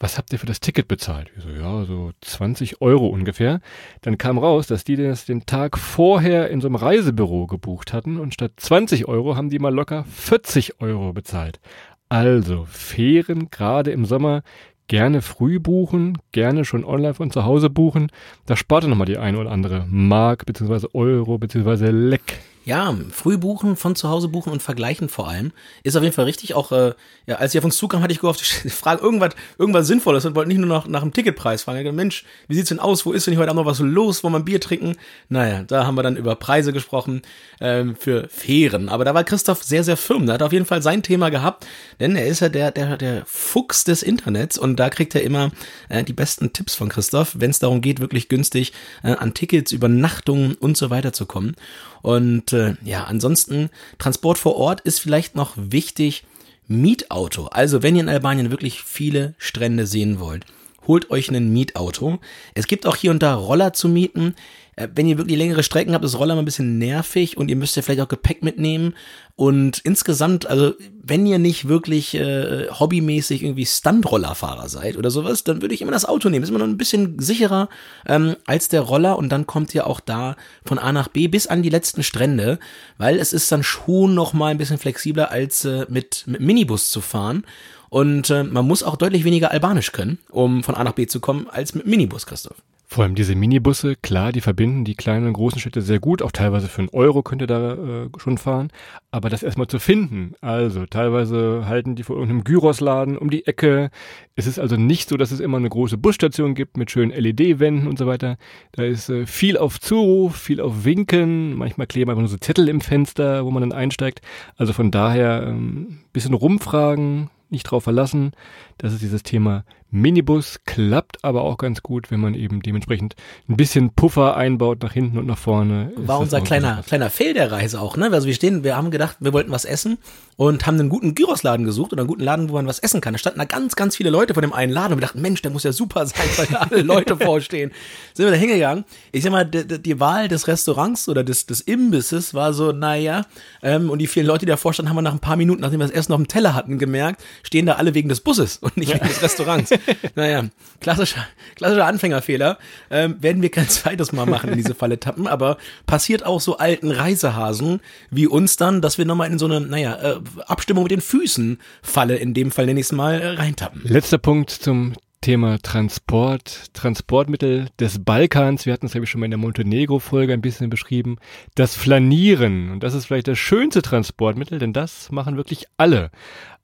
was 0.00 0.16
habt 0.16 0.32
ihr 0.32 0.38
für 0.38 0.46
das 0.46 0.60
Ticket 0.60 0.88
bezahlt? 0.88 1.30
Wir 1.34 1.42
so, 1.42 1.50
ja, 1.50 1.84
so 1.84 2.10
20 2.22 2.80
Euro 2.80 3.06
ungefähr. 3.06 3.60
Dann 4.00 4.16
kam 4.16 4.38
raus, 4.38 4.66
dass 4.66 4.82
die 4.82 4.96
das 4.96 5.26
den 5.26 5.44
Tag 5.44 5.76
vorher 5.76 6.48
in 6.50 6.62
so 6.62 6.68
einem 6.68 6.76
Reisebüro 6.76 7.46
gebucht 7.46 7.92
hatten 7.92 8.18
und 8.18 8.32
statt 8.32 8.52
20 8.56 9.06
Euro 9.06 9.36
haben 9.36 9.50
die 9.50 9.58
mal 9.58 9.74
locker 9.74 10.04
40 10.04 10.80
Euro 10.80 11.12
bezahlt. 11.12 11.60
Also, 12.08 12.64
Fähren 12.64 13.50
gerade 13.50 13.92
im 13.92 14.06
Sommer 14.06 14.42
gerne 14.88 15.22
früh 15.22 15.60
buchen, 15.60 16.18
gerne 16.32 16.64
schon 16.64 16.84
online 16.84 17.14
von 17.14 17.30
zu 17.30 17.44
Hause 17.44 17.70
buchen. 17.70 18.08
Da 18.46 18.56
spart 18.56 18.84
ihr 18.84 18.88
nochmal 18.88 19.06
die 19.06 19.18
eine 19.18 19.38
oder 19.38 19.52
andere 19.52 19.86
Mark, 19.88 20.46
beziehungsweise 20.46 20.92
Euro, 20.94 21.38
beziehungsweise 21.38 21.90
Leck. 21.90 22.40
Ja, 22.66 22.94
früh 23.10 23.38
buchen, 23.38 23.74
von 23.74 23.96
zu 23.96 24.10
Hause 24.10 24.28
buchen 24.28 24.52
und 24.52 24.62
vergleichen 24.62 25.08
vor 25.08 25.28
allem. 25.28 25.52
Ist 25.82 25.96
auf 25.96 26.02
jeden 26.02 26.14
Fall 26.14 26.26
richtig. 26.26 26.52
Auch 26.52 26.72
äh, 26.72 26.92
ja, 27.26 27.36
als 27.36 27.54
ich 27.54 27.58
auf 27.58 27.64
uns 27.64 27.78
zukam, 27.78 28.02
hatte 28.02 28.12
ich 28.12 28.20
gehofft, 28.20 28.42
ich 28.64 28.72
frage 28.72 29.02
irgendwas, 29.02 29.34
irgendwas 29.58 29.86
Sinnvolles 29.86 30.26
und 30.26 30.34
wollte 30.34 30.48
nicht 30.48 30.58
nur 30.58 30.68
nach, 30.68 30.86
nach 30.86 31.00
dem 31.00 31.12
Ticketpreis 31.12 31.62
fragen. 31.62 31.78
Ich 31.78 31.84
dachte, 31.84 31.96
Mensch, 31.96 32.24
wie 32.48 32.54
sieht's 32.54 32.68
denn 32.68 32.78
aus? 32.78 33.06
Wo 33.06 33.12
ist 33.12 33.26
denn 33.26 33.38
heute 33.38 33.50
Abend 33.50 33.64
noch 33.64 33.70
was 33.70 33.78
los? 33.78 34.22
Wollen 34.22 34.34
wir 34.34 34.40
ein 34.40 34.44
Bier 34.44 34.60
trinken? 34.60 34.96
Naja, 35.30 35.62
da 35.62 35.86
haben 35.86 35.94
wir 35.94 36.02
dann 36.02 36.16
über 36.16 36.36
Preise 36.36 36.74
gesprochen 36.74 37.22
ähm, 37.62 37.96
für 37.96 38.28
Fähren. 38.28 38.90
Aber 38.90 39.06
da 39.06 39.14
war 39.14 39.24
Christoph 39.24 39.62
sehr, 39.62 39.82
sehr 39.82 39.96
firm. 39.96 40.26
Da 40.26 40.34
hat 40.34 40.42
er 40.42 40.48
auf 40.48 40.52
jeden 40.52 40.66
Fall 40.66 40.82
sein 40.82 41.02
Thema 41.02 41.30
gehabt, 41.30 41.66
denn 41.98 42.14
er 42.14 42.26
ist 42.26 42.40
ja 42.40 42.50
der, 42.50 42.72
der, 42.72 42.98
der 42.98 43.22
Fuchs 43.24 43.84
des 43.84 44.02
Internets 44.02 44.58
und 44.58 44.76
da 44.76 44.90
kriegt 44.90 45.14
er 45.14 45.22
immer 45.22 45.50
äh, 45.88 46.04
die 46.04 46.12
besten 46.12 46.52
Tipps 46.52 46.74
von 46.74 46.90
Christoph, 46.90 47.36
wenn 47.38 47.50
es 47.50 47.58
darum 47.58 47.80
geht, 47.80 48.00
wirklich 48.00 48.28
günstig 48.28 48.74
äh, 49.02 49.12
an 49.12 49.32
Tickets, 49.32 49.72
Übernachtungen 49.72 50.56
und 50.56 50.76
so 50.76 50.90
weiter 50.90 51.14
zu 51.14 51.24
kommen. 51.24 51.56
Und 52.02 52.52
äh, 52.52 52.74
ja, 52.84 53.04
ansonsten 53.04 53.70
Transport 53.98 54.38
vor 54.38 54.56
Ort 54.56 54.80
ist 54.80 55.00
vielleicht 55.00 55.34
noch 55.34 55.54
wichtig. 55.56 56.24
Mietauto. 56.66 57.46
Also 57.46 57.82
wenn 57.82 57.96
ihr 57.96 58.02
in 58.02 58.08
Albanien 58.08 58.52
wirklich 58.52 58.82
viele 58.82 59.34
Strände 59.38 59.88
sehen 59.88 60.20
wollt, 60.20 60.46
holt 60.86 61.10
euch 61.10 61.30
ein 61.30 61.52
Mietauto. 61.52 62.18
Es 62.54 62.66
gibt 62.66 62.86
auch 62.86 62.96
hier 62.96 63.10
und 63.10 63.22
da 63.22 63.34
Roller 63.34 63.72
zu 63.72 63.88
mieten. 63.88 64.34
Äh, 64.76 64.88
Wenn 64.94 65.06
ihr 65.06 65.18
wirklich 65.18 65.38
längere 65.38 65.62
Strecken 65.62 65.94
habt, 65.94 66.04
ist 66.04 66.18
Roller 66.18 66.34
mal 66.34 66.42
ein 66.42 66.46
bisschen 66.46 66.78
nervig 66.78 67.36
und 67.36 67.48
ihr 67.48 67.56
müsst 67.56 67.76
ja 67.76 67.82
vielleicht 67.82 68.00
auch 68.00 68.08
Gepäck 68.08 68.42
mitnehmen. 68.42 68.94
Und 69.36 69.78
insgesamt, 69.84 70.46
also 70.46 70.74
wenn 71.02 71.24
ihr 71.24 71.38
nicht 71.38 71.66
wirklich 71.66 72.14
äh, 72.14 72.68
hobbymäßig 72.68 73.42
irgendwie 73.42 73.64
Stunt-Rollerfahrer 73.64 74.68
seid 74.68 74.98
oder 74.98 75.10
sowas, 75.10 75.44
dann 75.44 75.62
würde 75.62 75.74
ich 75.74 75.80
immer 75.80 75.92
das 75.92 76.04
Auto 76.04 76.28
nehmen. 76.28 76.42
Ist 76.42 76.50
immer 76.50 76.58
noch 76.58 76.66
ein 76.66 76.76
bisschen 76.76 77.18
sicherer 77.18 77.68
ähm, 78.06 78.36
als 78.46 78.68
der 78.68 78.82
Roller 78.82 79.16
und 79.16 79.30
dann 79.30 79.46
kommt 79.46 79.74
ihr 79.74 79.86
auch 79.86 80.00
da 80.00 80.36
von 80.64 80.78
A 80.78 80.92
nach 80.92 81.08
B 81.08 81.26
bis 81.28 81.46
an 81.46 81.62
die 81.62 81.70
letzten 81.70 82.02
Strände, 82.02 82.58
weil 82.98 83.18
es 83.18 83.32
ist 83.32 83.50
dann 83.50 83.62
schon 83.62 84.14
noch 84.14 84.34
mal 84.34 84.48
ein 84.48 84.58
bisschen 84.58 84.78
flexibler 84.78 85.30
als 85.30 85.64
äh, 85.64 85.86
mit, 85.88 86.24
mit 86.26 86.40
Minibus 86.40 86.90
zu 86.90 87.00
fahren. 87.00 87.44
Und 87.90 88.30
äh, 88.30 88.44
man 88.44 88.66
muss 88.66 88.82
auch 88.82 88.96
deutlich 88.96 89.24
weniger 89.24 89.50
Albanisch 89.50 89.92
können, 89.92 90.18
um 90.30 90.62
von 90.62 90.74
A 90.74 90.84
nach 90.84 90.92
B 90.92 91.06
zu 91.06 91.20
kommen, 91.20 91.48
als 91.50 91.74
mit 91.74 91.86
Minibus, 91.86 92.24
Christoph. 92.24 92.56
Vor 92.92 93.04
allem 93.04 93.14
diese 93.14 93.36
Minibusse, 93.36 93.94
klar, 93.94 94.32
die 94.32 94.40
verbinden 94.40 94.84
die 94.84 94.96
kleinen 94.96 95.28
und 95.28 95.34
großen 95.34 95.60
Städte 95.60 95.80
sehr 95.80 96.00
gut. 96.00 96.22
Auch 96.22 96.32
teilweise 96.32 96.66
für 96.66 96.80
einen 96.80 96.88
Euro 96.88 97.22
könnt 97.22 97.40
ihr 97.40 97.46
da 97.46 97.74
äh, 97.74 98.08
schon 98.18 98.36
fahren. 98.36 98.72
Aber 99.12 99.30
das 99.30 99.44
erstmal 99.44 99.68
zu 99.68 99.78
finden, 99.78 100.34
also 100.40 100.86
teilweise 100.86 101.66
halten 101.66 101.94
die 101.94 102.02
vor 102.02 102.16
irgendeinem 102.16 102.42
Gyrosladen 102.42 103.16
um 103.16 103.30
die 103.30 103.46
Ecke. 103.46 103.92
Es 104.34 104.48
ist 104.48 104.58
also 104.58 104.74
nicht 104.74 105.08
so, 105.08 105.16
dass 105.16 105.30
es 105.30 105.38
immer 105.38 105.58
eine 105.58 105.68
große 105.68 105.98
Busstation 105.98 106.56
gibt 106.56 106.76
mit 106.76 106.90
schönen 106.90 107.12
LED-Wänden 107.12 107.86
und 107.86 107.96
so 107.96 108.08
weiter. 108.08 108.38
Da 108.72 108.82
ist 108.82 109.08
äh, 109.08 109.24
viel 109.24 109.56
auf 109.56 109.78
Zuruf, 109.78 110.34
viel 110.34 110.60
auf 110.60 110.84
Winken. 110.84 111.54
Manchmal 111.54 111.86
kleben 111.86 112.10
einfach 112.10 112.22
nur 112.22 112.28
so 112.28 112.38
Zettel 112.38 112.68
im 112.68 112.80
Fenster, 112.80 113.44
wo 113.44 113.52
man 113.52 113.60
dann 113.60 113.72
einsteigt. 113.72 114.20
Also 114.56 114.72
von 114.72 114.90
daher 114.90 115.44
ähm, 115.46 116.00
bisschen 116.12 116.34
rumfragen, 116.34 117.30
nicht 117.50 117.64
drauf 117.64 117.84
verlassen. 117.84 118.32
Das 118.78 118.92
ist 118.92 119.02
dieses 119.02 119.22
Thema 119.22 119.64
Minibus, 119.90 120.60
klappt 120.66 121.24
aber 121.24 121.42
auch 121.42 121.58
ganz 121.58 121.82
gut, 121.82 122.10
wenn 122.10 122.20
man 122.20 122.34
eben 122.34 122.60
dementsprechend 122.62 123.14
ein 123.48 123.56
bisschen 123.56 123.90
Puffer 123.94 124.36
einbaut 124.36 124.82
nach 124.82 124.92
hinten 124.92 125.18
und 125.18 125.26
nach 125.26 125.38
vorne. 125.38 125.92
War 125.96 126.18
unser 126.20 126.40
kleiner, 126.40 126.78
was. 126.78 126.86
kleiner 126.86 127.10
Fail 127.10 127.34
der 127.34 127.50
Reise 127.52 127.80
auch, 127.80 127.96
ne? 127.96 128.10
Also 128.12 128.26
wir 128.26 128.34
stehen, 128.34 128.64
wir 128.64 128.76
haben 128.76 128.90
gedacht, 128.90 129.16
wir 129.20 129.32
wollten 129.32 129.50
was 129.50 129.64
essen 129.64 129.98
und 130.36 130.66
haben 130.66 130.78
einen 130.78 130.88
guten 130.88 131.14
Gyrosladen 131.14 131.66
gesucht 131.66 131.92
oder 131.92 132.02
einen 132.02 132.08
guten 132.08 132.22
Laden, 132.22 132.48
wo 132.48 132.54
man 132.54 132.66
was 132.66 132.78
essen 132.78 133.00
kann. 133.00 133.14
Da 133.14 133.18
standen 133.18 133.38
da 133.40 133.44
ganz, 133.44 133.76
ganz 133.76 133.96
viele 133.96 134.10
Leute 134.10 134.34
vor 134.34 134.40
dem 134.42 134.52
einen 134.52 134.72
Laden 134.72 134.92
und 134.94 134.98
wir 135.00 135.06
dachten, 135.06 135.20
Mensch, 135.20 135.42
der 135.42 135.50
muss 135.50 135.64
ja 135.64 135.72
super 135.72 136.06
sein, 136.06 136.26
weil 136.36 136.46
da 136.46 136.58
alle 136.70 136.82
Leute 136.82 137.16
vorstehen. 137.18 137.70
Sind 138.14 138.26
wir 138.26 138.30
da 138.32 138.36
hingegangen. 138.38 138.84
Ich 139.12 139.22
sag 139.24 139.32
mal, 139.32 139.44
die, 139.44 139.66
die- 139.82 140.00
Wahl 140.00 140.28
des 140.28 140.46
Restaurants 140.48 141.08
oder 141.10 141.22
des, 141.24 141.44
des 141.46 141.60
Imbisses 141.60 142.32
war 142.32 142.54
so, 142.54 142.72
naja, 142.72 143.26
ähm, 143.62 143.90
und 143.90 143.98
die 143.98 144.06
vielen 144.06 144.24
Leute, 144.24 144.46
die 144.46 144.50
davor 144.50 144.72
standen, 144.72 144.88
haben 144.88 144.96
wir 144.96 145.02
nach 145.02 145.12
ein 145.12 145.18
paar 145.18 145.36
Minuten, 145.36 145.60
nachdem 145.60 145.80
wir 145.80 145.86
das 145.88 145.94
Essen 145.94 146.12
auf 146.12 146.18
dem 146.18 146.28
Teller 146.28 146.54
hatten, 146.54 146.78
gemerkt, 146.78 147.22
stehen 147.42 147.66
da 147.66 147.74
alle 147.74 147.92
wegen 147.92 148.08
des 148.08 148.20
Busses 148.20 148.56
und 148.58 148.76
nicht 148.78 148.94
wegen 148.94 149.06
des 149.06 149.20
Restaurants. 149.20 149.70
naja, 150.14 150.44
klassischer, 150.80 151.26
klassischer 151.56 151.86
Anfängerfehler. 151.86 152.58
Ähm, 152.90 153.16
werden 153.20 153.42
wir 153.42 153.50
kein 153.50 153.68
zweites 153.68 154.12
Mal 154.12 154.26
machen 154.26 154.50
in 154.50 154.56
diese 154.56 154.74
Falle 154.74 154.98
tappen, 155.00 155.26
aber 155.26 155.58
passiert 155.86 156.24
auch 156.24 156.40
so 156.40 156.58
alten 156.58 156.90
Reisehasen 156.90 157.80
wie 158.10 158.26
uns 158.26 158.56
dann, 158.56 158.80
dass 158.80 158.98
wir 158.98 159.04
nochmal 159.04 159.30
in 159.30 159.38
so 159.38 159.46
eine, 159.46 159.60
naja, 159.60 159.94
äh, 159.96 160.20
Abstimmung 160.46 160.84
mit 160.84 160.92
den 160.92 161.00
Füßen 161.00 161.58
Falle, 161.82 162.16
in 162.16 162.34
dem 162.34 162.50
Fall 162.50 162.66
nenne 162.66 162.80
ich 162.80 162.86
es 162.86 162.92
mal, 162.92 163.20
äh, 163.20 163.28
reintappen. 163.28 163.82
Letzter 163.84 164.18
Punkt 164.18 164.50
zum 164.50 164.94
Thema 165.20 165.58
Transport, 165.58 166.72
Transportmittel 166.72 167.68
des 167.78 168.02
Balkans. 168.02 168.64
Wir 168.64 168.72
hatten 168.72 168.86
es, 168.86 168.92
glaube 168.92 169.04
ich, 169.04 169.10
schon 169.10 169.20
mal 169.20 169.26
in 169.26 169.32
der 169.32 169.38
Montenegro-Folge 169.38 170.32
ein 170.32 170.40
bisschen 170.40 170.70
beschrieben. 170.70 171.18
Das 171.54 171.76
Flanieren. 171.76 172.70
Und 172.70 172.82
das 172.82 172.94
ist 172.94 173.06
vielleicht 173.06 173.28
das 173.28 173.38
schönste 173.38 173.82
Transportmittel, 173.82 174.58
denn 174.58 174.72
das 174.72 175.12
machen 175.12 175.36
wirklich 175.36 175.66
alle. 175.76 176.10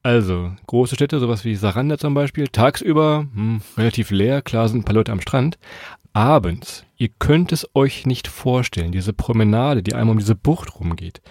Also, 0.07 0.53
große 0.69 0.95
Städte, 0.95 1.19
sowas 1.19 1.45
wie 1.45 1.57
Saranda 1.57 1.99
zum 1.99 2.15
Beispiel, 2.15 2.47
tagsüber 2.47 3.27
hm, 3.35 3.61
relativ 3.77 4.13
leer, 4.13 4.41
klar 4.41 4.69
sind 4.69 4.79
ein 4.79 4.85
paar 4.85 4.95
Leute 4.95 5.11
am 5.11 5.21
Strand. 5.21 5.59
Abends, 6.13 6.85
ihr 6.97 7.09
könnt 7.19 7.51
es 7.51 7.69
euch 7.75 8.07
nicht 8.07 8.29
vorstellen, 8.29 8.93
diese 8.93 9.13
Promenade, 9.13 9.83
die 9.83 9.95
einmal 9.95 10.13
um 10.13 10.21
diese 10.21 10.37
Bucht 10.37 10.79
rumgeht. 10.79 11.23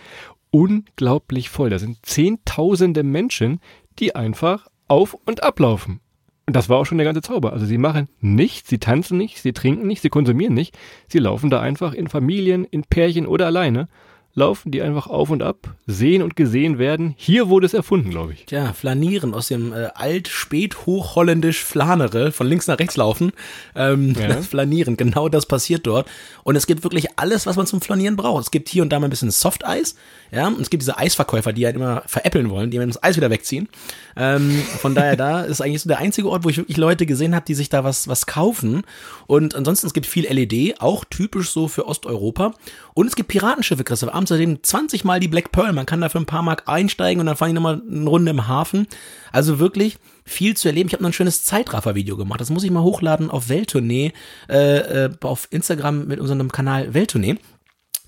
Unglaublich 0.52 1.50
voll. 1.50 1.70
Da 1.70 1.80
sind 1.80 2.06
zehntausende 2.06 3.04
Menschen, 3.04 3.62
die 3.98 4.14
einfach 4.14 4.68
auf 4.90 5.14
und 5.26 5.42
ablaufen. 5.42 6.02
Und 6.46 6.58
das 6.58 6.68
war 6.68 6.80
auch 6.80 6.86
schon 6.86 6.98
der 6.98 7.06
ganze 7.06 7.22
Zauber. 7.22 7.54
Also 7.54 7.66
sie 7.66 7.78
machen 7.78 8.10
nichts, 8.20 8.70
sie 8.70 8.80
tanzen 8.80 9.18
nicht, 9.18 9.42
sie 9.42 9.54
trinken 9.54 9.88
nicht, 9.88 10.02
sie 10.02 10.10
konsumieren 10.10 10.54
nicht. 10.54 10.78
Sie 11.08 11.20
laufen 11.20 11.50
da 11.50 11.62
einfach 11.62 11.94
in 11.94 12.10
Familien, 12.10 12.66
in 12.66 12.84
Pärchen 12.84 13.26
oder 13.26 13.46
alleine 13.46 13.88
laufen 14.36 14.69
die 14.71 14.82
einfach 14.82 15.08
auf 15.08 15.30
und 15.30 15.41
ab, 15.41 15.74
sehen 15.88 16.21
und 16.21 16.36
gesehen 16.36 16.78
werden. 16.78 17.15
Hier 17.17 17.48
wurde 17.48 17.65
es 17.65 17.74
erfunden, 17.74 18.10
glaube 18.10 18.34
ich. 18.34 18.45
Tja, 18.45 18.74
flanieren 18.74 19.34
aus 19.34 19.48
dem 19.48 19.71
äh, 19.71 19.88
alt-spät-hochholländisch 19.95 21.63
flanere, 21.63 22.34
von 22.34 22.45
links 22.45 22.67
nach 22.67 22.78
rechts 22.78 22.98
laufen. 22.98 23.32
Ähm, 23.76 24.13
Ja. 24.19 24.41
Flanieren, 24.41 24.98
genau 24.98 25.30
das 25.30 25.45
passiert 25.45 25.88
dort. 25.88 26.08
Und 26.43 26.56
es 26.56 26.67
gibt 26.67 26.84
wirklich 26.84 27.08
alles, 27.17 27.45
was 27.45 27.56
man 27.56 27.65
zum 27.65 27.80
Flanieren 27.82 28.17
braucht. 28.17 28.43
Es 28.43 28.52
gibt 28.52 28.69
hier 28.69 28.84
und 28.84 28.89
da 28.89 29.00
mal 29.00 29.08
ein 29.08 29.10
bisschen 29.10 29.32
Softeis, 29.32 29.95
ja, 30.32 30.48
und 30.48 30.60
es 30.60 30.69
gibt 30.69 30.82
diese 30.82 30.98
Eisverkäufer, 30.98 31.54
die 31.54 31.65
halt 31.65 31.76
immer 31.76 32.04
veräppeln 32.06 32.50
wollen, 32.50 32.71
die 32.71 32.78
das 32.78 33.02
Eis 33.02 33.15
wieder 33.15 33.30
wegziehen. 33.30 33.69
Ähm, 34.17 34.62
von 34.80 34.95
daher, 34.95 35.15
da 35.15 35.41
ist 35.41 35.62
eigentlich 35.62 35.82
so 35.82 35.88
der 35.88 36.00
einzige 36.00 36.30
Ort, 36.30 36.43
wo 36.43 36.50
ich 36.50 36.58
wirklich 36.58 36.78
Leute 36.78 37.06
gesehen 37.06 37.36
habe, 37.36 37.45
die 37.45 37.54
sich 37.54 37.69
da 37.69 37.84
was, 37.84 38.08
was 38.08 38.26
kaufen. 38.26 38.84
Und 39.28 39.56
ansonsten, 39.56 39.88
es 39.88 39.93
gibt 39.93 40.08
viel 40.08 40.26
LED, 40.26 40.82
auch 40.82 41.06
typisch 41.06 41.52
so 41.52 41.67
für 41.67 41.88
Osteuropa. 41.88 42.54
Und 42.93 43.08
es 43.08 43.15
gibt 43.15 43.30
Piratenschiffe, 43.30 43.84
Christoph. 43.84 44.13
Abends 44.26 44.30
seitdem 44.30 44.64
20 44.64 45.04
Mal 45.04 45.20
die 45.20 45.28
Black 45.28 45.52
Pearl. 45.52 45.74
Man 45.74 45.86
kann 45.86 46.02
da 46.02 46.10
für 46.10 46.18
ein 46.18 46.26
paar 46.26 46.42
Mark 46.42 46.64
einsteigen 46.66 47.20
und 47.20 47.28
dann 47.28 47.36
fahren 47.36 47.50
die 47.50 47.54
nochmal 47.54 47.82
eine 47.88 48.10
Runde 48.10 48.32
im 48.32 48.48
Hafen. 48.48 48.88
Also 49.32 49.60
wirklich 49.60 49.98
viel 50.26 50.58
zu 50.58 50.68
erleben. 50.68 50.88
Ich 50.88 50.94
habe 50.94 51.04
noch 51.04 51.10
ein 51.10 51.14
schönes 51.14 51.44
Zeitraffer-Video 51.44 52.18
gemacht. 52.18 52.42
Das 52.42 52.50
muss 52.50 52.64
ich 52.64 52.72
mal 52.72 52.82
hochladen 52.82 53.30
auf 53.30 53.50
Welttournee, 53.50 54.14
äh, 54.50 55.06
äh, 55.06 55.10
auf 55.22 55.48
Instagram 55.52 56.08
mit 56.08 56.20
unserem 56.20 56.52
Kanal 56.52 56.94
Welttournee 56.94 57.38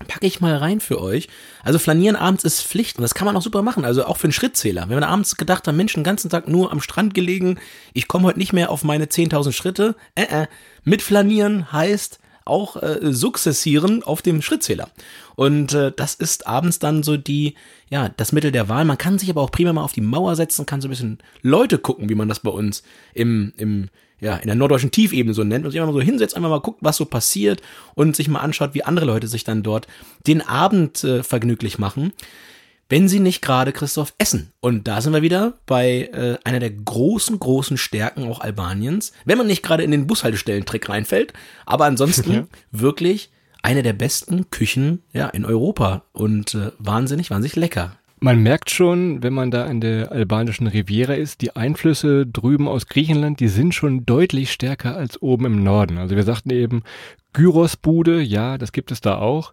packe 0.06 0.28
ich 0.28 0.40
mal 0.40 0.54
rein 0.54 0.78
für 0.78 1.02
euch. 1.02 1.28
Also 1.64 1.80
flanieren 1.80 2.14
abends 2.14 2.44
ist 2.44 2.62
Pflicht 2.62 2.98
und 2.98 3.02
das 3.02 3.14
kann 3.14 3.26
man 3.26 3.36
auch 3.36 3.42
super 3.42 3.62
machen, 3.62 3.84
also 3.84 4.04
auch 4.04 4.16
für 4.16 4.26
einen 4.26 4.32
Schrittzähler. 4.32 4.82
Wenn 4.82 5.00
man 5.00 5.02
abends 5.02 5.36
gedacht 5.36 5.66
hat, 5.66 5.74
Mensch, 5.74 5.94
den 5.94 6.04
ganzen 6.04 6.30
Tag 6.30 6.46
nur 6.46 6.70
am 6.70 6.80
Strand 6.80 7.14
gelegen, 7.14 7.58
ich 7.94 8.06
komme 8.06 8.28
heute 8.28 8.38
nicht 8.38 8.52
mehr 8.52 8.70
auf 8.70 8.84
meine 8.84 9.06
10.000 9.06 9.50
Schritte, 9.50 9.96
äh, 10.14 10.42
äh, 10.42 10.46
mit 10.84 11.02
flanieren 11.02 11.72
heißt 11.72 12.20
auch 12.48 12.82
äh, 12.82 12.98
sukzessieren 13.02 14.02
auf 14.02 14.22
dem 14.22 14.42
Schrittzähler. 14.42 14.88
Und 15.36 15.74
äh, 15.74 15.92
das 15.94 16.14
ist 16.14 16.46
abends 16.46 16.78
dann 16.78 17.02
so 17.02 17.16
die, 17.16 17.54
ja, 17.90 18.08
das 18.16 18.32
Mittel 18.32 18.52
der 18.52 18.68
Wahl. 18.68 18.84
Man 18.84 18.98
kann 18.98 19.18
sich 19.18 19.30
aber 19.30 19.42
auch 19.42 19.50
prima 19.50 19.72
mal 19.72 19.84
auf 19.84 19.92
die 19.92 20.00
Mauer 20.00 20.36
setzen, 20.36 20.66
kann 20.66 20.80
so 20.80 20.88
ein 20.88 20.90
bisschen 20.90 21.18
Leute 21.42 21.78
gucken, 21.78 22.08
wie 22.08 22.14
man 22.14 22.28
das 22.28 22.40
bei 22.40 22.50
uns 22.50 22.82
im, 23.14 23.52
im 23.56 23.88
ja, 24.20 24.36
in 24.36 24.46
der 24.46 24.56
norddeutschen 24.56 24.90
Tiefebene 24.90 25.34
so 25.34 25.44
nennt 25.44 25.64
und 25.64 25.70
sich 25.70 25.80
einfach 25.80 25.92
mal 25.92 26.00
so 26.00 26.04
hinsetzt, 26.04 26.36
einfach 26.36 26.50
mal 26.50 26.60
guckt, 26.60 26.78
was 26.80 26.96
so 26.96 27.04
passiert 27.04 27.62
und 27.94 28.16
sich 28.16 28.28
mal 28.28 28.40
anschaut, 28.40 28.74
wie 28.74 28.82
andere 28.82 29.06
Leute 29.06 29.28
sich 29.28 29.44
dann 29.44 29.62
dort 29.62 29.86
den 30.26 30.40
Abend 30.42 31.04
äh, 31.04 31.22
vergnüglich 31.22 31.78
machen, 31.78 32.12
wenn 32.88 33.08
sie 33.08 33.20
nicht 33.20 33.42
gerade 33.42 33.72
Christoph 33.72 34.14
essen. 34.18 34.52
Und 34.60 34.88
da 34.88 35.00
sind 35.00 35.12
wir 35.12 35.22
wieder 35.22 35.54
bei 35.66 36.10
äh, 36.12 36.38
einer 36.44 36.60
der 36.60 36.70
großen, 36.70 37.38
großen 37.38 37.76
Stärken 37.76 38.24
auch 38.24 38.40
Albaniens, 38.40 39.12
wenn 39.24 39.38
man 39.38 39.46
nicht 39.46 39.62
gerade 39.62 39.82
in 39.82 39.90
den 39.90 40.06
Bushaltestellen-Trick 40.06 40.88
reinfällt, 40.88 41.32
aber 41.66 41.84
ansonsten 41.84 42.48
wirklich 42.70 43.30
eine 43.62 43.82
der 43.82 43.92
besten 43.92 44.50
Küchen 44.50 45.02
ja, 45.12 45.28
in 45.28 45.44
Europa 45.44 46.04
und 46.12 46.54
äh, 46.54 46.70
wahnsinnig, 46.78 47.30
wahnsinnig 47.30 47.56
lecker. 47.56 47.92
Man 48.20 48.42
merkt 48.42 48.70
schon, 48.70 49.22
wenn 49.22 49.32
man 49.32 49.52
da 49.52 49.66
in 49.66 49.80
der 49.80 50.10
albanischen 50.10 50.66
Riviera 50.66 51.14
ist, 51.14 51.40
die 51.40 51.54
Einflüsse 51.54 52.26
drüben 52.26 52.66
aus 52.66 52.86
Griechenland, 52.86 53.38
die 53.38 53.46
sind 53.46 53.74
schon 53.74 54.06
deutlich 54.06 54.50
stärker 54.50 54.96
als 54.96 55.22
oben 55.22 55.44
im 55.44 55.62
Norden. 55.62 55.98
Also 55.98 56.16
wir 56.16 56.24
sagten 56.24 56.50
eben, 56.50 56.82
Gyrosbude, 57.32 58.20
ja, 58.20 58.58
das 58.58 58.72
gibt 58.72 58.90
es 58.90 59.00
da 59.00 59.18
auch. 59.18 59.52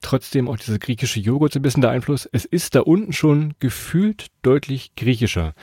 Trotzdem 0.00 0.48
auch 0.48 0.56
diese 0.56 0.78
griechische 0.78 1.20
Joghurt 1.20 1.52
so 1.52 1.58
ein 1.58 1.62
bisschen 1.62 1.80
der 1.80 1.90
Einfluss. 1.90 2.28
Es 2.30 2.44
ist 2.44 2.74
da 2.74 2.80
unten 2.80 3.12
schon 3.12 3.54
gefühlt 3.58 4.28
deutlich 4.42 4.94
griechischer. 4.96 5.54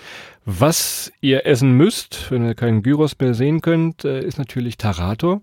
Was 0.45 1.11
ihr 1.21 1.45
essen 1.45 1.71
müsst, 1.71 2.31
wenn 2.31 2.45
ihr 2.45 2.55
keinen 2.55 2.83
Gyros 2.83 3.17
mehr 3.19 3.33
sehen 3.33 3.61
könnt, 3.61 4.03
äh, 4.05 4.23
ist 4.23 4.37
natürlich 4.37 4.77
Tarator. 4.77 5.41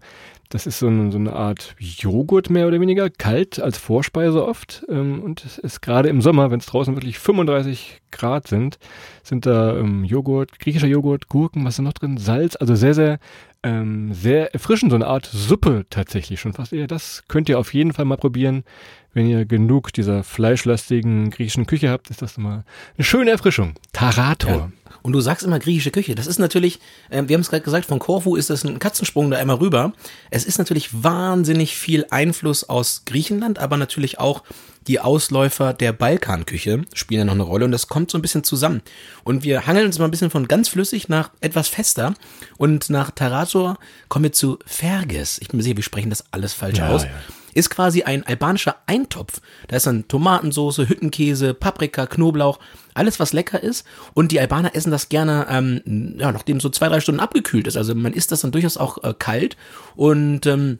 Das 0.50 0.66
ist 0.66 0.80
so 0.80 0.88
eine, 0.88 1.12
so 1.12 1.18
eine 1.18 1.32
Art 1.32 1.76
Joghurt 1.78 2.50
mehr 2.50 2.66
oder 2.66 2.80
weniger, 2.80 3.08
kalt 3.08 3.60
als 3.60 3.78
Vorspeise 3.78 4.44
oft. 4.44 4.84
Ähm, 4.88 5.22
und 5.22 5.44
es 5.44 5.58
ist 5.58 5.80
gerade 5.80 6.08
im 6.08 6.20
Sommer, 6.20 6.50
wenn 6.50 6.58
es 6.58 6.66
draußen 6.66 6.96
wirklich 6.96 7.20
35 7.20 8.02
Grad 8.10 8.48
sind, 8.48 8.80
sind 9.22 9.46
da 9.46 9.76
ähm, 9.76 10.02
Joghurt, 10.04 10.58
griechischer 10.58 10.88
Joghurt, 10.88 11.28
Gurken, 11.28 11.64
was 11.64 11.74
ist 11.78 11.84
noch 11.84 11.92
drin? 11.92 12.18
Salz, 12.18 12.56
also 12.56 12.74
sehr, 12.74 12.94
sehr, 12.94 13.20
ähm, 13.62 14.12
sehr 14.12 14.52
erfrischend, 14.52 14.90
so 14.90 14.96
eine 14.96 15.06
Art 15.06 15.26
Suppe 15.26 15.86
tatsächlich 15.88 16.40
schon 16.40 16.52
fast 16.52 16.72
eher. 16.72 16.88
Das 16.88 17.22
könnt 17.28 17.48
ihr 17.48 17.56
auf 17.56 17.72
jeden 17.72 17.92
Fall 17.92 18.04
mal 18.04 18.16
probieren. 18.16 18.64
Wenn 19.12 19.28
ihr 19.28 19.44
genug 19.44 19.92
dieser 19.92 20.24
fleischlastigen 20.24 21.30
griechischen 21.30 21.66
Küche 21.66 21.90
habt, 21.90 22.10
ist 22.10 22.22
das 22.22 22.36
immer 22.36 22.64
eine 22.96 23.04
schöne 23.04 23.30
Erfrischung. 23.30 23.74
Tarator. 23.92 24.50
Ja. 24.50 24.72
Und 25.02 25.12
du 25.12 25.20
sagst 25.20 25.44
immer 25.46 25.58
griechische 25.58 25.90
Küche. 25.90 26.14
Das 26.14 26.26
ist 26.26 26.38
natürlich, 26.38 26.78
äh, 27.10 27.22
wir 27.26 27.34
haben 27.34 27.40
es 27.40 27.50
gerade 27.50 27.62
gesagt, 27.64 27.86
von 27.86 27.98
Korfu 27.98 28.36
ist 28.36 28.50
das 28.50 28.64
ein 28.64 28.78
Katzensprung 28.78 29.30
da 29.30 29.38
einmal 29.38 29.56
rüber. 29.56 29.92
Es 30.30 30.44
ist 30.44 30.58
natürlich 30.58 31.02
wahnsinnig 31.02 31.76
viel 31.76 32.06
Einfluss 32.10 32.64
aus 32.68 33.02
Griechenland, 33.06 33.58
aber 33.58 33.76
natürlich 33.76 34.18
auch 34.18 34.42
die 34.86 34.98
Ausläufer 34.98 35.74
der 35.74 35.92
Balkanküche 35.92 36.82
spielen 36.94 37.18
ja 37.20 37.24
noch 37.26 37.34
eine 37.34 37.42
Rolle 37.42 37.66
und 37.66 37.70
das 37.72 37.86
kommt 37.88 38.10
so 38.10 38.16
ein 38.18 38.22
bisschen 38.22 38.44
zusammen. 38.44 38.80
Und 39.24 39.44
wir 39.44 39.66
hangeln 39.66 39.86
uns 39.86 39.98
mal 39.98 40.06
ein 40.06 40.10
bisschen 40.10 40.30
von 40.30 40.48
ganz 40.48 40.68
flüssig 40.68 41.08
nach 41.08 41.30
etwas 41.40 41.68
fester 41.68 42.14
und 42.56 42.88
nach 42.88 43.10
Tarator 43.10 43.76
kommen 44.08 44.24
wir 44.24 44.32
zu 44.32 44.58
Ferges. 44.64 45.38
Ich 45.40 45.48
bin 45.48 45.58
mir 45.58 45.62
sicher, 45.64 45.76
wir 45.76 45.84
sprechen 45.84 46.08
das 46.10 46.24
alles 46.30 46.54
falsch 46.54 46.78
Ja, 46.78 46.88
aus. 46.88 47.04
ja. 47.04 47.10
Ist 47.54 47.70
quasi 47.70 48.02
ein 48.02 48.24
albanischer 48.26 48.76
Eintopf. 48.86 49.40
Da 49.68 49.76
ist 49.76 49.86
dann 49.86 50.08
Tomatensoße, 50.08 50.88
Hüttenkäse, 50.88 51.54
Paprika, 51.54 52.06
Knoblauch, 52.06 52.58
alles 52.94 53.20
was 53.20 53.32
lecker 53.32 53.62
ist. 53.62 53.86
Und 54.14 54.32
die 54.32 54.40
Albaner 54.40 54.74
essen 54.74 54.90
das 54.90 55.08
gerne, 55.08 55.46
ähm, 55.50 56.16
ja, 56.18 56.32
nachdem 56.32 56.60
so 56.60 56.68
zwei, 56.68 56.88
drei 56.88 57.00
Stunden 57.00 57.20
abgekühlt 57.20 57.66
ist. 57.66 57.76
Also 57.76 57.94
man 57.94 58.12
isst 58.12 58.32
das 58.32 58.40
dann 58.40 58.52
durchaus 58.52 58.76
auch 58.76 59.02
äh, 59.02 59.14
kalt 59.18 59.56
und 59.96 60.46
ähm, 60.46 60.78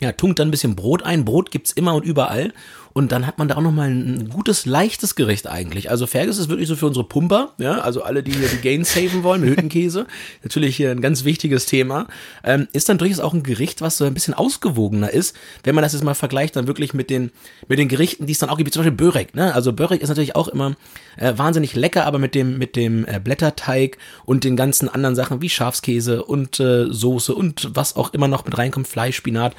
ja, 0.00 0.12
tunkt 0.12 0.38
dann 0.38 0.48
ein 0.48 0.50
bisschen 0.50 0.76
Brot 0.76 1.02
ein. 1.02 1.24
Brot 1.24 1.50
gibt's 1.50 1.72
immer 1.72 1.94
und 1.94 2.04
überall. 2.04 2.52
Und 2.96 3.12
dann 3.12 3.26
hat 3.26 3.36
man 3.36 3.46
da 3.46 3.56
auch 3.56 3.60
nochmal 3.60 3.90
ein 3.90 4.30
gutes, 4.30 4.64
leichtes 4.64 5.16
Gericht 5.16 5.46
eigentlich. 5.46 5.90
Also 5.90 6.06
Fergus 6.06 6.38
ist 6.38 6.48
wirklich 6.48 6.66
so 6.66 6.76
für 6.76 6.86
unsere 6.86 7.04
Pumper, 7.04 7.52
ja, 7.58 7.72
also 7.80 8.02
alle, 8.02 8.22
die 8.22 8.32
hier 8.32 8.48
die 8.48 8.56
Gains 8.56 8.94
saven 8.94 9.22
wollen 9.22 9.42
mit 9.42 9.50
Hüttenkäse. 9.50 10.06
Natürlich 10.42 10.76
hier 10.76 10.92
ein 10.92 11.02
ganz 11.02 11.24
wichtiges 11.24 11.66
Thema. 11.66 12.06
Ähm, 12.42 12.68
ist 12.72 12.88
dann 12.88 12.96
durchaus 12.96 13.20
auch 13.20 13.34
ein 13.34 13.42
Gericht, 13.42 13.82
was 13.82 13.98
so 13.98 14.06
ein 14.06 14.14
bisschen 14.14 14.32
ausgewogener 14.32 15.10
ist, 15.10 15.36
wenn 15.62 15.74
man 15.74 15.82
das 15.82 15.92
jetzt 15.92 16.04
mal 16.04 16.14
vergleicht, 16.14 16.56
dann 16.56 16.68
wirklich 16.68 16.94
mit 16.94 17.10
den, 17.10 17.32
mit 17.68 17.78
den 17.78 17.88
Gerichten, 17.88 18.24
die 18.24 18.32
es 18.32 18.38
dann 18.38 18.48
auch 18.48 18.56
gibt, 18.56 18.68
wie 18.68 18.72
zum 18.72 18.80
Beispiel 18.80 18.96
Börek, 18.96 19.34
ne? 19.34 19.52
Also 19.52 19.74
Börek 19.74 20.00
ist 20.00 20.08
natürlich 20.08 20.34
auch 20.34 20.48
immer 20.48 20.74
äh, 21.18 21.34
wahnsinnig 21.36 21.74
lecker, 21.74 22.06
aber 22.06 22.18
mit 22.18 22.34
dem, 22.34 22.56
mit 22.56 22.76
dem 22.76 23.04
äh, 23.04 23.20
Blätterteig 23.22 23.98
und 24.24 24.42
den 24.42 24.56
ganzen 24.56 24.88
anderen 24.88 25.16
Sachen 25.16 25.42
wie 25.42 25.50
Schafskäse 25.50 26.24
und 26.24 26.60
äh, 26.60 26.86
Soße 26.90 27.34
und 27.34 27.68
was 27.74 27.94
auch 27.94 28.14
immer 28.14 28.26
noch 28.26 28.46
mit 28.46 28.56
reinkommt, 28.56 28.88
Fleisch, 28.88 29.16
Spinat 29.16 29.54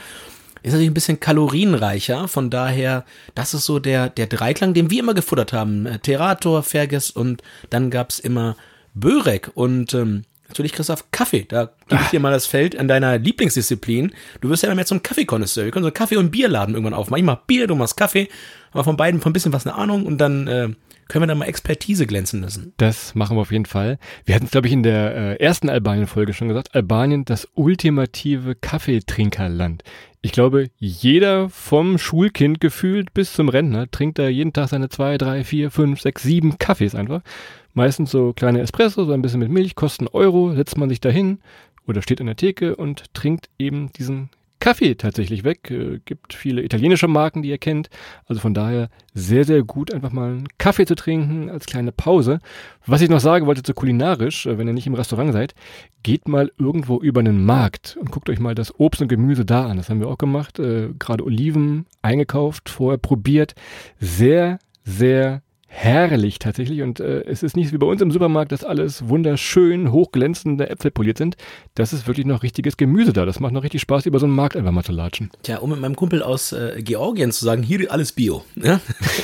ist 0.68 0.74
natürlich 0.74 0.92
ein 0.92 0.96
bisschen 0.96 1.20
kalorienreicher. 1.20 2.28
Von 2.28 2.50
daher, 2.50 3.06
das 3.36 3.54
ist 3.54 3.66
so 3.66 3.80
der, 3.80 4.10
der 4.10 4.28
Dreiklang, 4.28 4.74
den 4.74 4.90
wir 4.90 5.00
immer 5.00 5.14
gefuttert 5.14 5.54
haben. 5.54 5.86
Äh, 5.86 6.00
Terator, 6.00 6.64
Fergus 6.64 7.12
und 7.12 7.42
dann 7.70 7.90
gab's 7.90 8.20
immer 8.20 8.56
Börek 8.94 9.52
und 9.54 9.94
ähm, 9.94 10.24
natürlich 10.48 10.74
Christoph 10.74 11.12
Kaffee. 11.12 11.46
Da 11.48 11.70
gebe 11.88 12.02
ich 12.02 12.10
dir 12.10 12.20
mal 12.20 12.32
das 12.32 12.46
Feld 12.46 12.78
an 12.78 12.88
deiner 12.88 13.18
Lieblingsdisziplin. 13.18 14.14
Du 14.42 14.50
wirst 14.50 14.64
ja 14.64 14.68
immer 14.68 14.76
mehr 14.76 14.86
zum 14.86 15.04
Kaffeekonnoisseur. 15.04 15.66
Wir 15.66 15.72
können 15.72 15.84
so 15.84 15.90
einen 15.90 15.94
Kaffee- 15.94 16.18
und 16.18 16.32
Bierladen 16.32 16.76
irgendwann 16.76 16.94
aufmachen. 16.94 17.20
Ich 17.20 17.26
mach 17.26 17.42
Bier, 17.46 17.68
du 17.68 17.76
machst 17.76 17.98
Kaffee. 17.98 18.30
Aber 18.72 18.84
von 18.84 18.98
beiden 18.98 19.22
von 19.22 19.32
ein 19.32 19.34
bisschen 19.34 19.54
was 19.54 19.66
eine 19.66 19.76
Ahnung 19.76 20.06
und 20.06 20.18
dann 20.20 20.48
äh, 20.48 20.70
können 21.08 21.24
wir 21.24 21.28
da 21.28 21.36
mal 21.36 21.46
Expertise 21.46 22.06
glänzen 22.06 22.42
lassen. 22.42 22.74
Das 22.78 23.16
machen 23.16 23.38
wir 23.38 23.42
auf 23.42 23.52
jeden 23.52 23.66
Fall. 23.66 23.98
Wir 24.26 24.36
hatten 24.36 24.46
es, 24.46 24.52
glaube 24.52 24.68
ich, 24.68 24.74
in 24.74 24.84
der 24.84 25.16
äh, 25.16 25.36
ersten 25.36 25.70
Albanien-Folge 25.70 26.34
schon 26.34 26.50
gesagt. 26.50 26.76
Albanien, 26.76 27.26
das 27.26 27.48
ultimative 27.56 28.56
Kaffeetrinkerland. 28.56 29.84
Ich 30.28 30.34
glaube, 30.34 30.68
jeder 30.78 31.48
vom 31.48 31.98
Schulkind 31.98 32.60
gefühlt 32.60 33.14
bis 33.14 33.32
zum 33.32 33.48
Rentner 33.48 33.90
trinkt 33.90 34.20
da 34.20 34.28
jeden 34.28 34.52
Tag 34.52 34.68
seine 34.68 34.90
zwei, 34.90 35.18
drei, 35.18 35.46
vier, 35.46 35.72
fünf, 35.72 36.02
sechs, 36.02 36.22
sieben 36.22 36.58
Kaffees 36.58 36.96
einfach. 36.96 37.22
Meistens 37.74 38.12
so 38.12 38.34
kleine 38.34 38.60
Espresso, 38.60 39.06
so 39.06 39.14
ein 39.14 39.22
bisschen 39.22 39.40
mit 39.40 39.50
Milch, 39.50 39.76
kosten 39.76 40.06
Euro, 40.10 40.54
setzt 40.54 40.78
man 40.78 40.90
sich 40.90 41.00
dahin 41.00 41.40
oder 41.88 42.02
steht 42.02 42.20
an 42.20 42.28
der 42.28 42.36
Theke 42.36 42.76
und 42.76 43.14
trinkt 43.14 43.48
eben 43.58 43.90
diesen 43.94 44.30
Kaffee 44.60 44.96
tatsächlich 44.96 45.44
weg. 45.44 45.70
Äh, 45.72 46.00
gibt 46.06 46.34
viele 46.34 46.64
italienische 46.64 47.08
Marken, 47.08 47.42
die 47.42 47.50
ihr 47.50 47.58
kennt. 47.58 47.90
Also 48.26 48.42
von 48.42 48.54
daher 48.54 48.90
sehr, 49.14 49.44
sehr 49.44 49.64
gut, 49.64 49.94
einfach 49.94 50.12
mal 50.12 50.30
einen 50.30 50.48
Kaffee 50.58 50.86
zu 50.86 50.96
trinken 50.96 51.50
als 51.50 51.66
kleine 51.66 51.92
Pause. 51.92 52.40
Was 52.86 53.02
ich 53.02 53.10
noch 53.10 53.20
sagen 53.20 53.46
wollte 53.46 53.64
zu 53.64 53.74
kulinarisch, 53.74 54.46
äh, 54.46 54.58
wenn 54.58 54.68
ihr 54.68 54.74
nicht 54.74 54.88
im 54.88 54.94
Restaurant 54.96 55.34
seid, 55.34 55.56
geht 56.04 56.28
mal 56.28 56.52
irgendwo 56.58 57.00
über 57.00 57.20
einen 57.20 57.46
Markt 57.46 57.98
und 58.00 58.12
guckt 58.12 58.30
euch 58.30 58.40
mal 58.40 58.56
das 58.56 58.78
Obst 58.80 59.02
und 59.02 59.08
Gemüse 59.08 59.46
da 59.46 59.68
an. 59.68 59.78
Das 59.78 59.90
haben 59.90 60.00
wir 60.00 60.08
auch 60.08 60.18
gemacht. 60.18 60.60
Äh, 60.60 60.90
Gerade 60.98 61.24
Oliven 61.24 61.86
eingekauft, 62.02 62.70
vorher 62.70 62.98
probiert. 62.98 63.56
Sehr, 64.00 64.60
sehr 64.84 65.42
herrlich 65.68 66.40
tatsächlich 66.40 66.82
und 66.82 67.00
äh, 67.00 67.24
es 67.26 67.44
ist 67.44 67.56
nicht 67.58 67.74
wie 67.74 67.78
bei 67.78 67.86
uns 67.86 68.02
im 68.02 68.10
Supermarkt, 68.10 68.52
dass 68.52 68.64
alles 68.64 69.10
wunderschön 69.10 69.92
hochglänzende 69.92 70.70
Äpfel 70.70 70.92
poliert 70.92 71.18
sind. 71.18 71.36
Das 71.76 71.94
ist 71.94 72.08
wirklich 72.08 72.26
noch 72.26 72.42
richtiges 72.42 72.78
Gemüse 72.78 73.14
da. 73.14 73.26
Das 73.26 73.40
macht 73.40 73.54
noch 73.54 73.64
richtig 73.64 73.82
Spaß, 73.82 74.06
über 74.06 74.20
so 74.20 74.26
einen 74.26 74.34
Markt 74.34 74.56
einfach 74.56 74.72
mal 74.72 74.84
zu 74.84 74.94
latschen. 74.94 75.30
Tja, 75.44 75.58
um 75.58 75.70
mit 75.70 75.80
meinem 75.80 75.96
Kumpel 75.96 76.24
aus 76.24 76.54
äh, 76.54 76.82
Georgien 76.82 77.32
zu 77.32 77.44
sagen, 77.44 77.64
hier 77.64 77.92
alles 77.92 78.12
Bio. 78.12 78.44
Ja? 78.68 78.82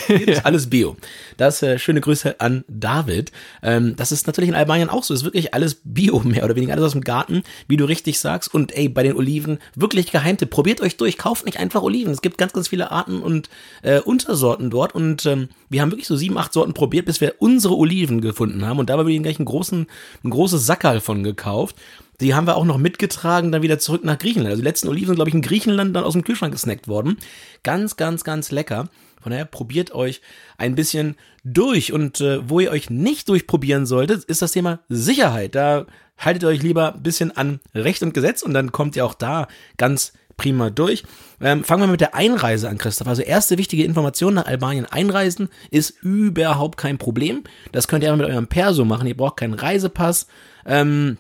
hier 0.08 0.28
ist 0.28 0.46
alles 0.46 0.70
Bio. 0.70 0.96
Das 1.38 1.64
äh, 1.64 1.80
schöne 1.80 2.02
Grüße 2.02 2.40
an 2.40 2.64
David. 2.68 3.32
Ähm, 3.62 3.96
das 3.96 4.12
ist 4.12 4.28
natürlich 4.28 4.50
in 4.50 4.56
Albanien 4.56 4.90
auch 4.90 5.04
so. 5.04 5.14
Es 5.14 5.22
ist 5.22 5.26
wirklich 5.26 5.54
alles 5.54 5.82
Bio, 5.84 6.20
mehr 6.24 6.44
oder 6.46 6.56
weniger 6.56 6.74
alles 6.74 6.86
aus 6.86 6.92
dem 6.92 7.02
Garten, 7.02 7.44
wie 7.68 7.78
du 7.78 7.86
richtig 7.86 8.20
sagst. 8.20 8.54
Und 8.54 8.76
ey, 8.76 8.90
bei 8.90 9.04
den 9.04 9.16
Oliven 9.16 9.60
wirklich 9.76 10.12
geheimte. 10.12 10.46
Probiert 10.46 10.82
euch 10.82 10.98
durch, 10.98 11.18
kauft 11.18 11.46
nicht 11.46 11.60
einfach 11.60 11.82
Oliven. 11.82 12.14
Es 12.14 12.22
gibt 12.22 12.38
ganz, 12.38 12.54
ganz 12.54 12.68
viele 12.68 12.92
Arten 12.92 13.22
und 13.22 13.50
äh, 13.82 14.00
Untersorten 14.00 14.70
dort. 14.70 14.94
Und 14.94 15.26
ähm, 15.26 15.50
wir 15.70 15.82
haben 15.82 15.92
wirklich 15.92 16.08
so 16.08 16.16
sieben, 16.16 16.33
acht 16.38 16.54
Sorten 16.54 16.74
probiert, 16.74 17.06
bis 17.06 17.22
wir 17.22 17.36
unsere 17.40 17.78
Oliven 17.78 18.22
gefunden 18.22 18.66
haben. 18.66 18.80
Und 18.80 18.90
da 18.90 18.98
haben 18.98 19.08
wir 19.08 19.20
gleich 19.20 19.40
einen 19.40 19.46
großen, 19.46 19.88
ein 20.24 20.30
großes 20.30 20.66
Sackerl 20.66 21.00
von 21.00 21.24
gekauft. 21.24 21.76
Die 22.22 22.36
haben 22.36 22.48
wir 22.48 22.56
auch 22.56 22.66
noch 22.66 22.78
mitgetragen, 22.78 23.52
dann 23.52 23.64
wieder 23.64 23.80
zurück 23.80 24.04
nach 24.04 24.18
Griechenland. 24.18 24.52
Also 24.52 24.62
die 24.62 24.68
letzten 24.68 24.88
Oliven 24.88 25.08
sind, 25.08 25.16
glaube 25.16 25.30
ich, 25.30 25.36
in 25.36 25.42
Griechenland 25.42 25.96
dann 25.96 26.04
aus 26.04 26.14
dem 26.14 26.24
Kühlschrank 26.24 26.54
gesnackt 26.54 26.88
worden. 26.88 27.18
Ganz, 27.64 27.98
ganz, 27.98 28.24
ganz 28.24 28.52
lecker. 28.52 28.90
Von 29.22 29.32
daher 29.32 29.46
probiert 29.46 29.94
euch 29.94 30.22
ein 30.58 30.76
bisschen 30.76 31.16
durch. 31.44 31.92
Und 31.92 32.22
äh, 32.22 32.48
wo 32.48 32.60
ihr 32.60 32.72
euch 32.72 32.90
nicht 32.90 33.30
durchprobieren 33.30 33.86
solltet, 33.86 34.26
ist 34.26 34.42
das 34.42 34.52
Thema 34.52 34.80
Sicherheit. 34.90 35.56
Da 35.56 35.86
haltet 36.18 36.44
ihr 36.44 36.50
euch 36.50 36.62
lieber 36.62 36.94
ein 36.94 37.04
bisschen 37.04 37.36
an 37.36 37.60
Recht 37.74 38.04
und 38.04 38.14
Gesetz 38.14 38.44
und 38.44 38.54
dann 38.54 38.72
kommt 38.72 38.96
ihr 38.96 39.06
auch 39.06 39.14
da 39.14 39.48
ganz 39.78 40.14
prima 40.38 40.70
durch. 40.70 41.04
Ähm, 41.42 41.64
fangen 41.64 41.84
wir 41.84 41.88
mit 41.88 42.02
der 42.02 42.16
Einreise 42.16 42.70
an, 42.70 42.78
Christoph. 42.78 43.08
Also 43.08 43.22
erste 43.22 43.58
wichtige 43.58 43.84
Information 43.84 44.34
nach 44.36 44.46
Albanien 44.46 44.86
einreisen 44.86 45.50
ist 45.72 45.92
überhaupt 46.02 46.78
kein 46.78 46.98
Problem. 46.98 47.44
Das 47.72 47.88
könnt 47.88 48.04
ihr 48.04 48.12
einfach 48.12 48.26
mit 48.26 48.34
eurem 48.34 48.48
Perso 48.48 48.86
machen. 48.86 49.08
Ihr 49.08 49.18
braucht 49.18 49.38
keinen 49.38 49.54
Reisepass 49.54 50.28
ähm, 50.66 51.18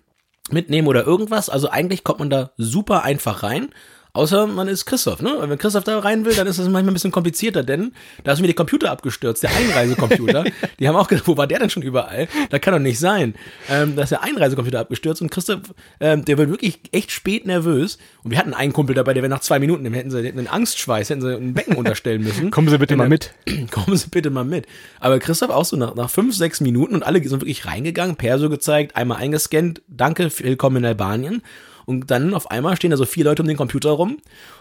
mitnehmen 0.51 0.87
oder 0.87 1.05
irgendwas. 1.05 1.49
Also 1.49 1.69
eigentlich 1.69 2.03
kommt 2.03 2.19
man 2.19 2.29
da 2.29 2.51
super 2.57 3.03
einfach 3.03 3.43
rein. 3.43 3.69
Außer 4.15 4.45
man 4.45 4.67
ist 4.67 4.85
Christoph, 4.85 5.23
ne? 5.23 5.35
Wenn 5.39 5.57
Christoph 5.57 5.85
da 5.85 5.97
rein 5.97 6.23
will, 6.23 6.35
dann 6.35 6.45
ist 6.45 6.59
das 6.59 6.67
manchmal 6.69 6.91
ein 6.91 6.93
bisschen 6.93 7.11
komplizierter, 7.11 7.63
denn 7.63 7.93
da 8.23 8.33
ist 8.33 8.41
mir 8.41 8.45
der 8.45 8.55
Computer 8.55 8.91
abgestürzt, 8.91 9.41
der 9.41 9.49
Einreisecomputer. 9.49 10.43
die 10.79 10.87
haben 10.87 10.95
auch 10.95 11.07
gedacht, 11.07 11.27
wo 11.27 11.35
war 11.35 11.47
der 11.47 11.57
denn 11.57 11.71
schon 11.71 11.81
überall? 11.81 12.27
Das 12.51 12.61
kann 12.61 12.75
doch 12.75 12.79
nicht 12.79 12.99
sein. 12.99 13.33
Ähm, 13.71 13.95
da 13.95 14.03
ist 14.03 14.11
der 14.11 14.21
Einreisecomputer 14.21 14.81
abgestürzt 14.81 15.23
und 15.23 15.31
Christoph, 15.31 15.61
ähm, 15.99 16.25
der 16.25 16.37
wird 16.37 16.51
wirklich 16.51 16.79
echt 16.91 17.09
spät 17.09 17.47
nervös. 17.47 17.97
Und 18.23 18.29
wir 18.29 18.37
hatten 18.37 18.53
einen 18.53 18.71
Kumpel 18.71 18.93
dabei, 18.93 19.15
der 19.15 19.23
wäre 19.23 19.31
nach 19.31 19.39
zwei 19.39 19.57
Minuten, 19.57 19.83
dem 19.83 19.95
hätten 19.95 20.11
sie 20.11 20.19
einen 20.19 20.47
Angstschweiß, 20.47 21.09
hätten 21.09 21.21
sie 21.21 21.35
ein 21.35 21.55
Becken 21.55 21.75
unterstellen 21.75 22.21
müssen. 22.21 22.51
Kommen 22.51 22.69
Sie 22.69 22.77
bitte 22.77 22.95
mal 22.95 23.09
mit. 23.09 23.33
Kommen 23.71 23.97
Sie 23.97 24.09
bitte 24.09 24.29
mal 24.29 24.45
mit. 24.45 24.67
Aber 24.99 25.17
Christoph 25.17 25.49
auch 25.49 25.65
so 25.65 25.75
nach, 25.75 25.95
nach 25.95 26.11
fünf, 26.11 26.35
sechs 26.35 26.61
Minuten 26.61 26.93
und 26.93 27.01
alle 27.01 27.19
sind 27.27 27.41
wirklich 27.41 27.65
reingegangen, 27.65 28.15
Perso 28.15 28.51
gezeigt, 28.51 28.95
einmal 28.95 29.17
eingescannt, 29.17 29.81
danke, 29.87 30.29
willkommen 30.37 30.77
in 30.77 30.85
Albanien. 30.85 31.41
Und 31.85 32.11
dann 32.11 32.33
auf 32.33 32.49
einmal 32.51 32.75
stehen 32.75 32.91
da 32.91 32.97
so 32.97 33.05
vier 33.05 33.25
Leute 33.25 33.41
um 33.41 33.47
den 33.47 33.57
Computer 33.57 33.91
rum 33.91 34.17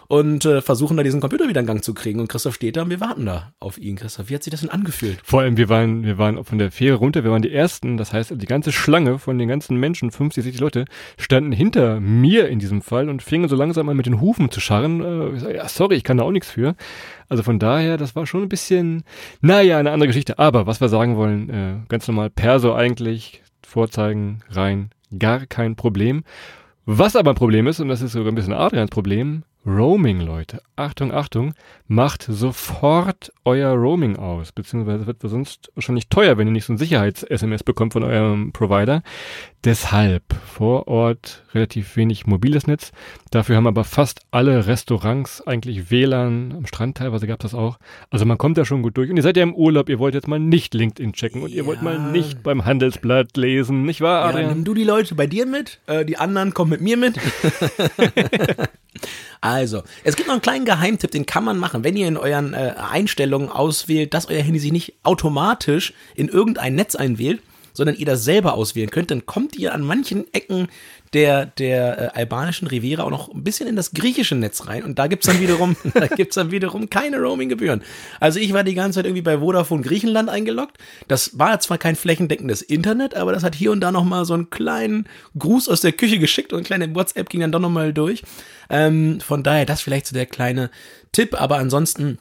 und 0.07 0.45
äh, 0.45 0.61
versuchen 0.61 0.97
da 0.97 1.03
diesen 1.03 1.21
Computer 1.21 1.47
wieder 1.47 1.59
in 1.59 1.65
Gang 1.65 1.83
zu 1.83 1.93
kriegen. 1.93 2.19
Und 2.19 2.27
Christoph 2.27 2.55
steht 2.55 2.77
da 2.77 2.83
und 2.83 2.89
wir 2.89 2.99
warten 2.99 3.25
da 3.25 3.53
auf 3.59 3.77
ihn. 3.77 3.95
Christoph, 3.95 4.29
wie 4.29 4.35
hat 4.35 4.43
sich 4.43 4.51
das 4.51 4.61
denn 4.61 4.69
angefühlt? 4.69 5.19
Vor 5.23 5.41
allem, 5.41 5.57
wir 5.57 5.69
waren, 5.69 6.03
wir 6.03 6.17
waren 6.17 6.43
von 6.43 6.57
der 6.57 6.71
Fähre 6.71 6.97
runter, 6.97 7.23
wir 7.23 7.31
waren 7.31 7.41
die 7.41 7.53
Ersten, 7.53 7.97
das 7.97 8.13
heißt, 8.13 8.33
die 8.35 8.45
ganze 8.45 8.71
Schlange 8.71 9.19
von 9.19 9.37
den 9.37 9.47
ganzen 9.47 9.77
Menschen, 9.77 10.11
50, 10.11 10.43
60 10.43 10.61
Leute, 10.61 10.85
standen 11.17 11.51
hinter 11.51 11.99
mir 11.99 12.47
in 12.49 12.59
diesem 12.59 12.81
Fall 12.81 13.09
und 13.09 13.23
fingen 13.23 13.49
so 13.49 13.55
langsam 13.55 13.85
mal 13.85 13.95
mit 13.95 14.05
den 14.05 14.21
Hufen 14.21 14.51
zu 14.51 14.59
scharren. 14.59 15.01
Äh, 15.37 15.55
ja, 15.55 15.67
sorry, 15.67 15.95
ich 15.95 16.03
kann 16.03 16.17
da 16.17 16.23
auch 16.23 16.31
nichts 16.31 16.49
für. 16.49 16.75
Also 17.29 17.43
von 17.43 17.59
daher, 17.59 17.97
das 17.97 18.15
war 18.15 18.27
schon 18.27 18.43
ein 18.43 18.49
bisschen, 18.49 19.03
naja, 19.41 19.77
eine 19.77 19.91
andere 19.91 20.07
Geschichte. 20.07 20.39
Aber 20.39 20.67
was 20.67 20.81
wir 20.81 20.89
sagen 20.89 21.15
wollen, 21.15 21.49
äh, 21.49 21.75
ganz 21.87 22.07
normal 22.07 22.29
Perso 22.29 22.73
eigentlich, 22.73 23.41
vorzeigen, 23.65 24.43
rein, 24.49 24.91
gar 25.17 25.45
kein 25.45 25.75
Problem. 25.75 26.23
Was 26.85 27.15
aber 27.15 27.31
ein 27.31 27.35
Problem 27.35 27.67
ist, 27.67 27.79
und 27.79 27.87
das 27.87 28.01
ist 28.01 28.11
sogar 28.11 28.31
ein 28.31 28.35
bisschen 28.35 28.51
Adrians 28.51 28.89
Problem, 28.89 29.43
Roaming, 29.65 30.19
Leute. 30.19 30.61
Achtung, 30.75 31.13
Achtung, 31.13 31.53
macht 31.87 32.23
sofort 32.23 33.31
euer 33.45 33.71
Roaming 33.71 34.17
aus, 34.17 34.51
beziehungsweise 34.51 35.07
wird 35.07 35.21
sonst 35.21 35.71
wahrscheinlich 35.75 36.09
teuer, 36.09 36.37
wenn 36.37 36.47
ihr 36.47 36.51
nicht 36.51 36.65
so 36.65 36.73
ein 36.73 36.77
Sicherheits-SMS 36.77 37.63
bekommt 37.63 37.93
von 37.93 38.03
eurem 38.03 38.51
Provider. 38.51 39.01
Deshalb 39.65 40.23
vor 40.45 40.89
Ort 40.89 41.41
relativ 41.53 41.95
wenig 41.95 42.25
mobiles 42.27 42.67
Netz. 42.67 42.91
Dafür 43.31 43.55
haben 43.55 43.65
aber 43.65 43.85
fast 43.85 44.19
alle 44.29 44.67
Restaurants 44.67 45.41
eigentlich 45.47 45.89
WLAN. 45.89 46.53
Am 46.57 46.65
Strand 46.65 46.97
teilweise 46.97 47.27
gab 47.27 47.39
es 47.41 47.51
das 47.51 47.57
auch. 47.57 47.77
Also 48.09 48.25
man 48.25 48.37
kommt 48.37 48.57
da 48.57 48.65
schon 48.65 48.81
gut 48.81 48.97
durch. 48.97 49.09
Und 49.09 49.15
ihr 49.15 49.23
seid 49.23 49.37
ja 49.37 49.43
im 49.43 49.55
Urlaub, 49.55 49.87
ihr 49.87 49.99
wollt 49.99 50.15
jetzt 50.15 50.27
mal 50.27 50.37
nicht 50.37 50.73
LinkedIn 50.73 51.13
checken 51.13 51.43
und 51.43 51.51
ihr 51.51 51.65
wollt 51.65 51.81
mal 51.81 51.97
nicht 52.11 52.43
beim 52.43 52.65
Handelsblatt 52.65 53.37
lesen, 53.37 53.83
nicht 53.83 54.01
wahr, 54.01 54.23
Ja, 54.23 54.29
Adrian? 54.31 54.49
nimm 54.49 54.63
du 54.65 54.73
die 54.73 54.83
Leute 54.83 55.15
bei 55.15 55.27
dir 55.27 55.45
mit, 55.45 55.79
äh, 55.87 56.03
die 56.03 56.17
anderen 56.17 56.53
kommen 56.53 56.71
mit 56.71 56.81
mir 56.81 56.97
mit. 56.97 57.15
also, 59.41 59.83
es 60.03 60.17
gibt 60.17 60.27
noch 60.27 60.33
einen 60.33 60.41
kleinen 60.41 60.65
Geheimtipp, 60.65 61.11
den 61.11 61.25
kann 61.25 61.45
man 61.45 61.57
machen, 61.57 61.85
wenn 61.85 61.95
ihr 61.95 62.09
in 62.09 62.17
euren 62.17 62.53
äh, 62.53 62.73
Einstellungen 62.91 63.47
auswählt, 63.47 64.13
dass 64.13 64.29
euer 64.29 64.41
Handy 64.41 64.59
sich 64.59 64.73
nicht 64.73 64.93
automatisch 65.03 65.93
in 66.15 66.27
irgendein 66.27 66.75
Netz 66.75 66.95
einwählt, 66.95 67.41
sondern 67.73 67.95
ihr 67.95 68.05
das 68.05 68.23
selber 68.23 68.53
auswählen 68.53 68.89
könnt, 68.89 69.11
dann 69.11 69.25
kommt 69.25 69.55
ihr 69.55 69.73
an 69.73 69.81
manchen 69.81 70.31
Ecken 70.33 70.67
der, 71.13 71.45
der 71.45 72.15
äh, 72.15 72.19
albanischen 72.19 72.67
Riviera 72.67 73.03
auch 73.03 73.09
noch 73.09 73.33
ein 73.33 73.43
bisschen 73.43 73.67
in 73.67 73.75
das 73.75 73.91
griechische 73.91 74.35
Netz 74.35 74.67
rein 74.67 74.83
und 74.83 74.97
da 74.97 75.07
gibt's 75.07 75.27
dann 75.27 75.39
wiederum, 75.39 75.75
da 75.93 76.07
gibt's 76.07 76.35
dann 76.35 76.51
wiederum 76.51 76.89
keine 76.89 77.19
Roaming-Gebühren. 77.19 77.83
Also 78.19 78.39
ich 78.39 78.53
war 78.53 78.63
die 78.63 78.73
ganze 78.73 78.99
Zeit 78.99 79.05
irgendwie 79.05 79.21
bei 79.21 79.39
Vodafone 79.39 79.83
Griechenland 79.83 80.29
eingeloggt. 80.29 80.77
Das 81.07 81.37
war 81.37 81.59
zwar 81.59 81.77
kein 81.77 81.95
flächendeckendes 81.95 82.61
Internet, 82.61 83.15
aber 83.15 83.31
das 83.31 83.43
hat 83.43 83.55
hier 83.55 83.71
und 83.71 83.81
da 83.81 83.91
noch 83.91 84.03
mal 84.03 84.25
so 84.25 84.33
einen 84.33 84.49
kleinen 84.49 85.07
Gruß 85.37 85.69
aus 85.69 85.81
der 85.81 85.91
Küche 85.91 86.19
geschickt 86.19 86.51
und 86.53 86.59
eine 86.59 86.65
kleine 86.65 86.95
WhatsApp 86.95 87.29
ging 87.29 87.41
dann 87.41 87.51
doch 87.51 87.59
noch 87.59 87.69
mal 87.69 87.93
durch. 87.93 88.23
Ähm, 88.69 89.19
von 89.19 89.43
daher 89.43 89.65
das 89.65 89.81
vielleicht 89.81 90.07
so 90.07 90.13
der 90.13 90.25
kleine 90.25 90.71
Tipp, 91.11 91.39
aber 91.39 91.57
ansonsten 91.57 92.17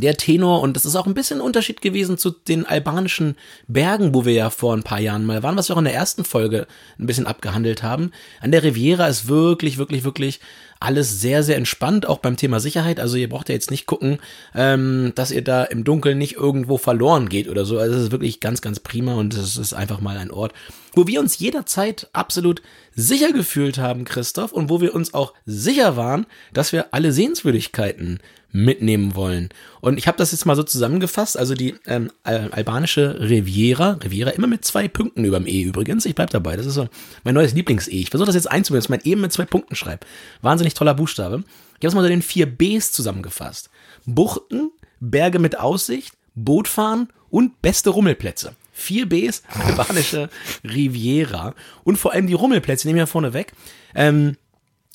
der 0.00 0.16
Tenor, 0.16 0.60
und 0.60 0.74
das 0.74 0.84
ist 0.84 0.96
auch 0.96 1.06
ein 1.06 1.14
bisschen 1.14 1.38
ein 1.38 1.46
Unterschied 1.46 1.80
gewesen 1.80 2.18
zu 2.18 2.30
den 2.30 2.66
albanischen 2.66 3.36
Bergen, 3.68 4.14
wo 4.14 4.24
wir 4.24 4.32
ja 4.32 4.50
vor 4.50 4.74
ein 4.74 4.82
paar 4.82 5.00
Jahren 5.00 5.24
mal 5.24 5.42
waren, 5.42 5.56
was 5.56 5.68
wir 5.68 5.74
auch 5.74 5.80
in 5.80 5.84
der 5.84 5.94
ersten 5.94 6.24
Folge 6.24 6.66
ein 6.98 7.06
bisschen 7.06 7.26
abgehandelt 7.26 7.82
haben. 7.82 8.10
An 8.40 8.50
der 8.50 8.62
Riviera 8.62 9.06
ist 9.06 9.28
wirklich, 9.28 9.78
wirklich, 9.78 10.04
wirklich 10.04 10.40
alles 10.80 11.20
sehr, 11.20 11.42
sehr 11.42 11.56
entspannt, 11.56 12.06
auch 12.06 12.18
beim 12.18 12.36
Thema 12.36 12.60
Sicherheit. 12.60 13.00
Also 13.00 13.16
ihr 13.16 13.28
braucht 13.28 13.48
ja 13.48 13.54
jetzt 13.54 13.70
nicht 13.70 13.86
gucken, 13.86 14.18
ähm, 14.54 15.12
dass 15.14 15.30
ihr 15.30 15.42
da 15.42 15.64
im 15.64 15.84
Dunkeln 15.84 16.18
nicht 16.18 16.34
irgendwo 16.34 16.76
verloren 16.76 17.28
geht 17.28 17.48
oder 17.48 17.64
so. 17.64 17.78
Also 17.78 17.96
es 17.96 18.02
ist 18.04 18.12
wirklich 18.12 18.40
ganz, 18.40 18.60
ganz 18.60 18.80
prima 18.80 19.14
und 19.14 19.34
es 19.34 19.56
ist 19.56 19.72
einfach 19.72 20.00
mal 20.00 20.18
ein 20.18 20.30
Ort, 20.30 20.52
wo 20.92 21.06
wir 21.06 21.20
uns 21.20 21.38
jederzeit 21.38 22.08
absolut 22.12 22.62
sicher 22.94 23.32
gefühlt 23.32 23.78
haben, 23.78 24.04
Christoph, 24.04 24.52
und 24.52 24.68
wo 24.68 24.80
wir 24.80 24.94
uns 24.94 25.14
auch 25.14 25.32
sicher 25.46 25.96
waren, 25.96 26.26
dass 26.52 26.72
wir 26.72 26.92
alle 26.92 27.12
Sehenswürdigkeiten 27.12 28.20
mitnehmen 28.54 29.16
wollen. 29.16 29.48
Und 29.80 29.98
ich 29.98 30.06
habe 30.06 30.16
das 30.16 30.30
jetzt 30.30 30.46
mal 30.46 30.54
so 30.54 30.62
zusammengefasst, 30.62 31.36
also 31.36 31.54
die 31.54 31.74
ähm, 31.86 32.12
al 32.22 32.50
albanische 32.52 33.18
Riviera, 33.20 33.98
Riviera 34.04 34.30
immer 34.30 34.46
mit 34.46 34.64
zwei 34.64 34.86
Punkten 34.86 35.24
über 35.24 35.40
dem 35.40 35.48
E 35.48 35.62
übrigens, 35.62 36.06
ich 36.06 36.14
bleib 36.14 36.30
dabei, 36.30 36.56
das 36.56 36.64
ist 36.64 36.74
so 36.74 36.88
mein 37.24 37.34
neues 37.34 37.52
Lieblings-E. 37.52 37.90
Ich 37.90 38.10
versuche 38.10 38.26
das 38.26 38.36
jetzt 38.36 38.50
einzubauen, 38.50 38.78
dass 38.78 38.84
ich 38.84 38.90
mein 38.90 39.00
E 39.02 39.16
mit 39.16 39.32
zwei 39.32 39.44
Punkten 39.44 39.74
schreibe. 39.74 40.06
Wahnsinnig 40.40 40.74
toller 40.74 40.94
Buchstabe. 40.94 41.42
Ich 41.74 41.78
habe 41.78 41.88
es 41.88 41.94
mal 41.94 42.00
unter 42.00 42.10
den 42.10 42.22
vier 42.22 42.46
Bs 42.46 42.92
zusammengefasst. 42.92 43.70
Buchten, 44.06 44.70
Berge 45.00 45.40
mit 45.40 45.58
Aussicht, 45.58 46.12
Bootfahren 46.36 47.08
und 47.30 47.60
beste 47.60 47.90
Rummelplätze. 47.90 48.54
Vier 48.72 49.08
Bs, 49.08 49.42
albanische 49.66 50.30
Riviera. 50.62 51.54
Und 51.82 51.96
vor 51.96 52.12
allem 52.12 52.28
die 52.28 52.34
Rummelplätze, 52.34 52.86
nehmen 52.86 53.00
wir 53.00 53.08
vorne 53.08 53.32
weg. 53.32 53.52
Ähm, 53.96 54.36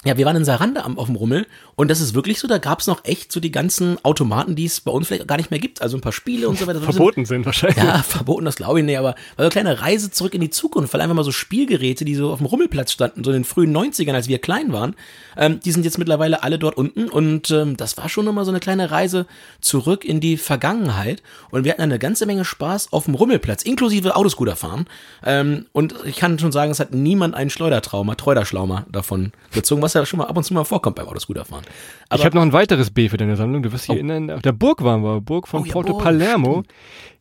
ja, 0.05 0.17
wir 0.17 0.25
waren 0.25 0.37
in 0.37 0.45
Saranda 0.45 0.85
auf 0.95 1.07
dem 1.07 1.17
Rummel 1.17 1.45
und 1.75 1.91
das 1.91 1.99
ist 1.99 2.13
wirklich 2.13 2.39
so, 2.39 2.47
da 2.47 2.57
gab's 2.57 2.87
noch 2.87 3.03
echt 3.03 3.33
so 3.33 3.41
die 3.41 3.51
ganzen 3.51 3.97
Automaten, 4.05 4.55
die 4.55 4.63
es 4.63 4.79
bei 4.79 4.91
uns 4.91 5.07
vielleicht 5.07 5.27
gar 5.27 5.35
nicht 5.35 5.51
mehr 5.51 5.59
gibt, 5.59 5.81
also 5.81 5.97
ein 5.97 6.01
paar 6.01 6.13
Spiele 6.13 6.47
und 6.47 6.57
so 6.57 6.67
weiter. 6.67 6.79
Verboten 6.79 7.25
sind 7.25 7.45
wahrscheinlich. 7.45 7.83
Ja, 7.83 8.01
verboten, 8.01 8.45
das 8.45 8.55
glaube 8.55 8.79
ich 8.79 8.85
nicht, 8.85 8.97
aber 8.97 9.09
war 9.09 9.15
so 9.35 9.43
eine 9.43 9.49
kleine 9.49 9.81
Reise 9.81 10.09
zurück 10.09 10.33
in 10.33 10.39
die 10.39 10.49
Zukunft, 10.49 10.93
weil 10.93 11.01
einfach 11.01 11.15
mal 11.15 11.25
so 11.25 11.33
Spielgeräte, 11.33 12.05
die 12.05 12.15
so 12.15 12.31
auf 12.31 12.37
dem 12.37 12.45
Rummelplatz 12.45 12.93
standen, 12.93 13.25
so 13.25 13.31
in 13.31 13.39
den 13.39 13.43
frühen 13.43 13.75
90ern, 13.75 14.13
als 14.13 14.29
wir 14.29 14.39
klein 14.39 14.71
waren, 14.71 14.95
ähm, 15.35 15.59
die 15.59 15.71
sind 15.73 15.83
jetzt 15.83 15.97
mittlerweile 15.97 16.43
alle 16.43 16.59
dort 16.59 16.77
unten 16.77 17.09
und 17.09 17.51
ähm, 17.51 17.75
das 17.75 17.97
war 17.97 18.07
schon 18.07 18.23
nochmal 18.23 18.45
so 18.45 18.51
eine 18.51 18.61
kleine 18.61 18.91
Reise 18.91 19.25
zurück 19.59 20.05
in 20.05 20.21
die 20.21 20.37
Vergangenheit 20.37 21.21
und 21.51 21.65
wir 21.65 21.73
hatten 21.73 21.81
eine 21.81 21.99
ganze 21.99 22.25
Menge 22.25 22.45
Spaß 22.45 22.93
auf 22.93 23.03
dem 23.03 23.15
Rummelplatz, 23.15 23.63
inklusive 23.63 24.15
Autoscooter 24.15 24.55
fahren 24.55 24.85
ähm, 25.25 25.65
und 25.73 25.93
ich 26.05 26.15
kann 26.15 26.39
schon 26.39 26.53
sagen, 26.53 26.71
es 26.71 26.79
hat 26.79 26.93
niemand 26.93 27.35
einen 27.35 27.49
Schleudertrauma, 27.49 28.15
Treuderschlauma 28.15 28.85
davon 28.89 29.33
gezogen, 29.51 29.81
was 29.89 30.01
ja 30.01 30.05
schon 30.05 30.19
mal 30.19 30.25
ab 30.25 30.37
und 30.37 30.43
zu 30.43 30.53
mal 30.53 30.63
vorkommt 30.63 30.95
beim 30.95 31.07
Autoscooterfahren. 31.07 31.65
ich 32.13 32.25
habe 32.25 32.35
noch 32.35 32.43
ein 32.43 32.53
weiteres 32.53 32.91
B 32.91 33.09
für 33.09 33.17
deine 33.17 33.35
Sammlung. 33.35 33.63
Du 33.63 33.71
wirst 33.71 33.87
dich 33.87 33.95
erinnern, 33.95 34.29
auf 34.29 34.41
der 34.41 34.51
Burg 34.51 34.83
waren 34.83 35.03
wir, 35.03 35.21
Burg 35.21 35.47
von 35.47 35.63
Oh 35.63 35.65
ja, 35.65 35.73
Porto 35.73 35.93
Burg, 35.93 36.03
Palermo. 36.03 36.63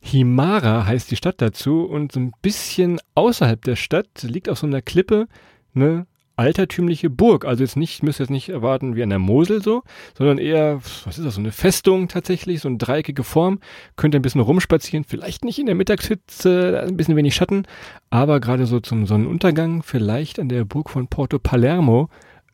Himara 0.00 0.84
heißt 0.84 1.10
die 1.10 1.16
Stadt 1.16 1.36
dazu 1.38 1.84
und 1.84 2.12
so 2.12 2.20
ein 2.20 2.32
bisschen 2.42 3.00
außerhalb 3.14 3.62
der 3.62 3.76
Stadt 3.76 4.22
liegt 4.22 4.48
auf 4.48 4.58
so 4.58 4.66
einer 4.66 4.82
Klippe, 4.82 5.28
ne, 5.72 6.06
altertümliche 6.36 7.10
Burg. 7.10 7.44
Also 7.44 7.64
jetzt 7.64 7.76
nicht, 7.76 8.02
müsst 8.02 8.20
ihr 8.20 8.24
jetzt 8.24 8.30
nicht 8.30 8.50
erwarten 8.50 8.94
wie 8.94 9.02
an 9.02 9.10
der 9.10 9.18
Mosel 9.18 9.62
so, 9.62 9.82
sondern 10.16 10.38
eher, 10.38 10.80
was 11.04 11.18
ist 11.18 11.24
das, 11.24 11.34
so 11.34 11.40
eine 11.40 11.52
Festung 11.52 12.06
tatsächlich, 12.08 12.60
so 12.60 12.68
eine 12.68 12.76
dreieckige 12.76 13.24
Form. 13.24 13.60
Könnt 13.96 14.14
ihr 14.14 14.20
ein 14.20 14.22
bisschen 14.22 14.42
rumspazieren, 14.42 15.04
vielleicht 15.04 15.44
nicht 15.44 15.58
in 15.58 15.66
der 15.66 15.74
Mittagshitze, 15.74 16.84
ein 16.86 16.96
bisschen 16.96 17.16
wenig 17.16 17.34
Schatten, 17.34 17.66
aber 18.10 18.40
gerade 18.40 18.66
so 18.66 18.78
zum 18.78 19.06
Sonnenuntergang, 19.06 19.82
vielleicht 19.82 20.38
an 20.38 20.48
der 20.48 20.64
Burg 20.64 20.90
von 20.90 21.08
Porto 21.08 21.38
Palermo 21.38 22.08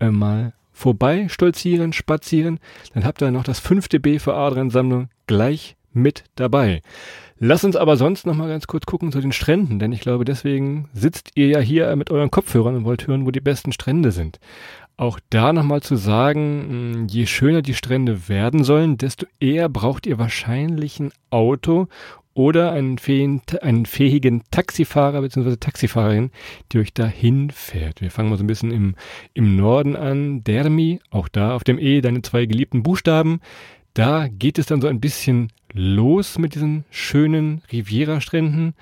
äh, 0.08 0.10
mal 0.10 0.52
vorbei 0.72 1.28
stolzieren, 1.28 1.92
spazieren. 1.92 2.58
Dann 2.92 3.04
habt 3.04 3.22
ihr 3.22 3.30
noch 3.30 3.44
das 3.44 3.60
fünfte 3.60 4.00
B 4.00 4.18
für 4.18 4.34
Adrian-Sammlung 4.34 5.08
gleich 5.26 5.76
mit 5.92 6.24
dabei. 6.34 6.82
Lass 7.38 7.64
uns 7.64 7.76
aber 7.76 7.96
sonst 7.96 8.26
noch 8.26 8.34
mal 8.34 8.48
ganz 8.48 8.66
kurz 8.66 8.86
gucken 8.86 9.12
zu 9.12 9.20
den 9.20 9.32
Stränden, 9.32 9.78
denn 9.78 9.92
ich 9.92 10.00
glaube, 10.00 10.24
deswegen 10.24 10.88
sitzt 10.92 11.30
ihr 11.34 11.48
ja 11.48 11.58
hier 11.58 11.94
mit 11.96 12.10
euren 12.10 12.30
Kopfhörern 12.30 12.76
und 12.76 12.84
wollt 12.84 13.06
hören, 13.06 13.26
wo 13.26 13.30
die 13.30 13.40
besten 13.40 13.72
Strände 13.72 14.12
sind. 14.12 14.38
Auch 14.96 15.18
da 15.30 15.52
nochmal 15.52 15.82
zu 15.82 15.96
sagen, 15.96 16.66
hm, 16.68 17.06
je 17.08 17.26
schöner 17.26 17.62
die 17.62 17.74
Strände 17.74 18.28
werden 18.28 18.62
sollen, 18.62 18.96
desto 18.96 19.26
eher 19.40 19.68
braucht 19.68 20.06
ihr 20.06 20.18
wahrscheinlich 20.18 21.00
ein 21.00 21.12
Auto 21.30 21.88
oder 22.34 22.72
einen 22.72 22.98
fähigen, 22.98 23.42
einen 23.62 23.86
fähigen 23.86 24.42
Taxifahrer 24.50 25.22
bzw. 25.22 25.56
Taxifahrerin, 25.56 26.30
die 26.72 26.78
euch 26.78 26.92
dahin 26.92 27.50
fährt. 27.50 28.00
Wir 28.00 28.10
fangen 28.10 28.28
mal 28.28 28.36
so 28.36 28.44
ein 28.44 28.48
bisschen 28.48 28.72
im, 28.72 28.96
im 29.32 29.56
Norden 29.56 29.96
an. 29.96 30.44
Dermi, 30.44 31.00
auch 31.10 31.28
da 31.28 31.54
auf 31.54 31.64
dem 31.64 31.78
E, 31.78 32.00
deine 32.00 32.22
zwei 32.22 32.46
geliebten 32.46 32.82
Buchstaben. 32.82 33.40
Da 33.94 34.26
geht 34.28 34.58
es 34.58 34.66
dann 34.66 34.80
so 34.80 34.88
ein 34.88 35.00
bisschen 35.00 35.52
los 35.72 36.38
mit 36.38 36.56
diesen 36.56 36.84
schönen 36.90 37.62
Riviera-Stränden. 37.70 38.74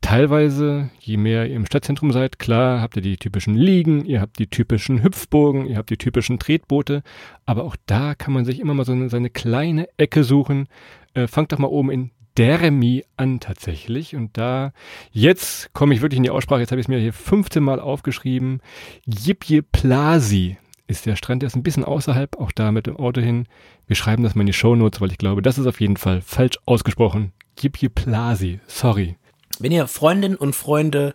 Teilweise, 0.00 0.90
je 1.00 1.16
mehr 1.16 1.48
ihr 1.48 1.56
im 1.56 1.66
Stadtzentrum 1.66 2.12
seid, 2.12 2.38
klar, 2.38 2.80
habt 2.80 2.96
ihr 2.96 3.02
die 3.02 3.16
typischen 3.16 3.54
Liegen, 3.54 4.04
ihr 4.04 4.20
habt 4.20 4.38
die 4.38 4.46
typischen 4.46 5.02
Hüpfburgen, 5.02 5.66
ihr 5.66 5.76
habt 5.76 5.90
die 5.90 5.96
typischen 5.96 6.38
Tretboote, 6.38 7.02
aber 7.46 7.64
auch 7.64 7.76
da 7.86 8.14
kann 8.14 8.32
man 8.32 8.44
sich 8.44 8.60
immer 8.60 8.74
mal 8.74 8.84
so 8.84 8.92
eine, 8.92 9.08
seine 9.08 9.28
kleine 9.28 9.88
Ecke 9.96 10.22
suchen. 10.22 10.68
Äh, 11.14 11.26
fangt 11.26 11.52
doch 11.52 11.58
mal 11.58 11.66
oben 11.66 11.90
in 11.90 12.10
Dermi 12.38 13.04
an 13.16 13.40
tatsächlich. 13.40 14.14
Und 14.14 14.38
da, 14.38 14.72
jetzt 15.10 15.72
komme 15.74 15.92
ich 15.92 16.00
wirklich 16.00 16.18
in 16.18 16.22
die 16.22 16.30
Aussprache, 16.30 16.60
jetzt 16.60 16.70
habe 16.70 16.80
ich 16.80 16.84
es 16.84 16.88
mir 16.88 17.00
hier 17.00 17.12
15 17.12 17.62
Mal 17.62 17.80
aufgeschrieben. 17.80 18.60
Jipje 19.06 19.62
Plasi 19.62 20.56
ist 20.86 21.04
der 21.04 21.16
Strand, 21.16 21.42
der 21.42 21.48
ist 21.48 21.56
ein 21.56 21.64
bisschen 21.64 21.84
außerhalb, 21.84 22.38
auch 22.38 22.52
da 22.52 22.70
mit 22.72 22.86
dem 22.86 22.96
Auto 22.96 23.20
hin. 23.20 23.46
Wir 23.86 23.96
schreiben 23.96 24.22
das 24.22 24.34
mal 24.34 24.42
in 24.42 24.46
die 24.46 24.52
Shownotes, 24.52 25.00
weil 25.00 25.10
ich 25.10 25.18
glaube, 25.18 25.42
das 25.42 25.58
ist 25.58 25.66
auf 25.66 25.80
jeden 25.80 25.96
Fall 25.96 26.22
falsch 26.22 26.58
ausgesprochen. 26.64 27.32
Jipje 27.58 27.90
Plasi, 27.90 28.60
sorry. 28.68 29.16
Wenn 29.58 29.72
ihr 29.72 29.88
Freundinnen 29.88 30.36
und 30.36 30.54
Freunde 30.54 31.14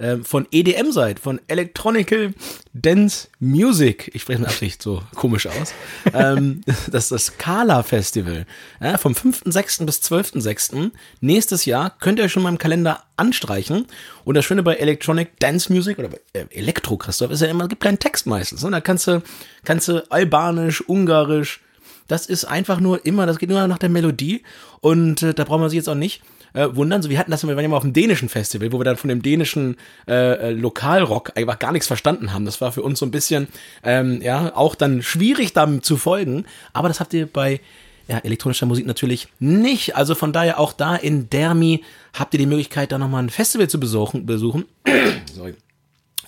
ähm, 0.00 0.24
von 0.24 0.46
EDM 0.50 0.92
seid, 0.92 1.20
von 1.20 1.40
Electronical 1.46 2.32
Dance 2.72 3.28
Music. 3.38 4.10
Ich 4.14 4.22
spreche 4.22 4.40
mit 4.40 4.48
Absicht 4.48 4.82
so 4.82 5.02
komisch 5.14 5.46
aus. 5.46 5.74
ähm, 6.14 6.62
das 6.90 7.04
ist 7.04 7.12
das 7.12 7.38
Kala 7.38 7.82
Festival. 7.82 8.46
Ja, 8.80 8.96
vom 8.96 9.12
5.6. 9.12 9.84
bis 9.84 10.00
12.6. 10.00 10.90
nächstes 11.20 11.66
Jahr 11.66 11.90
könnt 12.00 12.18
ihr 12.18 12.24
euch 12.24 12.32
schon 12.32 12.42
mal 12.42 12.48
im 12.48 12.58
Kalender 12.58 13.04
anstreichen. 13.16 13.86
Und 14.24 14.34
das 14.34 14.44
Schöne 14.46 14.62
bei 14.62 14.76
Electronic 14.76 15.38
Dance 15.38 15.72
Music 15.72 15.98
oder 15.98 16.08
bei 16.08 16.20
äh, 16.32 16.46
Elektro, 16.50 16.96
Christoph, 16.96 17.30
ist 17.30 17.42
ja 17.42 17.48
immer, 17.48 17.64
es 17.64 17.68
gibt 17.68 17.82
keinen 17.82 17.98
Text 17.98 18.26
meistens. 18.26 18.62
Ne? 18.64 18.70
Da 18.70 18.80
kannst 18.80 19.06
du, 19.06 19.22
kannst 19.64 19.88
du 19.88 20.10
albanisch, 20.10 20.80
ungarisch, 20.80 21.60
das 22.08 22.26
ist 22.26 22.44
einfach 22.44 22.80
nur 22.80 23.04
immer, 23.04 23.26
das 23.26 23.38
geht 23.38 23.50
nur 23.50 23.66
nach 23.68 23.78
der 23.78 23.90
Melodie. 23.90 24.42
Und 24.80 25.22
äh, 25.22 25.34
da 25.34 25.44
braucht 25.44 25.60
man 25.60 25.68
sich 25.68 25.76
jetzt 25.76 25.88
auch 25.88 25.94
nicht 25.94 26.22
äh, 26.52 26.68
wundern. 26.72 27.02
So, 27.02 27.10
wir 27.10 27.18
hatten 27.18 27.30
das, 27.30 27.46
wir 27.46 27.54
waren 27.54 27.62
ja 27.62 27.68
mal 27.68 27.76
auf 27.76 27.82
dem 27.82 27.92
dänischen 27.92 28.28
Festival, 28.28 28.72
wo 28.72 28.78
wir 28.78 28.84
dann 28.84 28.96
von 28.96 29.08
dem 29.08 29.22
dänischen 29.22 29.76
äh, 30.08 30.14
äh, 30.14 30.50
Lokalrock 30.50 31.36
einfach 31.36 31.58
gar 31.58 31.72
nichts 31.72 31.86
verstanden 31.86 32.32
haben. 32.32 32.44
Das 32.44 32.60
war 32.60 32.72
für 32.72 32.82
uns 32.82 32.98
so 32.98 33.06
ein 33.06 33.10
bisschen, 33.10 33.48
ähm, 33.82 34.20
ja, 34.22 34.54
auch 34.56 34.74
dann 34.74 35.02
schwierig, 35.02 35.52
damit 35.52 35.84
zu 35.84 35.96
folgen. 35.96 36.44
Aber 36.72 36.88
das 36.88 37.00
habt 37.00 37.14
ihr 37.14 37.26
bei 37.26 37.60
ja, 38.08 38.18
elektronischer 38.18 38.66
Musik 38.66 38.86
natürlich 38.86 39.28
nicht. 39.38 39.96
Also 39.96 40.14
von 40.14 40.32
daher 40.32 40.58
auch 40.58 40.72
da 40.72 40.96
in 40.96 41.30
Dermi 41.30 41.84
habt 42.12 42.34
ihr 42.34 42.38
die 42.38 42.46
Möglichkeit, 42.46 42.90
da 42.90 42.98
nochmal 42.98 43.22
ein 43.22 43.30
Festival 43.30 43.68
zu 43.68 43.78
besuchen. 43.78 44.26
besuchen. 44.26 44.64
Sorry. 45.32 45.54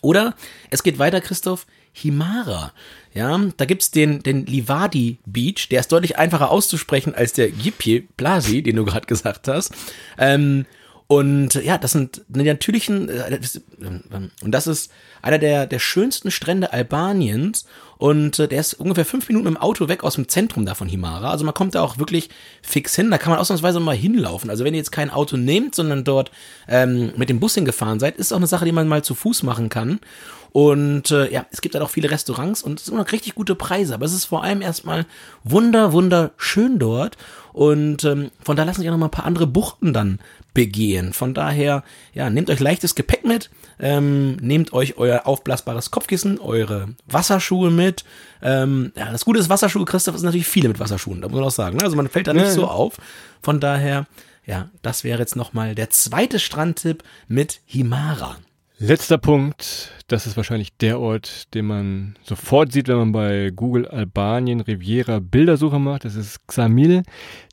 Oder 0.00 0.34
es 0.70 0.82
geht 0.82 0.98
weiter, 0.98 1.20
Christoph, 1.20 1.66
Himara. 1.92 2.72
Ja, 3.14 3.38
da 3.56 3.64
gibt's 3.64 3.90
den, 3.90 4.22
den 4.22 4.46
Livadi 4.46 5.18
Beach, 5.26 5.68
der 5.70 5.80
ist 5.80 5.92
deutlich 5.92 6.18
einfacher 6.18 6.50
auszusprechen 6.50 7.14
als 7.14 7.34
der 7.34 7.50
Gipje 7.50 8.02
Plasi, 8.16 8.62
den 8.62 8.76
du 8.76 8.84
gerade 8.84 9.06
gesagt 9.06 9.48
hast. 9.48 9.72
Ähm, 10.18 10.64
und 11.12 11.54
ja, 11.56 11.76
das 11.76 11.92
sind 11.92 12.22
die 12.28 12.42
natürlichen, 12.42 13.10
äh, 13.10 13.38
und 14.42 14.50
das 14.50 14.66
ist 14.66 14.90
einer 15.20 15.38
der, 15.38 15.66
der 15.66 15.78
schönsten 15.78 16.30
Strände 16.30 16.72
Albaniens. 16.72 17.66
Und 17.98 18.38
äh, 18.38 18.48
der 18.48 18.60
ist 18.60 18.74
ungefähr 18.74 19.04
fünf 19.04 19.28
Minuten 19.28 19.46
im 19.46 19.56
Auto 19.58 19.88
weg 19.88 20.04
aus 20.04 20.14
dem 20.14 20.26
Zentrum 20.26 20.64
da 20.64 20.74
von 20.74 20.88
Himara. 20.88 21.30
Also 21.30 21.44
man 21.44 21.52
kommt 21.52 21.74
da 21.74 21.82
auch 21.82 21.98
wirklich 21.98 22.30
fix 22.62 22.96
hin. 22.96 23.10
Da 23.10 23.18
kann 23.18 23.30
man 23.30 23.38
ausnahmsweise 23.38 23.78
mal 23.78 23.94
hinlaufen. 23.94 24.48
Also 24.48 24.64
wenn 24.64 24.72
ihr 24.72 24.78
jetzt 24.78 24.90
kein 24.90 25.10
Auto 25.10 25.36
nehmt, 25.36 25.74
sondern 25.74 26.02
dort 26.02 26.30
ähm, 26.66 27.12
mit 27.16 27.28
dem 27.28 27.40
Bus 27.40 27.54
hingefahren 27.54 28.00
seid, 28.00 28.16
ist 28.16 28.32
auch 28.32 28.38
eine 28.38 28.46
Sache, 28.46 28.64
die 28.64 28.72
man 28.72 28.88
mal 28.88 29.04
zu 29.04 29.14
Fuß 29.14 29.42
machen 29.42 29.68
kann. 29.68 30.00
Und 30.52 31.10
äh, 31.10 31.32
ja, 31.32 31.46
es 31.50 31.62
gibt 31.62 31.74
halt 31.74 31.82
auch 31.82 31.90
viele 31.90 32.10
Restaurants 32.10 32.62
und 32.62 32.78
es 32.78 32.86
sind 32.86 32.96
noch 32.96 33.10
richtig 33.10 33.34
gute 33.34 33.54
Preise. 33.54 33.94
Aber 33.94 34.04
es 34.04 34.12
ist 34.12 34.26
vor 34.26 34.44
allem 34.44 34.60
erstmal 34.60 35.06
wunder, 35.44 35.92
wunderschön 35.92 36.78
dort. 36.78 37.16
Und 37.54 38.04
ähm, 38.04 38.30
von 38.42 38.56
da 38.56 38.64
lassen 38.64 38.80
sich 38.80 38.88
auch 38.88 38.92
noch 38.92 38.98
mal 38.98 39.06
ein 39.06 39.10
paar 39.10 39.24
andere 39.24 39.46
Buchten 39.46 39.94
dann 39.94 40.18
begehen. 40.52 41.14
Von 41.14 41.32
daher, 41.32 41.84
ja, 42.12 42.28
nehmt 42.28 42.50
euch 42.50 42.60
leichtes 42.60 42.94
Gepäck 42.94 43.24
mit, 43.24 43.50
ähm, 43.78 44.36
nehmt 44.36 44.74
euch 44.74 44.98
euer 44.98 45.26
aufblasbares 45.26 45.90
Kopfkissen, 45.90 46.38
eure 46.38 46.88
Wasserschuhe 47.06 47.70
mit. 47.70 48.04
Ähm, 48.42 48.92
ja, 48.94 49.10
das 49.10 49.24
Gute 49.24 49.38
ist 49.38 49.48
Wasserschuhe, 49.48 49.86
Christoph, 49.86 50.14
ist 50.14 50.22
natürlich 50.22 50.46
viele 50.46 50.68
mit 50.68 50.80
Wasserschuhen, 50.80 51.22
da 51.22 51.28
muss 51.28 51.38
man 51.38 51.46
auch 51.46 51.50
sagen. 51.50 51.78
Ne? 51.78 51.84
Also 51.84 51.96
man 51.96 52.08
fällt 52.08 52.26
da 52.26 52.34
nicht 52.34 52.44
ja, 52.44 52.50
so 52.50 52.66
auf. 52.66 52.98
Von 53.42 53.60
daher, 53.60 54.06
ja, 54.44 54.68
das 54.82 55.04
wäre 55.04 55.18
jetzt 55.18 55.36
nochmal 55.36 55.74
der 55.74 55.88
zweite 55.90 56.38
Strandtipp 56.38 57.02
mit 57.28 57.60
Himara. 57.64 58.36
Letzter 58.84 59.16
Punkt, 59.16 59.92
das 60.08 60.26
ist 60.26 60.36
wahrscheinlich 60.36 60.76
der 60.76 60.98
Ort, 60.98 61.54
den 61.54 61.66
man 61.66 62.16
sofort 62.24 62.72
sieht, 62.72 62.88
wenn 62.88 62.96
man 62.96 63.12
bei 63.12 63.52
Google 63.54 63.86
Albanien 63.86 64.60
Riviera 64.60 65.20
Bildersuche 65.20 65.78
macht. 65.78 66.04
Das 66.04 66.16
ist 66.16 66.48
Xamil. 66.48 67.04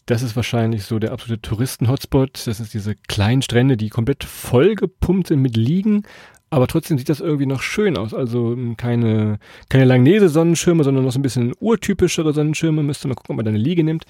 Das 0.07 0.23
ist 0.23 0.35
wahrscheinlich 0.35 0.85
so 0.85 0.97
der 0.97 1.11
absolute 1.11 1.43
Touristen-Hotspot. 1.43 2.47
Das 2.47 2.59
ist 2.59 2.73
diese 2.73 2.95
kleinen 2.95 3.43
Strände, 3.43 3.77
die 3.77 3.89
komplett 3.89 4.23
vollgepumpt 4.23 5.27
sind 5.27 5.43
mit 5.43 5.55
Liegen. 5.55 6.01
Aber 6.49 6.65
trotzdem 6.65 6.97
sieht 6.97 7.09
das 7.09 7.19
irgendwie 7.19 7.45
noch 7.45 7.61
schön 7.61 7.95
aus. 7.95 8.15
Also 8.15 8.53
hm, 8.53 8.75
keine, 8.75 9.37
keine 9.69 9.85
Langnese-Sonnenschirme, 9.85 10.83
sondern 10.83 11.05
noch 11.05 11.11
so 11.11 11.19
ein 11.19 11.21
bisschen 11.21 11.53
urtypischere 11.59 12.33
Sonnenschirme. 12.33 12.81
Müsste 12.81 13.07
man 13.07 13.15
gucken, 13.15 13.33
ob 13.33 13.37
man 13.37 13.45
da 13.45 13.49
eine 13.49 13.59
Liege 13.59 13.83
nimmt. 13.83 14.05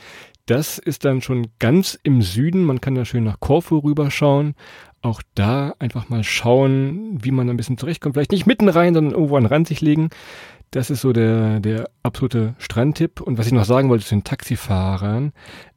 Das 0.46 0.78
ist 0.78 1.04
dann 1.04 1.22
schon 1.22 1.48
ganz 1.60 2.00
im 2.02 2.22
Süden. 2.22 2.64
Man 2.64 2.80
kann 2.80 2.96
da 2.96 3.04
schön 3.04 3.26
nach 3.26 3.42
Korfu 3.42 3.80
rüberschauen 3.80 4.56
auch 5.02 5.22
da 5.36 5.74
einfach 5.80 6.10
mal 6.10 6.24
schauen, 6.24 7.24
wie 7.24 7.32
man 7.32 7.50
ein 7.50 7.58
bisschen 7.58 7.78
zurechtkommt. 7.78 8.16
Vielleicht 8.16 8.32
nicht 8.32 8.46
mitten 8.46 8.70
rein, 8.70 8.94
sondern 8.94 9.14
irgendwo 9.14 9.38
an 9.38 9.44
den 9.44 9.54
Rand 9.54 9.68
sich 9.68 9.82
legen. 9.82 10.10
Das 10.72 10.92
ist 10.92 11.02
so 11.02 11.14
der, 11.14 11.60
der 11.60 11.90
absolute 12.04 12.54
Strandtipp. 12.60 13.22
Und 13.22 13.38
was 13.38 13.48
ich 13.48 13.54
noch 13.54 13.66
sagen 13.66 13.90
wollte 13.90 14.06
zu 14.06 14.16
den 14.16 14.24
Taxifahrern, 14.24 15.32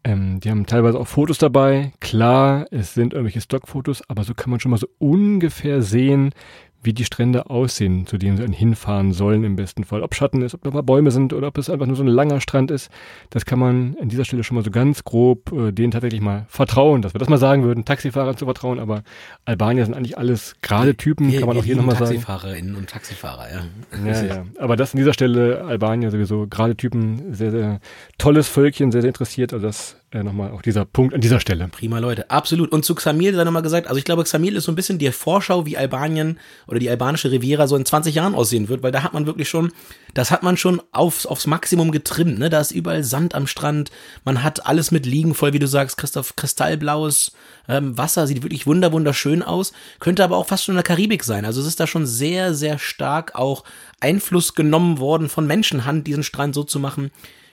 ähm, 0.04 0.40
die 0.40 0.50
haben 0.50 0.66
teilweise 0.66 0.98
auch 0.98 1.06
Fotos 1.06 1.38
dabei. 1.38 1.92
Klar, 2.00 2.66
es 2.70 2.92
sind 2.92 3.14
irgendwelche 3.14 3.40
Stockfotos, 3.40 4.02
aber 4.08 4.24
so 4.24 4.34
kann 4.34 4.50
man 4.50 4.60
schon 4.60 4.70
mal 4.70 4.78
so 4.78 4.88
ungefähr 4.98 5.80
sehen, 5.80 6.34
wie 6.82 6.92
die 6.92 7.04
Strände 7.04 7.48
aussehen, 7.48 8.06
zu 8.06 8.18
denen 8.18 8.36
sie 8.36 8.42
dann 8.42 8.52
hinfahren 8.52 9.12
sollen 9.12 9.44
im 9.44 9.56
besten 9.56 9.84
Fall. 9.84 10.02
Ob 10.02 10.14
Schatten 10.14 10.42
ist, 10.42 10.54
ob 10.54 10.62
da 10.62 10.70
mal 10.70 10.82
Bäume 10.82 11.10
sind 11.10 11.32
oder 11.32 11.48
ob 11.48 11.58
es 11.58 11.70
einfach 11.70 11.86
nur 11.86 11.96
so 11.96 12.02
ein 12.02 12.08
langer 12.08 12.40
Strand 12.40 12.70
ist, 12.70 12.90
das 13.30 13.44
kann 13.44 13.58
man 13.58 13.96
an 14.00 14.08
dieser 14.08 14.24
Stelle 14.24 14.42
schon 14.42 14.56
mal 14.56 14.64
so 14.64 14.70
ganz 14.70 15.04
grob 15.04 15.52
äh, 15.52 15.72
denen 15.72 15.92
tatsächlich 15.92 16.20
mal 16.20 16.44
vertrauen, 16.48 17.02
dass 17.02 17.14
wir 17.14 17.18
das 17.18 17.28
mal 17.28 17.38
sagen 17.38 17.62
würden, 17.62 17.84
Taxifahrern 17.84 18.36
zu 18.36 18.46
vertrauen, 18.46 18.80
aber 18.80 19.02
Albanier 19.44 19.84
sind 19.84 19.94
eigentlich 19.94 20.18
alles 20.18 20.56
gerade 20.60 20.96
Typen, 20.96 21.30
wir, 21.30 21.38
kann 21.38 21.48
man 21.48 21.58
auch 21.58 21.64
hier 21.64 21.76
nochmal 21.76 21.96
sagen. 21.96 22.10
Taxifahrerinnen 22.10 22.74
und 22.74 22.90
Taxifahrer, 22.90 23.46
ja. 23.50 23.62
Ja, 24.04 24.22
ja. 24.22 24.44
Aber 24.58 24.76
das 24.76 24.92
an 24.92 24.98
dieser 24.98 25.14
Stelle, 25.14 25.64
Albanier 25.64 26.10
sowieso 26.10 26.46
gerade 26.48 26.76
Typen, 26.76 27.32
sehr, 27.34 27.52
sehr 27.52 27.80
tolles 28.18 28.48
Völkchen, 28.48 28.90
sehr, 28.90 29.02
sehr 29.02 29.08
interessiert, 29.08 29.52
also 29.52 29.64
das 29.64 30.01
äh, 30.14 30.22
nochmal 30.22 30.50
auch 30.50 30.62
dieser 30.62 30.84
Punkt 30.84 31.14
an 31.14 31.20
dieser 31.20 31.40
Stelle. 31.40 31.68
Prima 31.68 31.98
Leute, 31.98 32.30
absolut. 32.30 32.70
Und 32.70 32.84
zu 32.84 32.94
Xamil 32.94 33.34
sei 33.34 33.44
nochmal 33.44 33.62
gesagt, 33.62 33.86
also 33.86 33.98
ich 33.98 34.04
glaube, 34.04 34.24
Xamil 34.24 34.56
ist 34.56 34.64
so 34.64 34.72
ein 34.72 34.74
bisschen 34.74 34.98
die 34.98 35.10
Vorschau, 35.10 35.66
wie 35.66 35.76
Albanien 35.76 36.38
oder 36.66 36.78
die 36.78 36.90
albanische 36.90 37.30
Riviera 37.30 37.66
so 37.66 37.76
in 37.76 37.84
20 37.84 38.14
Jahren 38.14 38.34
aussehen 38.34 38.68
wird, 38.68 38.82
weil 38.82 38.92
da 38.92 39.02
hat 39.02 39.14
man 39.14 39.26
wirklich 39.26 39.48
schon, 39.48 39.72
das 40.14 40.30
hat 40.30 40.42
man 40.42 40.56
schon 40.56 40.82
aufs, 40.92 41.26
aufs 41.26 41.46
Maximum 41.46 41.92
getrimmt, 41.92 42.38
ne? 42.38 42.50
Da 42.50 42.60
ist 42.60 42.72
überall 42.72 43.04
Sand 43.04 43.34
am 43.34 43.46
Strand, 43.46 43.90
man 44.24 44.42
hat 44.42 44.66
alles 44.66 44.90
mit 44.90 45.06
Liegen 45.06 45.34
voll, 45.34 45.52
wie 45.52 45.58
du 45.58 45.66
sagst, 45.66 45.96
Christoph, 45.96 46.36
kristallblaues 46.36 47.32
ähm, 47.68 47.96
Wasser, 47.96 48.26
sieht 48.26 48.42
wirklich 48.42 48.66
wunder, 48.66 48.92
wunderschön 48.92 49.42
aus, 49.42 49.72
könnte 50.00 50.24
aber 50.24 50.36
auch 50.36 50.46
fast 50.46 50.64
schon 50.64 50.74
in 50.74 50.78
der 50.78 50.84
Karibik 50.84 51.24
sein. 51.24 51.44
Also 51.44 51.60
es 51.60 51.66
ist 51.66 51.80
da 51.80 51.86
schon 51.86 52.06
sehr, 52.06 52.54
sehr 52.54 52.78
stark 52.78 53.34
auch 53.34 53.64
Einfluss 54.00 54.54
genommen 54.54 54.98
worden 54.98 55.28
von 55.28 55.46
Menschenhand, 55.46 56.06
diesen 56.06 56.22
Strand 56.22 56.54
so 56.54 56.64
zu 56.64 56.80
machen, 56.80 57.10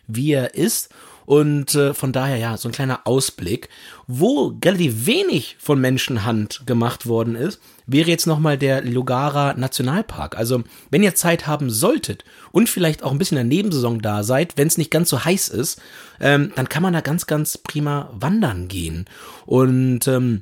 wie 0.08 0.32
er 0.32 0.56
ist. 0.56 0.90
Und 1.30 1.76
äh, 1.76 1.94
von 1.94 2.12
daher 2.12 2.38
ja, 2.38 2.58
so 2.58 2.68
ein 2.68 2.72
kleiner 2.72 3.02
Ausblick. 3.04 3.70
Wo 4.08 4.58
relativ 4.66 5.06
wenig 5.06 5.58
von 5.60 5.80
Menschenhand 5.80 6.66
gemacht 6.66 7.06
worden 7.06 7.36
ist, 7.36 7.62
wäre 7.86 8.10
jetzt 8.10 8.26
nochmal 8.26 8.58
der 8.58 8.82
Lugara 8.82 9.54
Nationalpark. 9.54 10.36
Also, 10.36 10.64
wenn 10.90 11.04
ihr 11.04 11.14
Zeit 11.14 11.46
haben 11.46 11.70
solltet 11.70 12.26
und 12.52 12.68
vielleicht 12.68 13.04
auch 13.04 13.12
ein 13.12 13.20
bisschen 13.20 13.38
in 13.38 13.48
der 13.48 13.58
Nebensaison 13.58 14.02
da 14.02 14.24
seid, 14.24 14.58
wenn 14.58 14.70
es 14.70 14.80
nicht 14.80 14.90
ganz 14.90 15.12
so 15.12 15.24
heiß 15.24 15.50
ist, 15.50 15.80
ähm, 16.20 16.52
dann 16.56 16.68
kann 16.68 16.82
man 16.82 16.94
da 16.94 17.02
ganz, 17.02 17.28
ganz 17.28 17.60
prima 17.60 18.10
wandern 18.12 18.68
gehen. 18.68 19.06
Und 19.46 20.08
ähm, 20.08 20.42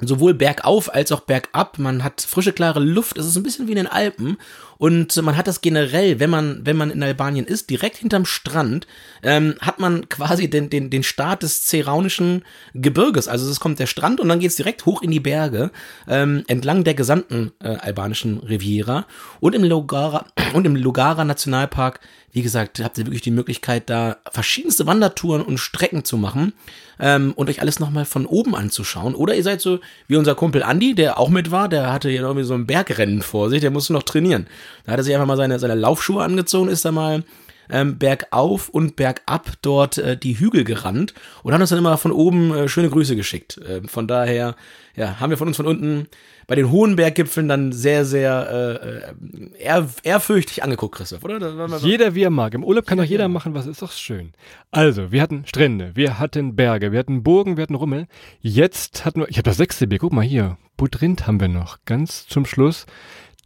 sowohl 0.00 0.34
bergauf 0.34 0.94
als 0.94 1.12
auch 1.12 1.20
bergab. 1.20 1.78
Man 1.78 2.02
hat 2.02 2.22
frische, 2.22 2.52
klare 2.52 2.80
Luft. 2.80 3.18
Es 3.18 3.26
ist 3.26 3.36
ein 3.36 3.42
bisschen 3.42 3.66
wie 3.66 3.72
in 3.72 3.76
den 3.76 3.86
Alpen. 3.86 4.38
Und 4.82 5.22
man 5.22 5.36
hat 5.36 5.46
das 5.46 5.60
generell, 5.60 6.18
wenn 6.18 6.28
man, 6.28 6.66
wenn 6.66 6.76
man 6.76 6.90
in 6.90 7.04
Albanien 7.04 7.46
ist, 7.46 7.70
direkt 7.70 7.98
hinterm 7.98 8.24
Strand, 8.24 8.88
ähm, 9.22 9.54
hat 9.60 9.78
man 9.78 10.08
quasi 10.08 10.50
den, 10.50 10.70
den, 10.70 10.90
den 10.90 11.04
Start 11.04 11.44
des 11.44 11.62
Zeraunischen 11.62 12.44
Gebirges. 12.74 13.28
Also 13.28 13.48
es 13.48 13.60
kommt 13.60 13.78
der 13.78 13.86
Strand 13.86 14.18
und 14.18 14.28
dann 14.28 14.40
geht's 14.40 14.56
direkt 14.56 14.84
hoch 14.84 15.00
in 15.02 15.12
die 15.12 15.20
Berge, 15.20 15.70
ähm, 16.08 16.42
entlang 16.48 16.82
der 16.82 16.94
gesamten 16.94 17.52
äh, 17.62 17.76
albanischen 17.76 18.38
Riviera. 18.38 19.06
Und 19.38 19.54
im 19.54 19.62
Lugara, 19.62 20.26
und 20.52 20.66
im 20.66 20.74
Lugara 20.74 21.24
Nationalpark, 21.24 22.00
wie 22.32 22.42
gesagt, 22.42 22.82
habt 22.82 22.98
ihr 22.98 23.06
wirklich 23.06 23.22
die 23.22 23.30
Möglichkeit, 23.30 23.88
da 23.88 24.16
verschiedenste 24.30 24.86
Wandertouren 24.86 25.42
und 25.42 25.58
Strecken 25.58 26.02
zu 26.02 26.16
machen 26.16 26.54
ähm, 26.98 27.34
und 27.36 27.50
euch 27.50 27.60
alles 27.60 27.78
nochmal 27.78 28.06
von 28.06 28.24
oben 28.24 28.56
anzuschauen. 28.56 29.14
Oder 29.14 29.34
ihr 29.34 29.42
seid 29.42 29.60
so 29.60 29.80
wie 30.08 30.16
unser 30.16 30.34
Kumpel 30.34 30.62
Andi, 30.62 30.94
der 30.94 31.18
auch 31.18 31.28
mit 31.28 31.50
war, 31.50 31.68
der 31.68 31.92
hatte 31.92 32.08
hier 32.08 32.22
irgendwie 32.22 32.44
so 32.44 32.54
ein 32.54 32.66
Bergrennen 32.66 33.20
vor 33.20 33.50
sich, 33.50 33.60
der 33.60 33.70
musste 33.70 33.92
noch 33.92 34.02
trainieren. 34.02 34.46
Da 34.84 34.92
hat 34.92 35.00
er 35.00 35.04
sich 35.04 35.14
einfach 35.14 35.26
mal 35.26 35.36
seine, 35.36 35.58
seine 35.58 35.74
Laufschuhe 35.74 36.22
angezogen, 36.22 36.68
ist 36.68 36.84
da 36.84 36.92
mal 36.92 37.24
ähm, 37.70 37.98
bergauf 37.98 38.68
und 38.68 38.96
bergab 38.96 39.52
dort 39.62 39.98
äh, 39.98 40.16
die 40.16 40.38
Hügel 40.38 40.64
gerannt 40.64 41.14
und 41.42 41.52
hat 41.52 41.60
uns 41.60 41.70
dann 41.70 41.78
immer 41.78 41.96
von 41.96 42.12
oben 42.12 42.54
äh, 42.54 42.68
schöne 42.68 42.90
Grüße 42.90 43.16
geschickt. 43.16 43.58
Äh, 43.58 43.86
von 43.86 44.06
daher, 44.06 44.56
ja, 44.94 45.20
haben 45.20 45.30
wir 45.30 45.36
von 45.36 45.48
uns 45.48 45.56
von 45.56 45.66
unten 45.66 46.06
bei 46.46 46.54
den 46.56 46.70
hohen 46.70 46.96
Berggipfeln 46.96 47.48
dann 47.48 47.72
sehr, 47.72 48.04
sehr 48.04 49.10
äh, 49.56 49.62
äh 49.62 49.64
ehr, 49.64 49.88
ehrfürchtig 50.02 50.62
angeguckt, 50.62 50.96
Christoph, 50.96 51.24
oder? 51.24 51.78
Jeder 51.78 52.14
wie 52.14 52.24
er 52.24 52.30
mag. 52.30 52.52
Im 52.54 52.64
Urlaub 52.64 52.86
kann 52.86 52.98
doch 52.98 53.04
jeder 53.04 53.28
machen, 53.28 53.54
was 53.54 53.66
ist 53.66 53.80
doch 53.80 53.92
schön. 53.92 54.32
Also, 54.70 55.12
wir 55.12 55.22
hatten 55.22 55.46
Strände, 55.46 55.92
wir 55.94 56.18
hatten 56.18 56.56
Berge, 56.56 56.92
wir 56.92 56.98
hatten 56.98 57.22
Burgen, 57.22 57.56
wir 57.56 57.62
hatten 57.62 57.74
Rummel. 57.74 58.06
Jetzt 58.40 59.04
hatten 59.04 59.20
wir, 59.20 59.28
ich 59.28 59.36
habe 59.36 59.44
das 59.44 59.56
sechste 59.56 59.86
Bier, 59.86 59.98
guck 59.98 60.12
mal 60.12 60.22
hier, 60.22 60.58
Budrint 60.76 61.26
haben 61.26 61.40
wir 61.40 61.48
noch, 61.48 61.78
ganz 61.84 62.26
zum 62.26 62.44
Schluss. 62.44 62.86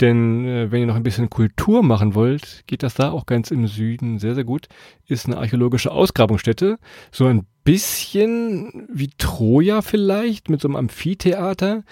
Denn 0.01 0.45
äh, 0.45 0.71
wenn 0.71 0.81
ihr 0.81 0.87
noch 0.87 0.97
ein 0.97 1.03
bisschen 1.03 1.31
Kultur 1.31 1.83
machen 1.83 2.15
wollt, 2.15 2.65
geht 2.67 2.83
das 2.83 2.95
da 2.95 3.11
auch 3.11 3.27
ganz 3.27 3.51
im 3.51 3.67
Süden 3.67 4.19
sehr, 4.19 4.35
sehr 4.35 4.45
gut. 4.45 4.67
Ist 5.07 5.27
eine 5.27 5.39
archäologische 5.39 5.91
Ausgrabungsstätte. 5.91 6.79
So 7.11 7.27
ein 7.27 7.47
bisschen 7.65 8.87
wie 8.93 9.11
Troja 9.17 9.81
vielleicht, 9.83 10.51
mit 10.51 10.61
so 10.61 10.69
einem 10.69 10.77
Amphitheater. 10.77 11.83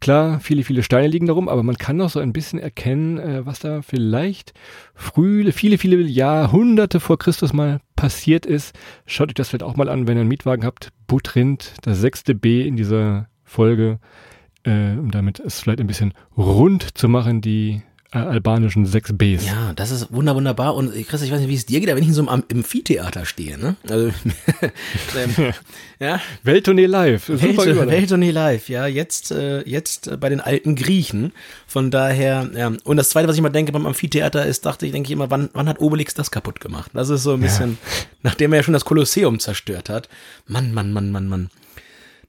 Klar, 0.00 0.40
viele, 0.40 0.64
viele 0.64 0.82
Steine 0.82 1.06
liegen 1.08 1.26
darum, 1.26 1.48
aber 1.48 1.62
man 1.62 1.78
kann 1.78 1.96
noch 1.96 2.10
so 2.10 2.20
ein 2.20 2.32
bisschen 2.32 2.58
erkennen, 2.58 3.18
äh, 3.18 3.46
was 3.46 3.60
da 3.60 3.82
vielleicht 3.82 4.52
früh, 4.94 5.50
viele, 5.52 5.78
viele 5.78 5.96
Jahrhunderte 6.02 7.00
vor 7.00 7.18
Christus 7.18 7.52
mal 7.52 7.80
passiert 7.94 8.44
ist. 8.44 8.76
Schaut 9.06 9.28
euch 9.28 9.34
das 9.34 9.48
vielleicht 9.48 9.62
auch 9.62 9.76
mal 9.76 9.88
an, 9.88 10.06
wenn 10.06 10.18
ihr 10.18 10.22
einen 10.22 10.28
Mietwagen 10.28 10.64
habt. 10.64 10.90
Butrind, 11.06 11.74
das 11.82 12.00
sechste 12.00 12.34
B 12.34 12.66
in 12.66 12.76
dieser 12.76 13.28
Folge 13.44 13.98
äh, 14.64 14.98
um 14.98 15.10
damit 15.10 15.40
es 15.40 15.60
vielleicht 15.60 15.80
ein 15.80 15.86
bisschen 15.86 16.14
rund 16.36 16.96
zu 16.96 17.08
machen, 17.08 17.40
die 17.40 17.82
äh, 18.14 18.18
albanischen 18.18 18.86
6 18.86 19.14
Bs. 19.14 19.44
Ja, 19.44 19.72
das 19.74 19.90
ist 19.90 20.12
wunder 20.12 20.36
wunderbar. 20.36 20.76
Und 20.76 20.92
Chris, 21.08 21.22
ich 21.22 21.32
weiß 21.32 21.40
nicht, 21.40 21.48
wie 21.48 21.56
es 21.56 21.66
dir 21.66 21.80
geht, 21.80 21.88
aber 21.88 21.96
wenn 21.96 22.04
ich 22.04 22.10
in 22.10 22.14
so 22.14 22.26
einem 22.26 22.44
Amphitheater 22.48 23.26
stehe, 23.26 23.58
ne? 23.58 23.74
Also, 23.88 24.06
ähm, 25.18 25.52
ja. 25.98 26.20
Welttournee 26.44 26.86
live. 26.86 27.28
Welt, 27.28 27.56
Welttournee 27.56 28.30
live, 28.30 28.68
ja. 28.68 28.86
Jetzt, 28.86 29.32
äh, 29.32 29.62
jetzt 29.68 30.06
äh, 30.06 30.16
bei 30.16 30.28
den 30.28 30.40
alten 30.40 30.76
Griechen. 30.76 31.32
Von 31.66 31.90
daher, 31.90 32.48
ja. 32.56 32.72
Und 32.84 32.96
das 32.96 33.10
zweite, 33.10 33.26
was 33.26 33.34
ich 33.34 33.42
mal 33.42 33.50
denke 33.50 33.72
beim 33.72 33.86
Amphitheater 33.86 34.46
ist, 34.46 34.64
dachte 34.64 34.86
ich, 34.86 34.92
denke 34.92 35.08
ich 35.08 35.12
immer, 35.12 35.30
wann, 35.30 35.50
wann 35.52 35.68
hat 35.68 35.80
Obelix 35.80 36.14
das 36.14 36.30
kaputt 36.30 36.60
gemacht? 36.60 36.92
Das 36.94 37.08
ist 37.08 37.24
so 37.24 37.32
ein 37.32 37.40
bisschen, 37.40 37.78
ja. 37.82 38.06
nachdem 38.22 38.52
er 38.52 38.58
ja 38.58 38.62
schon 38.62 38.74
das 38.74 38.84
Kolosseum 38.84 39.40
zerstört 39.40 39.88
hat. 39.88 40.08
Mann, 40.46 40.72
Mann, 40.72 40.92
Mann, 40.92 41.10
Mann, 41.10 41.26
Mann. 41.26 41.50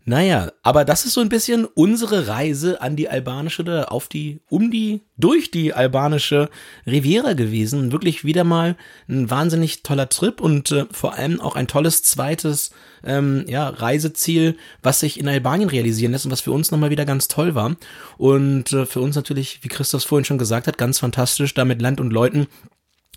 Naja, 0.07 0.51
aber 0.61 0.85
das 0.85 1.03
ist 1.05 1.13
so 1.13 1.21
ein 1.21 1.29
bisschen 1.29 1.65
unsere 1.65 2.27
Reise 2.27 2.79
an 2.79 2.95
die 2.95 3.09
albanische 3.09 3.63
oder 3.63 3.91
auf 3.91 4.07
die, 4.07 4.39
um 4.49 4.69
die, 4.69 5.01
durch 5.17 5.49
die 5.49 5.73
albanische 5.73 6.51
Riviera 6.85 7.33
gewesen. 7.33 7.91
Wirklich 7.91 8.23
wieder 8.23 8.43
mal 8.43 8.75
ein 9.09 9.31
wahnsinnig 9.31 9.81
toller 9.81 10.07
Trip 10.07 10.39
und 10.39 10.71
äh, 10.71 10.85
vor 10.91 11.15
allem 11.15 11.41
auch 11.41 11.55
ein 11.55 11.65
tolles 11.65 12.03
zweites 12.03 12.69
ähm, 13.03 13.45
ja, 13.47 13.67
Reiseziel, 13.67 14.57
was 14.83 14.99
sich 14.99 15.19
in 15.19 15.27
Albanien 15.27 15.69
realisieren 15.69 16.11
lässt 16.11 16.25
und 16.25 16.31
was 16.31 16.41
für 16.41 16.51
uns 16.51 16.69
nochmal 16.69 16.91
wieder 16.91 17.05
ganz 17.05 17.27
toll 17.27 17.55
war. 17.55 17.75
Und 18.19 18.73
äh, 18.73 18.85
für 18.85 18.99
uns 18.99 19.15
natürlich, 19.15 19.61
wie 19.63 19.69
Christoph 19.69 20.03
vorhin 20.03 20.25
schon 20.25 20.37
gesagt 20.37 20.67
hat, 20.67 20.77
ganz 20.77 20.99
fantastisch, 20.99 21.55
da 21.55 21.65
mit 21.65 21.81
Land 21.81 21.99
und 21.99 22.13
Leuten 22.13 22.45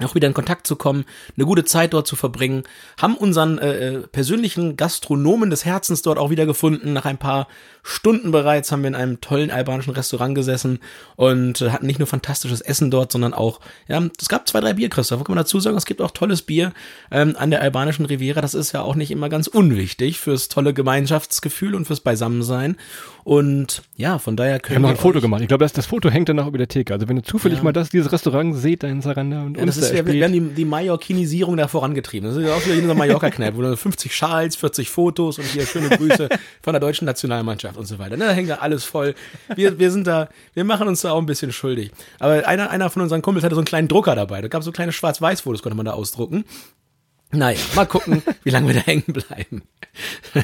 auch 0.04 0.14
wieder 0.14 0.28
in 0.28 0.34
Kontakt 0.34 0.66
zu 0.66 0.76
kommen, 0.76 1.04
eine 1.36 1.46
gute 1.46 1.64
Zeit 1.64 1.92
dort 1.92 2.06
zu 2.06 2.16
verbringen, 2.16 2.64
haben 3.00 3.16
unseren 3.16 3.58
äh, 3.58 3.88
äh, 3.88 3.98
persönlichen 4.08 4.76
Gastronomen 4.76 5.50
des 5.50 5.64
Herzens 5.64 6.02
dort 6.02 6.18
auch 6.18 6.30
wieder 6.30 6.46
gefunden. 6.46 6.92
Nach 6.92 7.04
ein 7.04 7.18
paar 7.18 7.48
Stunden 7.82 8.30
bereits 8.30 8.70
haben 8.70 8.82
wir 8.82 8.88
in 8.88 8.94
einem 8.94 9.20
tollen 9.20 9.50
albanischen 9.50 9.94
Restaurant 9.94 10.34
gesessen 10.34 10.78
und 11.16 11.60
äh, 11.60 11.70
hatten 11.70 11.86
nicht 11.86 11.98
nur 11.98 12.06
fantastisches 12.06 12.60
Essen 12.60 12.90
dort, 12.90 13.12
sondern 13.12 13.34
auch, 13.34 13.60
ja, 13.88 14.02
es 14.20 14.28
gab 14.28 14.46
zwei, 14.46 14.60
drei 14.60 14.74
Bier, 14.74 14.88
Christoph, 14.88 15.24
kann 15.24 15.34
man 15.34 15.42
dazu 15.42 15.58
sagen, 15.58 15.76
es 15.76 15.86
gibt 15.86 16.00
auch 16.00 16.10
tolles 16.10 16.42
Bier 16.42 16.72
ähm, 17.10 17.34
an 17.38 17.50
der 17.50 17.62
albanischen 17.62 18.04
Riviera. 18.04 18.40
Das 18.40 18.54
ist 18.54 18.72
ja 18.72 18.82
auch 18.82 18.94
nicht 18.94 19.10
immer 19.10 19.28
ganz 19.28 19.46
unwichtig 19.46 20.18
fürs 20.20 20.48
tolle 20.48 20.74
Gemeinschaftsgefühl 20.74 21.74
und 21.74 21.86
fürs 21.86 22.00
Beisammensein. 22.00 22.76
Und 23.24 23.82
ja, 23.96 24.18
von 24.18 24.36
daher 24.36 24.60
können 24.60 24.62
wir. 24.62 24.70
Wir 24.70 24.76
haben 24.76 24.82
noch 24.82 24.90
ein 24.90 25.02
Foto 25.02 25.20
gemacht. 25.20 25.42
Ich 25.42 25.48
glaube, 25.48 25.64
das, 25.64 25.72
das 25.72 25.86
Foto 25.86 26.10
hängt 26.10 26.28
dann 26.28 26.38
auch 26.38 26.46
über 26.46 26.58
der 26.58 26.68
Theke. 26.68 26.94
Also 26.94 27.08
wenn 27.08 27.16
ihr 27.16 27.24
zufällig 27.24 27.58
ja. 27.58 27.64
mal 27.64 27.72
das, 27.72 27.90
dieses 27.90 28.10
Restaurant 28.12 28.56
seht, 28.56 28.82
da 28.82 28.88
in 28.88 29.02
Saranda 29.02 29.42
und 29.42 29.56
ja, 29.56 29.62
uns 29.62 29.76
ist, 29.90 30.06
wir, 30.06 30.06
wir 30.06 30.24
haben 30.24 30.32
die, 30.32 30.40
die 30.40 30.64
Mallorquinisierung 30.64 31.56
da 31.56 31.68
vorangetrieben. 31.68 32.28
Das 32.28 32.36
ist 32.38 32.46
ja 32.46 32.54
auch 32.54 32.64
wieder 32.64 32.74
in 32.74 32.84
einer 32.84 32.94
Mallorca-Kneipe, 32.94 33.56
wo 33.56 33.76
50 33.76 34.14
Schals, 34.14 34.56
40 34.56 34.90
Fotos 34.90 35.38
und 35.38 35.44
hier 35.44 35.66
schöne 35.66 35.90
Grüße 35.90 36.28
von 36.62 36.72
der 36.72 36.80
deutschen 36.80 37.04
Nationalmannschaft 37.04 37.76
und 37.76 37.86
so 37.86 37.98
weiter. 37.98 38.16
Ne, 38.16 38.26
da 38.26 38.32
hängt 38.32 38.50
da 38.50 38.56
alles 38.56 38.84
voll. 38.84 39.14
Wir, 39.54 39.78
wir 39.78 39.90
sind 39.90 40.06
da, 40.06 40.28
wir 40.54 40.64
machen 40.64 40.88
uns 40.88 41.02
da 41.02 41.12
auch 41.12 41.18
ein 41.18 41.26
bisschen 41.26 41.52
schuldig. 41.52 41.90
Aber 42.18 42.46
einer, 42.46 42.70
einer 42.70 42.90
von 42.90 43.02
unseren 43.02 43.22
Kumpels 43.22 43.44
hatte 43.44 43.54
so 43.54 43.60
einen 43.60 43.66
kleinen 43.66 43.88
Drucker 43.88 44.14
dabei. 44.14 44.40
Da 44.40 44.48
gab 44.48 44.60
es 44.60 44.66
so 44.66 44.72
kleine 44.72 44.92
Schwarz-Weiß-Fotos, 44.92 45.62
konnte 45.62 45.76
man 45.76 45.86
da 45.86 45.92
ausdrucken. 45.92 46.44
Naja, 47.30 47.60
mal 47.74 47.86
gucken, 47.86 48.22
wie 48.42 48.50
lange 48.50 48.68
wir 48.68 48.74
da 48.74 48.80
hängen 48.80 49.04
bleiben. 49.06 49.62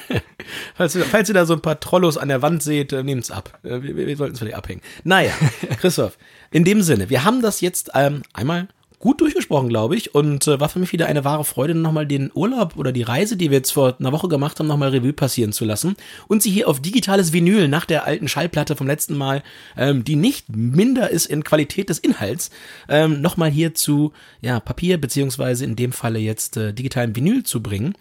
falls, 0.75 0.95
ihr, 0.95 1.05
falls 1.05 1.29
ihr 1.29 1.35
da 1.35 1.47
so 1.47 1.55
ein 1.55 1.63
paar 1.63 1.81
Trollos 1.81 2.19
an 2.19 2.29
der 2.29 2.43
Wand 2.43 2.63
seht, 2.63 2.93
äh, 2.93 3.03
nehmt's 3.03 3.31
ab. 3.31 3.59
Äh, 3.63 3.83
wir, 3.83 3.97
wir 3.97 4.17
sollten 4.17 4.35
es 4.35 4.41
vielleicht 4.41 4.57
abhängen. 4.57 4.83
Naja, 5.03 5.33
Christoph, 5.81 6.19
in 6.51 6.65
dem 6.65 6.83
Sinne, 6.83 7.09
wir 7.09 7.25
haben 7.25 7.41
das 7.41 7.63
jetzt 7.63 7.91
ähm, 7.95 8.23
einmal 8.35 8.69
gut 9.05 9.21
durchgesprochen, 9.21 9.69
glaube 9.69 9.97
ich. 9.97 10.15
Und 10.15 10.49
äh, 10.49 10.59
war 10.59 10.71
für 10.71 10.79
mich 10.79 10.93
wieder 10.93 11.07
eine 11.07 11.25
wahre 11.25 11.45
Freude, 11.45 11.75
nochmal 11.75 12.07
den 12.07 12.31
Urlaub 12.33 12.77
oder 12.77 12.91
die 12.91 13.03
Reise, 13.03 13.37
die 13.37 13.51
wir 13.51 13.59
jetzt 13.59 13.73
vor 13.73 13.97
einer 14.01 14.13
Woche 14.13 14.29
gemacht 14.29 14.59
haben, 14.59 14.67
nochmal 14.67 14.89
Revue 14.89 15.13
passieren 15.13 15.53
zu 15.53 15.67
lassen. 15.67 15.95
Und 16.27 16.43
sie 16.43 16.51
hier 16.51 16.69
auf 16.69 16.81
digitales 16.81 17.35
Vinyl 17.35 17.69
nach 17.69 17.85
der 17.85 18.07
alten 18.07 18.29
Schallplatte 18.29 18.77
vom 18.77 18.87
letzten 18.87 19.15
Mal, 19.17 19.43
ähm, 19.77 20.05
die 20.05 20.17
nicht 20.17 20.47
minder 20.49 21.11
ist 21.11 21.27
in 21.27 21.45
Qualität 21.45 21.91
des 21.91 21.99
Inhalts, 21.99 22.49
ähm, 22.89 23.21
nochmal 23.21 23.51
hier 23.51 23.75
zu 23.75 24.13
ja, 24.41 24.59
Papier, 24.59 24.99
beziehungsweise 24.99 25.67
in 25.67 25.77
dem 25.77 25.93
Falle 25.93 26.19
jetzt 26.19 26.57
äh, 26.57 26.73
digitalen 26.73 27.15
Vinyl 27.15 27.43
zu 27.43 27.63
bringen. 27.63 27.95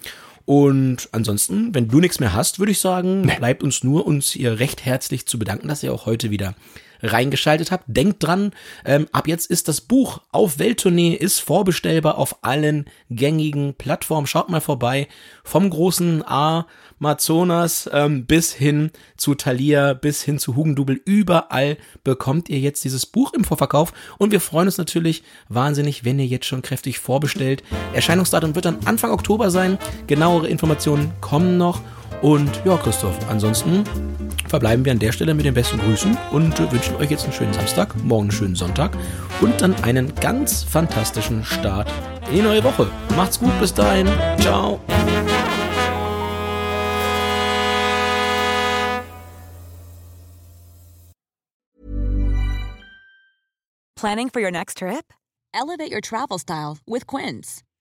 Und 0.45 1.09
ansonsten, 1.11 1.75
wenn 1.75 1.89
du 1.89 1.99
nichts 1.99 2.21
mehr 2.21 2.33
hast, 2.33 2.59
würde 2.59 2.71
ich 2.71 2.79
sagen, 2.79 3.29
bleibt 3.37 3.61
uns 3.61 3.83
nur, 3.83 4.07
uns 4.07 4.31
hier 4.31 4.59
recht 4.59 4.85
herzlich 4.85 5.25
zu 5.25 5.37
bedanken, 5.37 5.67
dass 5.67 5.83
ihr 5.83 5.93
auch 5.93 6.05
heute 6.05 6.31
wieder 6.31 6.55
reingeschaltet 7.03 7.71
habt. 7.71 7.83
Denkt 7.87 8.23
dran, 8.23 8.51
ähm, 8.85 9.07
ab 9.11 9.27
jetzt 9.27 9.51
ist 9.51 9.67
das 9.67 9.81
Buch 9.81 10.21
auf 10.31 10.57
Welttournee, 10.57 11.13
ist 11.13 11.39
vorbestellbar 11.39 12.17
auf 12.17 12.43
allen 12.43 12.85
gängigen 13.09 13.75
Plattformen. 13.75 14.25
Schaut 14.25 14.49
mal 14.49 14.61
vorbei. 14.61 15.07
Vom 15.43 15.69
großen 15.69 16.23
Amazonas 16.25 17.89
ähm, 17.91 18.25
bis 18.25 18.53
hin 18.53 18.91
zu 19.17 19.35
Thalia, 19.35 19.93
bis 19.93 20.23
hin 20.23 20.39
zu 20.39 20.55
Hugendubel. 20.55 20.99
Überall 21.05 21.77
bekommt 22.03 22.49
ihr 22.49 22.59
jetzt 22.59 22.83
dieses 22.85 23.05
Buch 23.05 23.33
im 23.33 23.43
Vorverkauf. 23.43 23.93
Und 24.17 24.31
wir 24.31 24.39
freuen 24.39 24.67
uns 24.67 24.77
natürlich 24.77 25.23
wahnsinnig, 25.49 26.05
wenn 26.05 26.19
ihr 26.19 26.25
jetzt 26.25 26.45
schon 26.45 26.61
kräftig 26.61 26.99
vorbestellt. 26.99 27.63
Erscheinungsdatum 27.93 28.55
wird 28.55 28.65
dann 28.65 28.79
Anfang 28.85 29.11
Oktober 29.11 29.51
sein. 29.51 29.77
Genauere 30.07 30.47
Informationen 30.47 31.11
kommen 31.19 31.57
noch. 31.57 31.81
Und 32.21 32.61
ja, 32.65 32.77
Christoph, 32.77 33.17
ansonsten 33.29 33.83
verbleiben 34.47 34.85
wir 34.85 34.91
an 34.91 34.99
der 34.99 35.11
Stelle 35.11 35.33
mit 35.33 35.45
den 35.45 35.53
besten 35.53 35.79
Grüßen 35.79 36.17
und 36.31 36.71
wünschen 36.71 36.95
euch 36.97 37.09
jetzt 37.09 37.23
einen 37.23 37.33
schönen 37.33 37.53
Samstag, 37.53 37.95
morgen 38.03 38.23
einen 38.23 38.31
schönen 38.31 38.55
Sonntag 38.55 38.91
und 39.41 39.59
dann 39.61 39.75
einen 39.83 40.13
ganz 40.15 40.63
fantastischen 40.63 41.43
Start 41.43 41.91
in 42.29 42.35
die 42.35 42.41
neue 42.41 42.63
Woche. 42.63 42.87
Macht's 43.15 43.39
gut, 43.39 43.57
bis 43.59 43.73
dahin. 43.73 44.07
Ciao. 44.39 44.79
Planning 53.95 54.29
for 54.29 54.41
your 54.41 54.51
next 54.51 54.79
trip? 54.79 55.13
Elevate 55.53 55.91
your 55.91 56.01
travel 56.01 56.37
style 56.37 56.77
with 56.85 57.07
Quince. 57.07 57.63